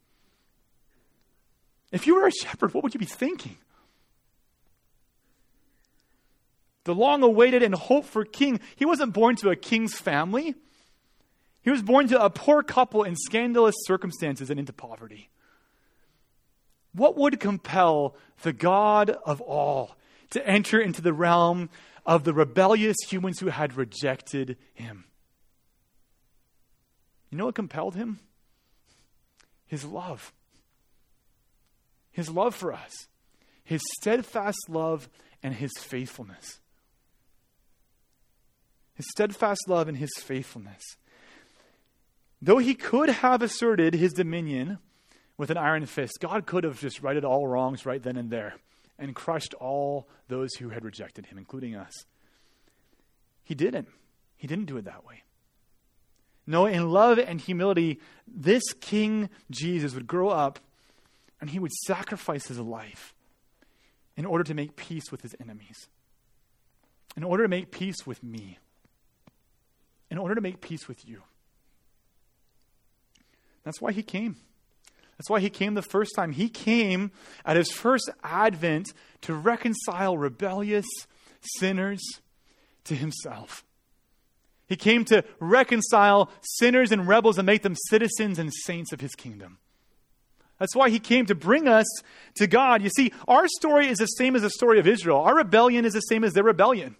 If 1.91 2.07
you 2.07 2.15
were 2.15 2.27
a 2.27 2.31
shepherd, 2.31 2.73
what 2.73 2.83
would 2.83 2.95
you 2.95 2.99
be 2.99 3.05
thinking? 3.05 3.57
The 6.85 6.95
long 6.95 7.21
awaited 7.21 7.61
and 7.61 7.75
hoped 7.75 8.07
for 8.07 8.25
king, 8.25 8.59
he 8.75 8.85
wasn't 8.85 9.13
born 9.13 9.35
to 9.37 9.49
a 9.49 9.55
king's 9.55 9.95
family. 9.95 10.55
He 11.61 11.69
was 11.69 11.81
born 11.81 12.07
to 12.07 12.23
a 12.23 12.29
poor 12.29 12.63
couple 12.63 13.03
in 13.03 13.15
scandalous 13.15 13.75
circumstances 13.85 14.49
and 14.49 14.59
into 14.59 14.73
poverty. 14.73 15.29
What 16.97 17.15
would 17.15 17.39
compel 17.39 18.15
the 18.41 18.53
God 18.53 19.11
of 19.11 19.39
all 19.39 19.95
to 20.31 20.45
enter 20.45 20.81
into 20.81 20.99
the 20.99 21.13
realm 21.13 21.69
of 22.07 22.23
the 22.23 22.33
rebellious 22.33 22.97
humans 23.07 23.39
who 23.39 23.47
had 23.47 23.77
rejected 23.77 24.57
him? 24.73 25.05
You 27.29 27.37
know 27.37 27.45
what 27.45 27.55
compelled 27.55 27.95
him? 27.95 28.19
His 29.67 29.85
love. 29.85 30.33
His 32.11 32.31
love 32.31 32.55
for 32.55 32.73
us, 32.73 33.07
his 33.63 33.81
steadfast 33.99 34.57
love, 34.67 35.07
and 35.43 35.53
his 35.53 35.71
faithfulness. 35.77 36.59
His 38.95 39.05
steadfast 39.11 39.61
love 39.67 39.87
and 39.87 39.97
his 39.97 40.09
faithfulness. 40.17 40.81
Though 42.41 42.57
he 42.57 42.73
could 42.73 43.09
have 43.09 43.43
asserted 43.43 43.93
his 43.93 44.13
dominion 44.13 44.79
with 45.37 45.51
an 45.51 45.57
iron 45.57 45.85
fist. 45.85 46.19
God 46.19 46.45
could 46.45 46.63
have 46.63 46.79
just 46.79 47.01
righted 47.01 47.23
all 47.23 47.47
wrongs 47.47 47.85
right 47.85 48.01
then 48.01 48.17
and 48.17 48.29
there 48.29 48.55
and 48.99 49.15
crushed 49.15 49.53
all 49.55 50.07
those 50.27 50.55
who 50.55 50.69
had 50.69 50.83
rejected 50.83 51.27
him, 51.27 51.37
including 51.37 51.75
us. 51.75 51.93
He 53.43 53.55
didn't. 53.55 53.87
He 54.35 54.47
didn't 54.47 54.65
do 54.65 54.77
it 54.77 54.85
that 54.85 55.05
way. 55.05 55.23
No, 56.45 56.65
in 56.65 56.89
love 56.89 57.19
and 57.19 57.39
humility, 57.41 57.99
this 58.27 58.63
King 58.79 59.29
Jesus 59.51 59.93
would 59.93 60.07
grow 60.07 60.29
up 60.29 60.59
and 61.39 61.49
he 61.49 61.59
would 61.59 61.73
sacrifice 61.73 62.47
his 62.47 62.59
life 62.59 63.13
in 64.15 64.25
order 64.25 64.43
to 64.43 64.53
make 64.53 64.75
peace 64.75 65.11
with 65.11 65.21
his 65.21 65.35
enemies, 65.39 65.87
in 67.15 67.23
order 67.23 67.43
to 67.43 67.49
make 67.49 67.71
peace 67.71 68.07
with 68.07 68.23
me, 68.23 68.57
in 70.09 70.17
order 70.17 70.33
to 70.33 70.41
make 70.41 70.61
peace 70.61 70.87
with 70.87 71.07
you. 71.07 71.21
That's 73.63 73.81
why 73.81 73.91
he 73.91 74.01
came. 74.01 74.37
That's 75.17 75.29
why 75.29 75.39
he 75.39 75.49
came 75.49 75.73
the 75.73 75.81
first 75.81 76.11
time. 76.15 76.31
He 76.31 76.47
came 76.47 77.11
at 77.43 77.57
his 77.57 77.71
first 77.71 78.09
advent 78.23 78.93
to 79.21 79.33
reconcile 79.33 80.17
rebellious 80.17 80.85
sinners 81.41 82.01
to 82.83 82.95
himself. 82.95 83.63
He 84.67 84.75
came 84.75 85.05
to 85.05 85.23
reconcile 85.39 86.29
sinners 86.41 86.91
and 86.91 87.07
rebels 87.07 87.37
and 87.37 87.45
make 87.45 87.63
them 87.63 87.75
citizens 87.89 88.37
and 88.37 88.53
saints 88.53 88.91
of 88.91 89.01
his 89.01 89.15
kingdom. 89.15 89.59
That's 90.59 90.75
why 90.75 90.89
he 90.89 90.99
came 90.99 91.25
to 91.27 91.35
bring 91.35 91.67
us 91.67 91.85
to 92.35 92.47
God. 92.47 92.81
You 92.81 92.89
see, 92.89 93.11
our 93.27 93.47
story 93.47 93.87
is 93.87 93.99
the 93.99 94.05
same 94.05 94.35
as 94.35 94.41
the 94.41 94.49
story 94.49 94.79
of 94.79 94.87
Israel. 94.87 95.19
Our 95.21 95.37
rebellion 95.37 95.85
is 95.85 95.93
the 95.93 96.01
same 96.01 96.23
as 96.23 96.33
their 96.33 96.43
rebellion. 96.43 96.95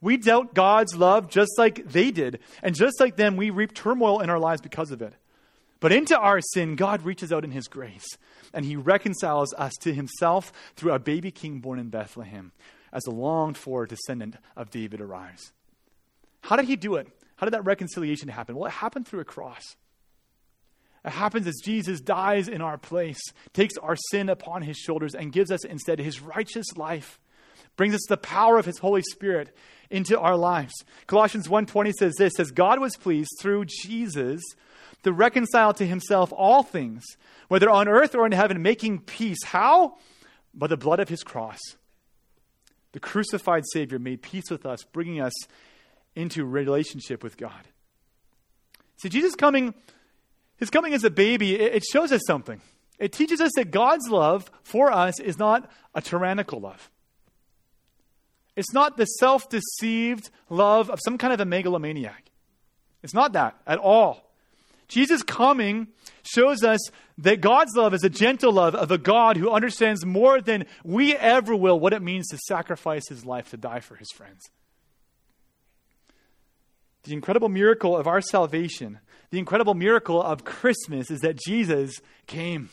We 0.00 0.16
doubt 0.16 0.54
God's 0.54 0.96
love 0.96 1.28
just 1.28 1.52
like 1.58 1.86
they 1.86 2.10
did. 2.10 2.40
And 2.62 2.74
just 2.74 2.98
like 3.00 3.16
them, 3.16 3.36
we 3.36 3.50
reap 3.50 3.74
turmoil 3.74 4.20
in 4.20 4.30
our 4.30 4.38
lives 4.38 4.60
because 4.60 4.90
of 4.90 5.02
it. 5.02 5.14
But 5.82 5.90
into 5.90 6.16
our 6.16 6.40
sin, 6.40 6.76
God 6.76 7.02
reaches 7.02 7.32
out 7.32 7.44
in 7.44 7.50
his 7.50 7.66
grace 7.66 8.06
and 8.54 8.64
he 8.64 8.76
reconciles 8.76 9.52
us 9.54 9.72
to 9.80 9.92
himself 9.92 10.52
through 10.76 10.92
a 10.92 11.00
baby 11.00 11.32
king 11.32 11.58
born 11.58 11.80
in 11.80 11.88
Bethlehem 11.88 12.52
as 12.92 13.04
a 13.04 13.10
longed 13.10 13.58
for 13.58 13.84
descendant 13.84 14.36
of 14.56 14.70
David 14.70 15.00
arrives. 15.00 15.52
How 16.42 16.54
did 16.54 16.66
he 16.66 16.76
do 16.76 16.94
it? 16.94 17.08
How 17.34 17.46
did 17.46 17.54
that 17.54 17.64
reconciliation 17.64 18.28
happen? 18.28 18.54
Well, 18.54 18.68
it 18.68 18.74
happened 18.74 19.08
through 19.08 19.20
a 19.20 19.24
cross. 19.24 19.74
It 21.04 21.10
happens 21.10 21.48
as 21.48 21.60
Jesus 21.64 22.00
dies 22.00 22.46
in 22.46 22.62
our 22.62 22.78
place, 22.78 23.20
takes 23.52 23.76
our 23.78 23.96
sin 24.12 24.28
upon 24.28 24.62
his 24.62 24.76
shoulders, 24.76 25.16
and 25.16 25.32
gives 25.32 25.50
us 25.50 25.64
instead 25.64 25.98
his 25.98 26.20
righteous 26.20 26.76
life, 26.76 27.18
brings 27.76 27.96
us 27.96 28.06
the 28.08 28.16
power 28.16 28.56
of 28.56 28.66
his 28.66 28.78
Holy 28.78 29.02
Spirit 29.10 29.52
into 29.90 30.16
our 30.20 30.36
lives. 30.36 30.74
Colossians 31.08 31.48
1:20 31.48 31.92
says 31.92 32.14
this 32.18 32.34
says 32.36 32.52
God 32.52 32.78
was 32.78 32.96
pleased 32.96 33.32
through 33.40 33.64
Jesus 33.64 34.40
to 35.02 35.12
reconcile 35.12 35.72
to 35.74 35.86
himself 35.86 36.32
all 36.32 36.62
things, 36.62 37.04
whether 37.48 37.68
on 37.68 37.88
earth 37.88 38.14
or 38.14 38.26
in 38.26 38.32
heaven, 38.32 38.62
making 38.62 39.00
peace. 39.00 39.42
How? 39.44 39.96
By 40.54 40.66
the 40.66 40.76
blood 40.76 41.00
of 41.00 41.08
his 41.08 41.22
cross. 41.22 41.58
The 42.92 43.00
crucified 43.00 43.64
Savior 43.72 43.98
made 43.98 44.22
peace 44.22 44.50
with 44.50 44.66
us, 44.66 44.84
bringing 44.84 45.20
us 45.20 45.32
into 46.14 46.44
relationship 46.44 47.22
with 47.22 47.36
God. 47.36 47.68
See, 49.02 49.08
Jesus 49.08 49.34
coming, 49.34 49.74
his 50.56 50.70
coming 50.70 50.94
as 50.94 51.02
a 51.04 51.10
baby, 51.10 51.56
it, 51.56 51.82
shows 51.84 52.12
us 52.12 52.20
something. 52.26 52.60
It 52.98 53.12
teaches 53.12 53.40
us 53.40 53.50
that 53.56 53.70
God's 53.70 54.08
love 54.08 54.50
for 54.62 54.92
us 54.92 55.18
is 55.18 55.38
not 55.38 55.68
a 55.94 56.00
tyrannical 56.00 56.60
love. 56.60 56.90
It's 58.54 58.72
not 58.72 58.96
the 58.96 59.06
self 59.06 59.48
deceived 59.48 60.30
love 60.50 60.90
of 60.90 61.00
some 61.02 61.16
kind 61.16 61.32
of 61.32 61.40
a 61.40 61.44
megalomaniac. 61.44 62.30
It's 63.02 63.14
not 63.14 63.32
that 63.32 63.56
at 63.66 63.78
all. 63.78 64.31
Jesus' 64.92 65.22
coming 65.22 65.88
shows 66.22 66.62
us 66.62 66.80
that 67.18 67.40
God's 67.40 67.74
love 67.74 67.94
is 67.94 68.04
a 68.04 68.10
gentle 68.10 68.52
love 68.52 68.74
of 68.74 68.90
a 68.90 68.98
God 68.98 69.36
who 69.36 69.50
understands 69.50 70.04
more 70.04 70.40
than 70.40 70.66
we 70.84 71.16
ever 71.16 71.56
will 71.56 71.80
what 71.80 71.92
it 71.92 72.02
means 72.02 72.28
to 72.28 72.38
sacrifice 72.38 73.08
his 73.08 73.24
life 73.24 73.50
to 73.50 73.56
die 73.56 73.80
for 73.80 73.96
his 73.96 74.10
friends. 74.10 74.42
The 77.04 77.14
incredible 77.14 77.48
miracle 77.48 77.96
of 77.96 78.06
our 78.06 78.20
salvation, 78.20 79.00
the 79.30 79.38
incredible 79.38 79.74
miracle 79.74 80.22
of 80.22 80.44
Christmas 80.44 81.10
is 81.10 81.20
that 81.20 81.36
Jesus 81.36 82.00
came. 82.26 82.68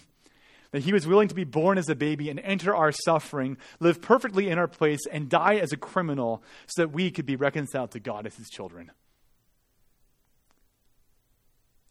That 0.72 0.84
he 0.84 0.94
was 0.94 1.08
willing 1.08 1.30
to 1.30 1.36
be 1.36 1.46
born 1.46 1.80
as 1.80 1.90
a 1.90 1.96
baby 1.96 2.30
and 2.30 2.40
enter 2.40 2.76
our 2.76 2.92
suffering, 2.92 3.58
live 3.80 4.02
perfectly 4.02 4.50
in 4.50 4.60
our 4.60 4.68
place, 4.68 5.00
and 5.12 5.28
die 5.28 5.56
as 5.56 5.72
a 5.72 5.78
criminal 5.78 6.44
so 6.68 6.84
that 6.84 6.90
we 6.90 7.10
could 7.10 7.26
be 7.26 7.36
reconciled 7.36 7.92
to 7.92 8.00
God 8.00 8.28
as 8.28 8.36
his 8.36 8.50
children. 8.50 8.92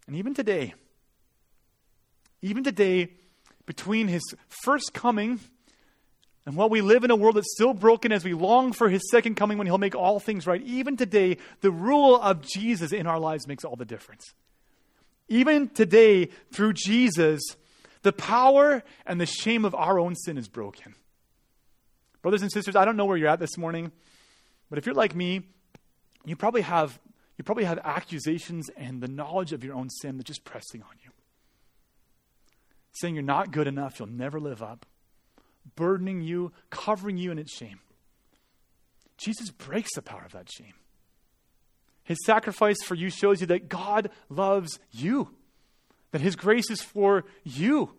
And 0.09 0.17
even 0.17 0.35
today, 0.35 0.75
even 2.43 2.65
today, 2.65 3.13
between 3.67 4.09
his 4.09 4.23
first 4.65 4.93
coming 4.93 5.39
And 6.49 6.57
while 6.57 6.71
we 6.71 6.81
live 6.81 7.05
in 7.05 7.11
a 7.11 7.15
world 7.15 7.37
that's 7.37 7.53
still 7.53 7.75
broken 7.75 8.11
as 8.11 8.25
we 8.25 8.33
long 8.33 8.73
for 8.73 8.89
his 8.89 9.11
second 9.11 9.35
coming 9.35 9.59
when 9.59 9.67
he'll 9.67 9.77
make 9.77 9.95
all 9.95 10.19
things 10.19 10.47
right, 10.47 10.63
even 10.63 10.97
today, 10.97 11.37
the 11.61 11.71
rule 11.71 12.19
of 12.19 12.41
Jesus 12.41 12.91
in 12.91 13.07
our 13.07 13.21
lives 13.21 13.47
makes 13.47 13.67
all 13.67 13.77
the 13.77 13.85
difference. 13.85 14.25
Even 15.29 15.69
today, 15.69 16.31
through 16.51 16.73
Jesus, 16.73 17.43
the 18.01 18.15
power 18.15 18.83
and 19.05 19.21
the 19.21 19.27
shame 19.27 19.67
of 19.67 19.75
our 19.75 20.01
own 20.01 20.15
sin 20.15 20.39
is 20.39 20.49
broken. 20.49 20.95
Brothers 22.23 22.41
and 22.41 22.51
sisters, 22.51 22.77
I 22.77 22.87
don't 22.87 22.97
know 22.97 23.05
where 23.05 23.19
you're 23.19 23.29
at 23.29 23.41
this 23.41 23.59
morning, 23.59 23.93
but 24.71 24.79
if 24.79 24.87
you're 24.87 24.95
like 24.95 25.15
me, 25.15 25.43
you 26.25 26.35
probably 26.35 26.63
have 26.63 26.99
you 27.39 27.45
probably 27.45 27.65
have 27.65 27.79
accusations 27.85 28.69
and 28.77 29.01
the 29.01 29.09
knowledge 29.09 29.53
of 29.53 29.65
your 29.65 29.75
own 29.75 29.89
sin 29.89 30.17
that's 30.17 30.27
just 30.27 30.45
pressing 30.45 30.83
on 30.83 30.97
you. 31.05 31.11
Saying 32.93 33.15
you're 33.15 33.23
not 33.23 33.53
good 33.53 33.69
enough, 33.69 33.99
you'll 33.99 34.09
never 34.09 34.41
live 34.41 34.61
up, 34.61 34.85
burdening 35.77 36.21
you, 36.21 36.53
covering 36.69 37.17
you 37.17 37.31
in 37.31 37.39
its 37.39 37.55
shame. 37.55 37.79
Jesus 39.17 39.51
breaks 39.51 39.95
the 39.95 40.03
power 40.03 40.25
of 40.25 40.33
that 40.33 40.51
shame. 40.51 40.75
His 42.03 42.19
sacrifice 42.25 42.79
for 42.85 42.95
you 42.95 43.09
shows 43.11 43.41
you 43.41 43.47
that 43.49 43.69
God 43.69 44.11
loves 44.29 44.81
you, 44.91 45.29
that 46.11 46.21
His 46.21 46.37
grace 46.37 46.71
is 46.71 46.81
for 46.81 47.25
you, 47.45 47.91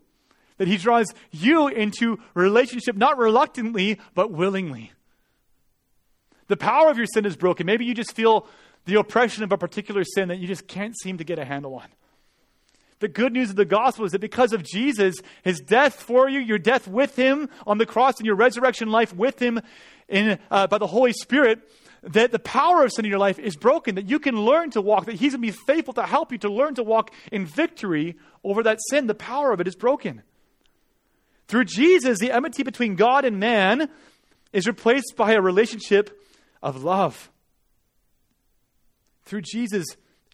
that 0.58 0.68
He 0.68 0.78
draws 0.78 1.14
you 1.32 1.68
into 1.68 2.20
relationship 2.34 2.98
not 2.98 3.18
reluctantly, 3.18 4.00
but 4.16 4.32
willingly. 4.32 4.92
The 6.48 6.58
power 6.58 6.90
of 6.90 6.98
your 6.98 7.06
sin 7.06 7.26
is 7.26 7.38
broken. 7.38 7.68
Maybe 7.68 7.86
you 7.86 7.94
just 7.94 8.16
feel 8.16 8.48
the 8.90 9.00
oppression 9.00 9.44
of 9.44 9.52
a 9.52 9.58
particular 9.58 10.04
sin 10.04 10.30
that 10.30 10.38
you 10.38 10.48
just 10.48 10.68
can't 10.68 10.98
seem 10.98 11.18
to 11.18 11.24
get 11.24 11.40
a 11.40 11.46
handle 11.46 11.76
on. 11.76 11.88
The 13.00 13.08
good 13.08 13.32
news 13.32 13.50
of 13.50 13.56
the 13.56 13.66
gospel 13.66 14.06
is 14.06 14.12
that 14.12 14.20
because 14.20 14.52
of 14.52 14.64
Jesus, 14.64 15.16
his 15.44 15.62
death 15.62 15.96
for 15.96 16.30
you, 16.30 16.40
your 16.40 16.58
death 16.58 16.88
with 16.88 17.16
him 17.16 17.50
on 17.66 17.78
the 17.78 17.86
cross, 17.86 18.18
and 18.18 18.26
your 18.26 18.36
resurrection 18.36 18.90
life 18.90 19.16
with 19.16 19.42
him 19.42 19.62
in, 20.10 20.38
uh, 20.52 20.68
by 20.68 20.78
the 20.78 20.88
Holy 20.88 21.14
Spirit, 21.14 21.60
that 22.04 22.32
the 22.32 22.40
power 22.40 22.84
of 22.84 22.92
sin 22.92 23.06
in 23.06 23.10
your 23.10 23.20
life 23.20 23.40
is 23.40 23.56
broken, 23.56 23.96
that 23.96 24.10
you 24.10 24.20
can 24.20 24.36
learn 24.36 24.72
to 24.72 24.82
walk, 24.82 25.06
that 25.06 25.16
He's 25.16 25.34
going 25.34 25.42
to 25.42 25.48
be 25.48 25.52
faithful 25.52 25.94
to 25.96 26.04
help 26.04 26.32
you 26.32 26.38
to 26.40 26.52
learn 26.52 26.76
to 26.76 26.84
walk 26.84 27.12
in 27.32 27.46
victory 27.46 28.18
over 28.44 28.64
that 28.64 28.80
sin. 28.90 29.08
The 29.08 29.16
power 29.16 29.52
of 29.52 29.60
it 29.60 29.68
is 29.68 29.76
broken. 29.76 30.24
Through 31.48 31.66
Jesus, 31.66 32.20
the 32.20 32.32
enmity 32.32 32.64
between 32.64 32.96
God 32.96 33.26
and 33.26 33.40
man 33.40 33.90
is 34.54 34.68
replaced 34.68 35.16
by 35.16 35.34
a 35.34 35.42
relationship 35.42 36.22
of 36.62 36.84
love. 36.84 37.32
Through 39.30 39.42
Jesus, 39.42 39.86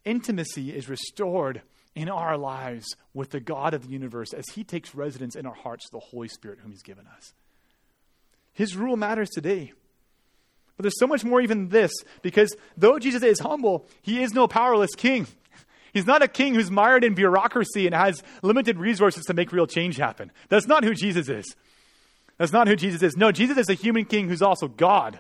intimacy 0.06 0.74
is 0.74 0.88
restored 0.88 1.62
in 1.96 2.08
our 2.08 2.38
lives 2.38 2.86
with 3.14 3.32
the 3.32 3.42
God 3.42 3.74
of 3.74 3.86
the 3.86 3.92
universe 3.92 4.32
as 4.32 4.46
He 4.54 4.64
takes 4.64 4.96
residence 4.96 5.36
in 5.36 5.46
our 5.46 5.54
hearts, 5.54 5.90
the 5.92 6.00
Holy 6.00 6.30
Spirit, 6.30 6.60
whom 6.62 6.72
He's 6.72 6.82
given 6.82 7.06
us. 7.06 7.34
His 8.54 8.78
rule 8.78 8.96
matters 8.96 9.30
today. 9.32 9.74
But 10.78 10.84
there's 10.84 10.98
so 10.98 11.08
much 11.08 11.26
more 11.26 11.42
even 11.42 11.68
this, 11.68 11.92
because 12.22 12.56
though 12.78 12.98
Jesus 12.98 13.22
is 13.22 13.42
humble, 13.42 13.86
he 14.02 14.24
is 14.24 14.34
no 14.34 14.48
powerless 14.48 14.96
king. 14.96 15.28
He's 15.94 16.08
not 16.08 16.24
a 16.24 16.28
king 16.30 16.56
who's 16.56 16.72
mired 16.72 17.04
in 17.04 17.16
bureaucracy 17.16 17.88
and 17.88 17.96
has 17.96 18.24
limited 18.44 18.78
resources 18.78 19.26
to 19.26 19.34
make 19.34 19.52
real 19.52 19.68
change 19.68 19.98
happen. 19.98 20.32
That's 20.48 20.68
not 20.68 20.86
who 20.86 20.94
Jesus 20.94 21.28
is. 21.28 21.54
That's 22.38 22.54
not 22.54 22.70
who 22.70 22.78
Jesus 22.78 23.04
is. 23.04 23.18
No, 23.18 23.34
Jesus 23.34 23.58
is 23.58 23.70
a 23.70 23.74
human 23.74 24.06
king 24.06 24.30
who's 24.30 24.42
also 24.42 24.70
God. 24.70 25.20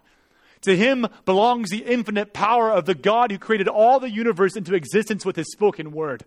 To 0.65 0.75
him 0.75 1.07
belongs 1.25 1.69
the 1.69 1.83
infinite 1.83 2.33
power 2.33 2.71
of 2.71 2.85
the 2.85 2.95
God 2.95 3.31
who 3.31 3.37
created 3.37 3.67
all 3.67 3.99
the 3.99 4.09
universe 4.09 4.55
into 4.55 4.73
existence 4.73 5.23
with 5.23 5.35
his 5.35 5.51
spoken 5.51 5.91
word. 5.91 6.25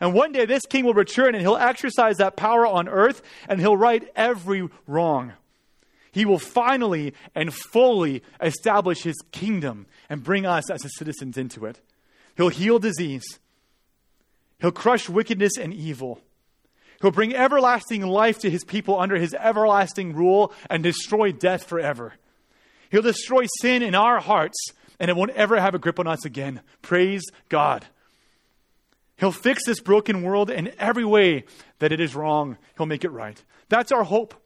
And 0.00 0.12
one 0.12 0.32
day 0.32 0.44
this 0.44 0.66
king 0.66 0.84
will 0.84 0.94
return 0.94 1.34
and 1.34 1.40
he'll 1.40 1.56
exercise 1.56 2.18
that 2.18 2.36
power 2.36 2.66
on 2.66 2.88
earth 2.88 3.22
and 3.48 3.60
he'll 3.60 3.76
right 3.76 4.06
every 4.14 4.68
wrong. 4.86 5.32
He 6.12 6.24
will 6.26 6.38
finally 6.38 7.14
and 7.34 7.52
fully 7.52 8.22
establish 8.40 9.02
his 9.02 9.16
kingdom 9.32 9.86
and 10.08 10.22
bring 10.22 10.44
us 10.46 10.70
as 10.70 10.82
his 10.82 10.96
citizens 10.96 11.38
into 11.38 11.64
it. 11.64 11.80
He'll 12.36 12.50
heal 12.50 12.78
disease. 12.78 13.38
He'll 14.60 14.70
crush 14.70 15.08
wickedness 15.08 15.56
and 15.58 15.72
evil. 15.72 16.20
He'll 17.00 17.10
bring 17.10 17.34
everlasting 17.34 18.02
life 18.02 18.38
to 18.40 18.50
his 18.50 18.64
people 18.64 19.00
under 19.00 19.16
his 19.16 19.34
everlasting 19.34 20.14
rule 20.14 20.52
and 20.68 20.82
destroy 20.82 21.32
death 21.32 21.64
forever. 21.64 22.14
He'll 22.94 23.02
destroy 23.02 23.46
sin 23.60 23.82
in 23.82 23.96
our 23.96 24.20
hearts 24.20 24.68
and 25.00 25.10
it 25.10 25.16
won't 25.16 25.32
ever 25.32 25.60
have 25.60 25.74
a 25.74 25.80
grip 25.80 25.98
on 25.98 26.06
us 26.06 26.24
again. 26.24 26.60
Praise 26.80 27.24
God. 27.48 27.84
He'll 29.16 29.32
fix 29.32 29.66
this 29.66 29.80
broken 29.80 30.22
world 30.22 30.48
in 30.48 30.72
every 30.78 31.04
way 31.04 31.42
that 31.80 31.90
it 31.90 31.98
is 31.98 32.14
wrong. 32.14 32.56
He'll 32.76 32.86
make 32.86 33.04
it 33.04 33.10
right. 33.10 33.42
That's 33.68 33.90
our 33.90 34.04
hope. 34.04 34.40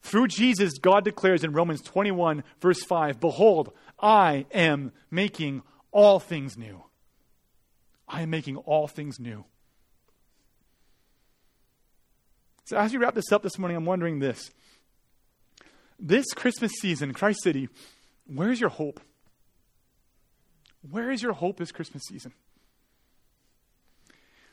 Through 0.00 0.28
Jesus, 0.28 0.78
God 0.78 1.04
declares 1.04 1.44
in 1.44 1.52
Romans 1.52 1.82
21, 1.82 2.44
verse 2.62 2.82
5 2.82 3.20
Behold, 3.20 3.74
I 4.00 4.46
am 4.50 4.92
making 5.10 5.64
all 5.92 6.20
things 6.20 6.56
new. 6.56 6.82
I 8.08 8.22
am 8.22 8.30
making 8.30 8.56
all 8.56 8.88
things 8.88 9.20
new. 9.20 9.44
So, 12.64 12.78
as 12.78 12.90
we 12.90 12.96
wrap 12.96 13.14
this 13.14 13.32
up 13.32 13.42
this 13.42 13.58
morning, 13.58 13.76
I'm 13.76 13.84
wondering 13.84 14.18
this. 14.18 14.50
This 15.98 16.26
Christmas 16.34 16.72
season, 16.80 17.12
Christ 17.12 17.42
City, 17.42 17.68
where's 18.26 18.60
your 18.60 18.70
hope? 18.70 19.00
Where 20.90 21.10
is 21.10 21.22
your 21.22 21.32
hope 21.32 21.56
this 21.56 21.72
Christmas 21.72 22.02
season? 22.08 22.32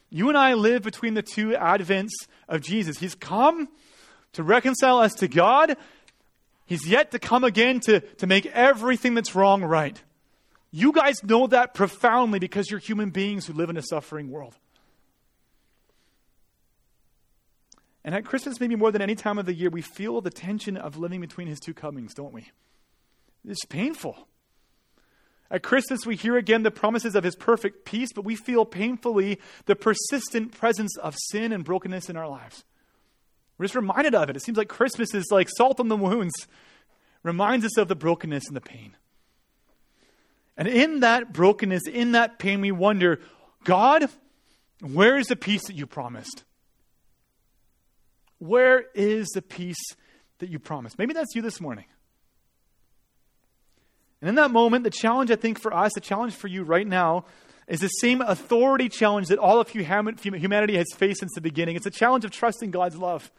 You 0.09 0.29
and 0.29 0.37
I 0.37 0.53
live 0.53 0.83
between 0.83 1.13
the 1.13 1.21
two 1.21 1.49
advents 1.49 2.11
of 2.47 2.61
Jesus. 2.61 2.99
He's 2.99 3.15
come 3.15 3.69
to 4.33 4.43
reconcile 4.43 4.99
us 4.99 5.13
to 5.15 5.27
God. 5.27 5.77
He's 6.65 6.87
yet 6.87 7.11
to 7.11 7.19
come 7.19 7.43
again 7.43 7.79
to, 7.81 8.01
to 8.01 8.27
make 8.27 8.45
everything 8.47 9.13
that's 9.13 9.35
wrong 9.35 9.63
right. 9.63 10.01
You 10.71 10.91
guys 10.93 11.23
know 11.23 11.47
that 11.47 11.73
profoundly 11.73 12.39
because 12.39 12.69
you're 12.69 12.79
human 12.79 13.09
beings 13.09 13.45
who 13.45 13.53
live 13.53 13.69
in 13.69 13.77
a 13.77 13.81
suffering 13.81 14.29
world. 14.29 14.55
And 18.03 18.15
at 18.15 18.25
Christmas, 18.25 18.59
maybe 18.59 18.75
more 18.75 18.91
than 18.91 19.01
any 19.01 19.15
time 19.15 19.37
of 19.37 19.45
the 19.45 19.53
year, 19.53 19.69
we 19.69 19.81
feel 19.81 20.21
the 20.21 20.31
tension 20.31 20.75
of 20.75 20.97
living 20.97 21.21
between 21.21 21.47
his 21.47 21.59
two 21.59 21.73
comings, 21.73 22.13
don't 22.13 22.33
we? 22.33 22.49
It's 23.47 23.65
painful. 23.65 24.27
At 25.51 25.63
Christmas, 25.63 26.05
we 26.05 26.15
hear 26.15 26.37
again 26.37 26.63
the 26.63 26.71
promises 26.71 27.13
of 27.13 27.23
his 27.23 27.35
perfect 27.35 27.85
peace, 27.85 28.09
but 28.13 28.23
we 28.23 28.35
feel 28.35 28.65
painfully 28.65 29.39
the 29.65 29.75
persistent 29.75 30.53
presence 30.53 30.97
of 30.97 31.15
sin 31.29 31.51
and 31.51 31.65
brokenness 31.65 32.09
in 32.09 32.15
our 32.15 32.27
lives. 32.27 32.63
We're 33.57 33.65
just 33.65 33.75
reminded 33.75 34.15
of 34.15 34.29
it. 34.29 34.35
It 34.37 34.43
seems 34.43 34.57
like 34.57 34.69
Christmas 34.69 35.13
is 35.13 35.27
like 35.29 35.49
salt 35.49 35.79
on 35.79 35.89
the 35.89 35.97
wounds, 35.97 36.47
reminds 37.21 37.65
us 37.65 37.77
of 37.77 37.89
the 37.89 37.95
brokenness 37.95 38.47
and 38.47 38.55
the 38.55 38.61
pain. 38.61 38.95
And 40.57 40.67
in 40.67 41.01
that 41.01 41.33
brokenness, 41.33 41.83
in 41.87 42.13
that 42.13 42.39
pain, 42.39 42.61
we 42.61 42.71
wonder 42.71 43.19
God, 43.63 44.09
where 44.79 45.17
is 45.17 45.27
the 45.27 45.35
peace 45.35 45.67
that 45.67 45.75
you 45.75 45.85
promised? 45.85 46.43
Where 48.41 48.85
is 48.95 49.27
the 49.35 49.41
peace 49.43 49.77
that 50.39 50.49
you 50.49 50.57
promised? 50.57 50.97
Maybe 50.97 51.13
that's 51.13 51.35
you 51.35 51.43
this 51.43 51.61
morning. 51.61 51.85
And 54.19 54.29
in 54.29 54.33
that 54.33 54.49
moment, 54.49 54.83
the 54.83 54.89
challenge 54.89 55.29
I 55.29 55.35
think 55.35 55.61
for 55.61 55.71
us, 55.71 55.91
the 55.93 56.01
challenge 56.01 56.33
for 56.33 56.47
you 56.47 56.63
right 56.63 56.87
now, 56.87 57.25
is 57.67 57.81
the 57.81 57.87
same 57.87 58.19
authority 58.19 58.89
challenge 58.89 59.27
that 59.27 59.37
all 59.37 59.59
of 59.61 59.69
humanity 59.69 60.75
has 60.75 60.87
faced 60.95 61.19
since 61.19 61.33
the 61.35 61.41
beginning. 61.41 61.75
It's 61.75 61.85
a 61.85 61.91
challenge 61.91 62.25
of 62.25 62.31
trusting 62.31 62.71
God's 62.71 62.97
love. 62.97 63.31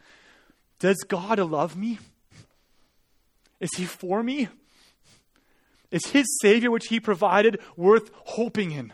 Does 0.79 1.03
God 1.05 1.37
love 1.37 1.75
me? 1.75 1.99
Is 3.59 3.71
He 3.75 3.83
for 3.83 4.23
me? 4.23 4.47
Is 5.91 6.05
His 6.07 6.25
Savior, 6.41 6.71
which 6.71 6.87
He 6.87 7.01
provided, 7.01 7.59
worth 7.75 8.09
hoping 8.23 8.71
in? 8.71 8.93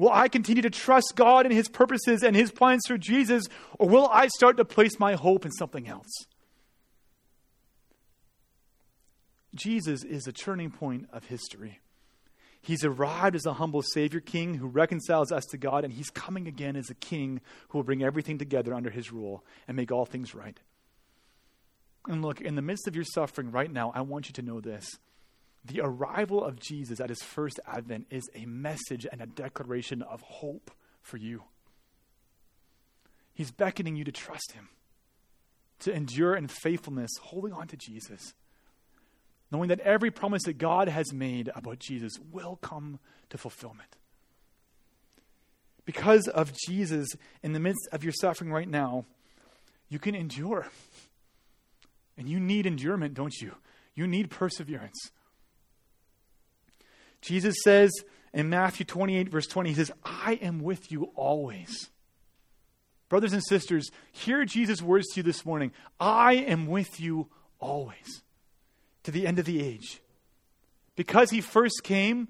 Will 0.00 0.10
I 0.10 0.28
continue 0.28 0.62
to 0.62 0.70
trust 0.70 1.12
God 1.14 1.44
and 1.44 1.54
His 1.54 1.68
purposes 1.68 2.22
and 2.22 2.34
His 2.34 2.50
plans 2.50 2.80
through 2.86 3.00
Jesus, 3.00 3.44
or 3.78 3.86
will 3.86 4.08
I 4.10 4.28
start 4.28 4.56
to 4.56 4.64
place 4.64 4.98
my 4.98 5.12
hope 5.12 5.44
in 5.44 5.50
something 5.50 5.86
else? 5.86 6.24
Jesus 9.54 10.02
is 10.02 10.26
a 10.26 10.32
turning 10.32 10.70
point 10.70 11.06
of 11.12 11.26
history. 11.26 11.80
He's 12.62 12.82
arrived 12.82 13.36
as 13.36 13.44
a 13.44 13.52
humble 13.52 13.82
Savior 13.82 14.20
King 14.20 14.54
who 14.54 14.68
reconciles 14.68 15.32
us 15.32 15.44
to 15.50 15.58
God, 15.58 15.84
and 15.84 15.92
He's 15.92 16.08
coming 16.08 16.48
again 16.48 16.76
as 16.76 16.88
a 16.88 16.94
King 16.94 17.42
who 17.68 17.76
will 17.76 17.84
bring 17.84 18.02
everything 18.02 18.38
together 18.38 18.72
under 18.72 18.88
His 18.88 19.12
rule 19.12 19.44
and 19.68 19.76
make 19.76 19.92
all 19.92 20.06
things 20.06 20.34
right. 20.34 20.58
And 22.08 22.22
look, 22.22 22.40
in 22.40 22.54
the 22.54 22.62
midst 22.62 22.88
of 22.88 22.94
your 22.94 23.04
suffering 23.04 23.50
right 23.50 23.70
now, 23.70 23.92
I 23.94 24.00
want 24.00 24.28
you 24.28 24.32
to 24.32 24.42
know 24.42 24.62
this. 24.62 24.88
The 25.64 25.80
arrival 25.82 26.42
of 26.42 26.58
Jesus 26.58 27.00
at 27.00 27.10
His 27.10 27.22
first 27.22 27.60
advent 27.66 28.06
is 28.10 28.28
a 28.34 28.46
message 28.46 29.06
and 29.10 29.20
a 29.20 29.26
declaration 29.26 30.02
of 30.02 30.20
hope 30.22 30.70
for 31.02 31.16
you. 31.16 31.42
He's 33.32 33.50
beckoning 33.50 33.96
you 33.96 34.04
to 34.04 34.12
trust 34.12 34.52
Him, 34.52 34.68
to 35.80 35.92
endure 35.92 36.34
in 36.34 36.48
faithfulness, 36.48 37.10
holding 37.20 37.52
on 37.52 37.68
to 37.68 37.76
Jesus 37.76 38.34
knowing 39.50 39.68
that 39.68 39.80
every 39.80 40.10
promise 40.10 40.42
that 40.44 40.58
God 40.58 40.88
has 40.88 41.12
made 41.12 41.50
about 41.54 41.78
Jesus 41.78 42.12
will 42.30 42.56
come 42.62 42.98
to 43.30 43.38
fulfillment. 43.38 43.96
Because 45.84 46.28
of 46.28 46.52
Jesus, 46.66 47.08
in 47.42 47.52
the 47.52 47.60
midst 47.60 47.88
of 47.90 48.04
your 48.04 48.12
suffering 48.12 48.52
right 48.52 48.68
now, 48.68 49.06
you 49.88 49.98
can 49.98 50.14
endure. 50.14 50.68
And 52.16 52.28
you 52.28 52.38
need 52.38 52.66
endurance, 52.66 53.14
don't 53.14 53.34
you? 53.40 53.54
You 53.94 54.06
need 54.06 54.30
perseverance. 54.30 55.10
Jesus 57.20 57.56
says 57.62 57.90
in 58.32 58.48
Matthew 58.48 58.86
28, 58.86 59.28
verse 59.28 59.46
20, 59.46 59.70
He 59.70 59.74
says, 59.74 59.92
I 60.04 60.34
am 60.42 60.60
with 60.60 60.90
you 60.90 61.10
always. 61.14 61.90
Brothers 63.08 63.32
and 63.32 63.44
sisters, 63.44 63.90
hear 64.12 64.44
Jesus' 64.44 64.80
words 64.80 65.08
to 65.08 65.18
you 65.18 65.22
this 65.22 65.44
morning 65.44 65.72
I 65.98 66.34
am 66.34 66.66
with 66.66 67.00
you 67.00 67.28
always 67.58 68.22
to 69.02 69.10
the 69.10 69.26
end 69.26 69.38
of 69.38 69.44
the 69.44 69.62
age. 69.62 70.00
Because 70.96 71.30
He 71.30 71.40
first 71.40 71.82
came, 71.82 72.28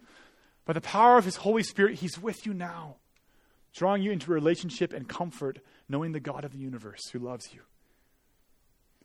by 0.65 0.73
the 0.73 0.81
power 0.81 1.19
of 1.19 1.25
His 1.25 1.37
Holy 1.37 1.63
Spirit, 1.63 1.97
He's 1.97 2.19
with 2.19 2.47
you 2.47 2.55
now, 2.55 2.97
drawing 3.75 4.03
you 4.03 4.11
into 4.11 4.33
relationship 4.33 4.93
and 4.93 5.09
comfort, 5.09 5.59
knowing 5.89 6.13
the 6.13 6.21
God 6.21 6.45
of 6.45 6.53
the 6.53 6.59
universe 6.59 7.09
who 7.11 7.19
loves 7.19 7.53
you. 7.53 7.61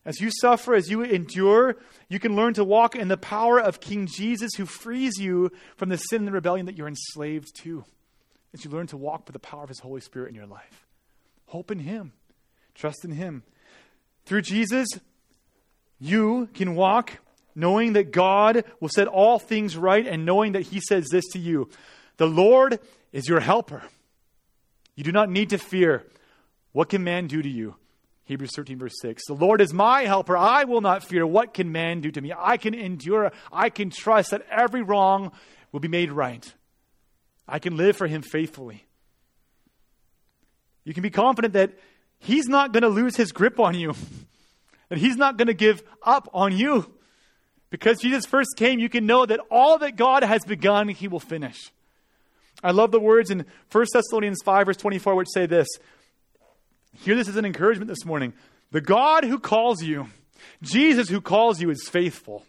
As 0.06 0.22
you 0.22 0.30
suffer, 0.30 0.76
as 0.76 0.90
you 0.90 1.02
endure, 1.02 1.78
you 2.10 2.20
can 2.20 2.36
learn 2.36 2.54
to 2.54 2.64
walk 2.64 2.96
in 2.96 3.08
the 3.08 3.18
power 3.18 3.60
of 3.60 3.80
King 3.80 4.06
Jesus 4.06 4.54
who 4.56 4.66
frees 4.68 5.18
you 5.18 5.52
from 5.78 5.90
the 5.90 5.98
sin 5.98 6.20
and 6.20 6.28
the 6.28 6.32
rebellion 6.32 6.68
that 6.68 6.78
you're 6.78 6.88
enslaved 6.88 7.48
to. 7.64 7.84
As 8.54 8.64
you 8.64 8.70
learn 8.70 8.88
to 8.88 8.98
walk 8.98 9.26
by 9.26 9.32
the 9.32 9.40
power 9.40 9.64
of 9.64 9.70
His 9.70 9.80
Holy 9.80 10.02
Spirit 10.02 10.30
in 10.30 10.36
your 10.36 10.46
life. 10.46 10.86
Hope 11.48 11.72
in 11.72 11.80
Him, 11.80 12.14
trust 12.76 13.04
in 13.04 13.12
Him. 13.12 13.44
Through 14.26 14.44
Jesus, 14.44 14.88
you 16.00 16.50
can 16.54 16.76
walk 16.76 17.20
knowing 17.56 17.94
that 17.94 18.12
God 18.12 18.64
will 18.80 18.90
set 18.90 19.08
all 19.08 19.40
things 19.40 19.76
right 19.76 20.06
and 20.06 20.26
knowing 20.26 20.52
that 20.52 20.64
He 20.64 20.80
says 20.82 21.08
this 21.12 21.26
to 21.34 21.40
you 21.40 21.70
The 22.18 22.28
Lord 22.28 22.80
is 23.12 23.28
your 23.28 23.40
helper. 23.40 23.84
You 24.96 25.04
do 25.04 25.12
not 25.12 25.30
need 25.30 25.50
to 25.50 25.58
fear. 25.58 26.06
What 26.74 26.90
can 26.90 27.04
man 27.04 27.28
do 27.28 27.42
to 27.42 27.50
you? 27.50 27.76
Hebrews 28.26 28.52
13, 28.56 28.80
verse 28.80 28.96
6. 29.02 29.24
The 29.28 29.34
Lord 29.34 29.62
is 29.62 29.74
my 29.74 30.04
helper. 30.04 30.36
I 30.36 30.64
will 30.64 30.82
not 30.82 31.04
fear. 31.04 31.26
What 31.26 31.54
can 31.54 31.72
man 31.72 32.02
do 32.02 32.12
to 32.12 32.22
me? 32.22 32.34
I 32.38 32.58
can 32.58 32.74
endure. 32.74 33.32
I 33.52 33.70
can 33.70 33.92
trust 33.92 34.32
that 34.32 34.46
every 34.50 34.82
wrong 34.82 35.32
will 35.72 35.80
be 35.80 35.88
made 35.88 36.12
right. 36.12 36.54
I 37.48 37.60
can 37.60 37.78
live 37.78 37.96
for 37.96 38.08
him 38.08 38.24
faithfully. 38.24 38.86
You 40.84 40.94
can 40.94 41.04
be 41.04 41.12
confident 41.12 41.54
that 41.54 41.74
he's 42.18 42.48
not 42.48 42.72
going 42.72 42.84
to 42.84 42.90
lose 42.90 43.16
his 43.16 43.32
grip 43.32 43.60
on 43.60 43.76
you, 43.76 43.94
that 44.90 44.98
he's 44.98 45.18
not 45.18 45.38
going 45.38 45.48
to 45.48 45.54
give 45.54 45.84
up 46.02 46.28
on 46.34 46.58
you. 46.58 46.92
Because 47.70 48.00
Jesus 48.00 48.26
first 48.26 48.56
came, 48.58 48.80
you 48.80 48.90
can 48.90 49.06
know 49.06 49.26
that 49.26 49.40
all 49.52 49.78
that 49.80 49.98
God 49.98 50.24
has 50.24 50.44
begun, 50.46 50.88
he 50.88 51.08
will 51.08 51.20
finish. 51.20 51.72
I 52.64 52.72
love 52.72 52.92
the 52.92 53.00
words 53.00 53.30
in 53.30 53.46
1 53.72 53.86
Thessalonians 53.92 54.42
5, 54.44 54.66
verse 54.68 54.78
24, 54.78 55.16
which 55.16 55.28
say 55.32 55.46
this 55.46 55.68
Hear 56.96 57.16
this 57.16 57.28
as 57.28 57.36
an 57.36 57.46
encouragement 57.46 57.88
this 57.88 58.06
morning. 58.06 58.34
The 58.72 58.82
God 58.82 59.24
who 59.24 59.40
calls 59.40 59.82
you, 59.82 60.08
Jesus 60.62 61.10
who 61.10 61.22
calls 61.22 61.62
you, 61.62 61.70
is 61.70 61.88
faithful. 61.88 62.46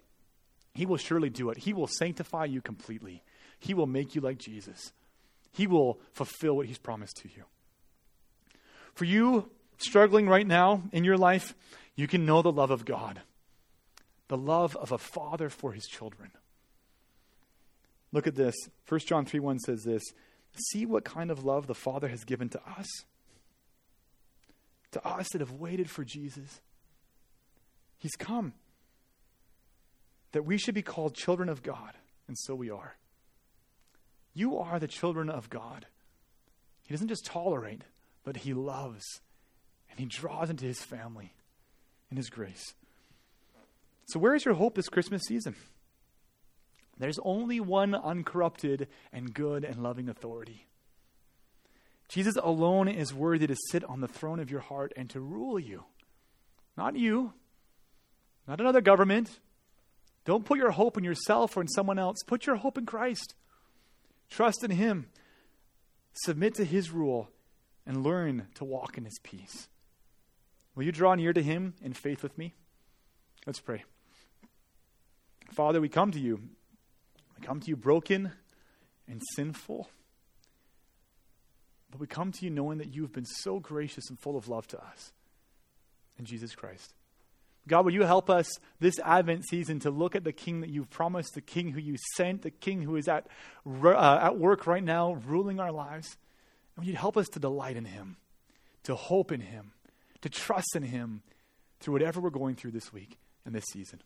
He 0.75 0.87
will 0.87 0.97
surely 0.97 1.31
do 1.31 1.51
it. 1.51 1.59
He 1.59 1.73
will 1.73 1.87
sanctify 1.87 2.47
you 2.47 2.61
completely. 2.61 3.23
He 3.59 3.75
will 3.75 3.87
make 3.87 4.15
you 4.15 4.21
like 4.21 4.39
Jesus. 4.39 4.93
He 5.53 5.67
will 5.67 5.99
fulfill 6.13 6.57
what 6.57 6.67
He's 6.67 6.79
promised 6.79 7.17
to 7.19 7.29
you. 7.29 7.45
For 8.95 9.05
you 9.05 9.51
struggling 9.79 10.29
right 10.29 10.47
now 10.47 10.83
in 10.93 11.05
your 11.05 11.17
life, 11.17 11.55
you 11.95 12.07
can 12.07 12.27
know 12.27 12.43
the 12.43 12.53
love 12.53 12.71
of 12.71 12.85
God, 12.85 13.21
the 14.29 14.37
love 14.37 14.77
of 14.77 14.93
a 14.93 14.99
father 14.99 15.49
for 15.49 15.73
his 15.73 15.87
children. 15.87 16.31
Look 18.13 18.27
at 18.27 18.35
this. 18.35 18.55
1 18.89 19.01
John 19.01 19.25
3 19.25 19.41
1 19.41 19.59
says 19.61 19.83
this 19.85 20.03
See 20.53 20.87
what 20.87 21.05
kind 21.05 21.31
of 21.31 21.45
love 21.45 21.67
the 21.67 21.75
Father 21.75 22.09
has 22.09 22.25
given 22.25 22.49
to 22.51 22.61
us 22.79 22.87
to 24.93 25.07
us 25.07 25.29
that 25.33 25.41
have 25.41 25.53
waited 25.53 25.91
for 25.91 26.05
Jesus. 26.05 26.61
He's 27.99 28.17
come. 28.17 28.55
That 30.33 30.45
we 30.45 30.59
should 30.59 30.75
be 30.75 30.83
called 30.83 31.15
children 31.15 31.49
of 31.49 31.63
God, 31.63 31.93
and 32.29 32.37
so 32.39 32.55
we 32.55 32.71
are. 32.71 32.97
You 34.35 34.59
are 34.59 34.79
the 34.79 34.89
children 34.89 35.31
of 35.31 35.49
God. 35.49 35.87
He 36.85 36.95
doesn't 36.95 37.09
just 37.09 37.25
tolerate, 37.25 37.83
but 38.23 38.39
He 38.39 38.53
loves, 38.53 39.21
and 39.91 39.99
He 39.99 40.07
draws 40.07 40.51
into 40.51 40.67
His 40.67 40.83
family 40.83 41.33
in 42.11 42.17
His 42.17 42.29
grace. 42.29 42.75
So, 44.09 44.19
where 44.19 44.35
is 44.35 44.45
your 44.45 44.55
hope 44.55 44.75
this 44.75 44.89
Christmas 44.89 45.23
season? 45.27 45.57
There's 46.99 47.19
only 47.25 47.61
one 47.61 47.95
uncorrupted 47.95 48.89
and 49.13 49.35
good 49.35 49.65
and 49.65 49.83
loving 49.83 50.09
authority. 50.09 50.67
Jesus 52.09 52.37
alone 52.37 52.89
is 52.89 53.13
worthy 53.13 53.47
to 53.47 53.57
sit 53.71 53.85
on 53.85 54.01
the 54.01 54.09
throne 54.09 54.41
of 54.41 54.51
your 54.51 54.61
heart 54.61 54.93
and 54.97 55.11
to 55.11 55.21
rule 55.21 55.59
you. 55.59 55.85
Not 56.77 56.97
you, 56.97 57.33
not 58.47 58.61
another 58.61 58.81
government. 58.81 59.41
Don't 60.25 60.45
put 60.45 60.59
your 60.59 60.71
hope 60.71 60.97
in 60.97 61.05
yourself 61.05 61.57
or 61.57 61.61
in 61.61 61.69
someone 61.69 61.99
else. 61.99 62.19
Put 62.27 62.47
your 62.47 62.57
hope 62.57 62.79
in 62.79 62.87
Christ. 62.87 63.35
Trust 64.29 64.65
in 64.65 64.71
Him. 64.71 65.07
Submit 66.13 66.55
to 66.57 66.65
His 66.65 66.91
rule 66.91 67.29
and 67.87 68.03
learn 68.03 68.49
to 68.55 68.65
walk 68.65 68.99
in 68.99 69.05
His 69.05 69.19
peace. 69.23 69.69
Will 70.75 70.85
you 70.85 70.93
draw 70.93 71.15
near 71.15 71.33
to 71.33 71.43
Him 71.43 71.75
in 71.83 71.93
faith 71.93 72.23
with 72.23 72.37
me? 72.37 72.55
Let's 73.47 73.61
pray. 73.61 73.85
Father, 75.53 75.81
we 75.81 75.89
come 75.89 76.11
to 76.11 76.21
you. 76.21 76.41
We 77.39 77.47
come 77.47 77.61
to 77.61 77.69
you 77.69 77.77
broken 77.77 78.33
and 79.09 79.23
sinful. 79.35 79.89
But 81.91 82.01
we 82.01 82.07
come 82.07 82.33
to 82.33 82.45
you 82.45 82.51
knowing 82.51 82.79
that 82.79 82.95
you 82.95 83.03
have 83.03 83.13
been 83.13 83.27
so 83.27 83.61
gracious 83.61 84.09
and 84.11 84.19
full 84.19 84.37
of 84.37 84.49
love 84.49 84.67
to 84.69 84.79
us 84.79 85.13
in 86.19 86.25
Jesus 86.25 86.55
Christ. 86.55 86.95
God, 87.69 87.85
will 87.85 87.93
you 87.93 88.03
help 88.03 88.31
us 88.31 88.49
this 88.79 88.99
Advent 89.01 89.45
season 89.49 89.81
to 89.81 89.91
look 89.91 90.15
at 90.15 90.23
the 90.23 90.33
King 90.33 90.61
that 90.61 90.71
you've 90.71 90.91
promised, 90.91 91.35
the 91.35 91.41
King 91.41 91.71
who 91.71 91.81
you 91.81 91.97
sent, 92.15 92.43
the 92.43 92.51
King 92.51 92.83
who 92.83 92.97
is 92.97 93.09
at, 93.09 93.27
uh, 93.67 94.19
at 94.23 94.39
work 94.39 94.67
right 94.67 94.85
now, 94.85 95.15
ruling 95.27 95.59
our 95.59 95.73
lives? 95.73 96.17
And 96.77 96.87
you 96.87 96.95
help 96.95 97.17
us 97.17 97.29
to 97.31 97.41
delight 97.41 97.77
in 97.77 97.85
Him, 97.85 98.19
to 98.85 98.95
hope 98.95 99.33
in 99.33 99.41
Him, 99.41 99.73
to 100.21 100.29
trust 100.29 100.77
in 100.77 100.85
Him 100.85 101.23
through 101.81 101.95
whatever 101.95 102.21
we're 102.21 102.31
going 102.31 102.55
through 102.55 102.71
this 102.71 102.93
week 102.93 103.19
and 103.45 103.55
this 103.55 103.65
season? 103.73 104.01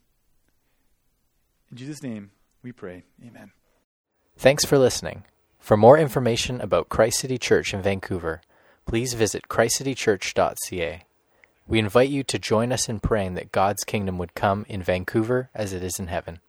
In 1.71 1.77
Jesus' 1.77 2.03
name, 2.03 2.31
we 2.63 2.73
pray. 2.73 3.05
Amen. 3.25 3.53
Thanks 4.39 4.65
for 4.65 4.79
listening. 4.79 5.25
For 5.61 5.77
more 5.77 5.99
information 5.99 6.61
about 6.61 6.89
Christ 6.89 7.21
City 7.21 7.39
Church 7.39 7.73
in 7.73 7.83
Vancouver, 7.83 8.41
please 8.87 9.15
visit 9.15 9.49
christcitychurch.ca. 9.49 11.05
We 11.69 11.79
invite 11.79 12.09
you 12.09 12.25
to 12.25 12.39
join 12.39 12.73
us 12.73 12.89
in 12.89 12.99
praying 12.99 13.35
that 13.35 13.53
God's 13.53 13.85
kingdom 13.85 14.19
would 14.19 14.35
come 14.35 14.67
in 14.69 14.83
Vancouver 14.83 15.51
as 15.55 15.73
it 15.73 15.85
is 15.85 16.01
in 16.01 16.09
heaven. 16.09 16.41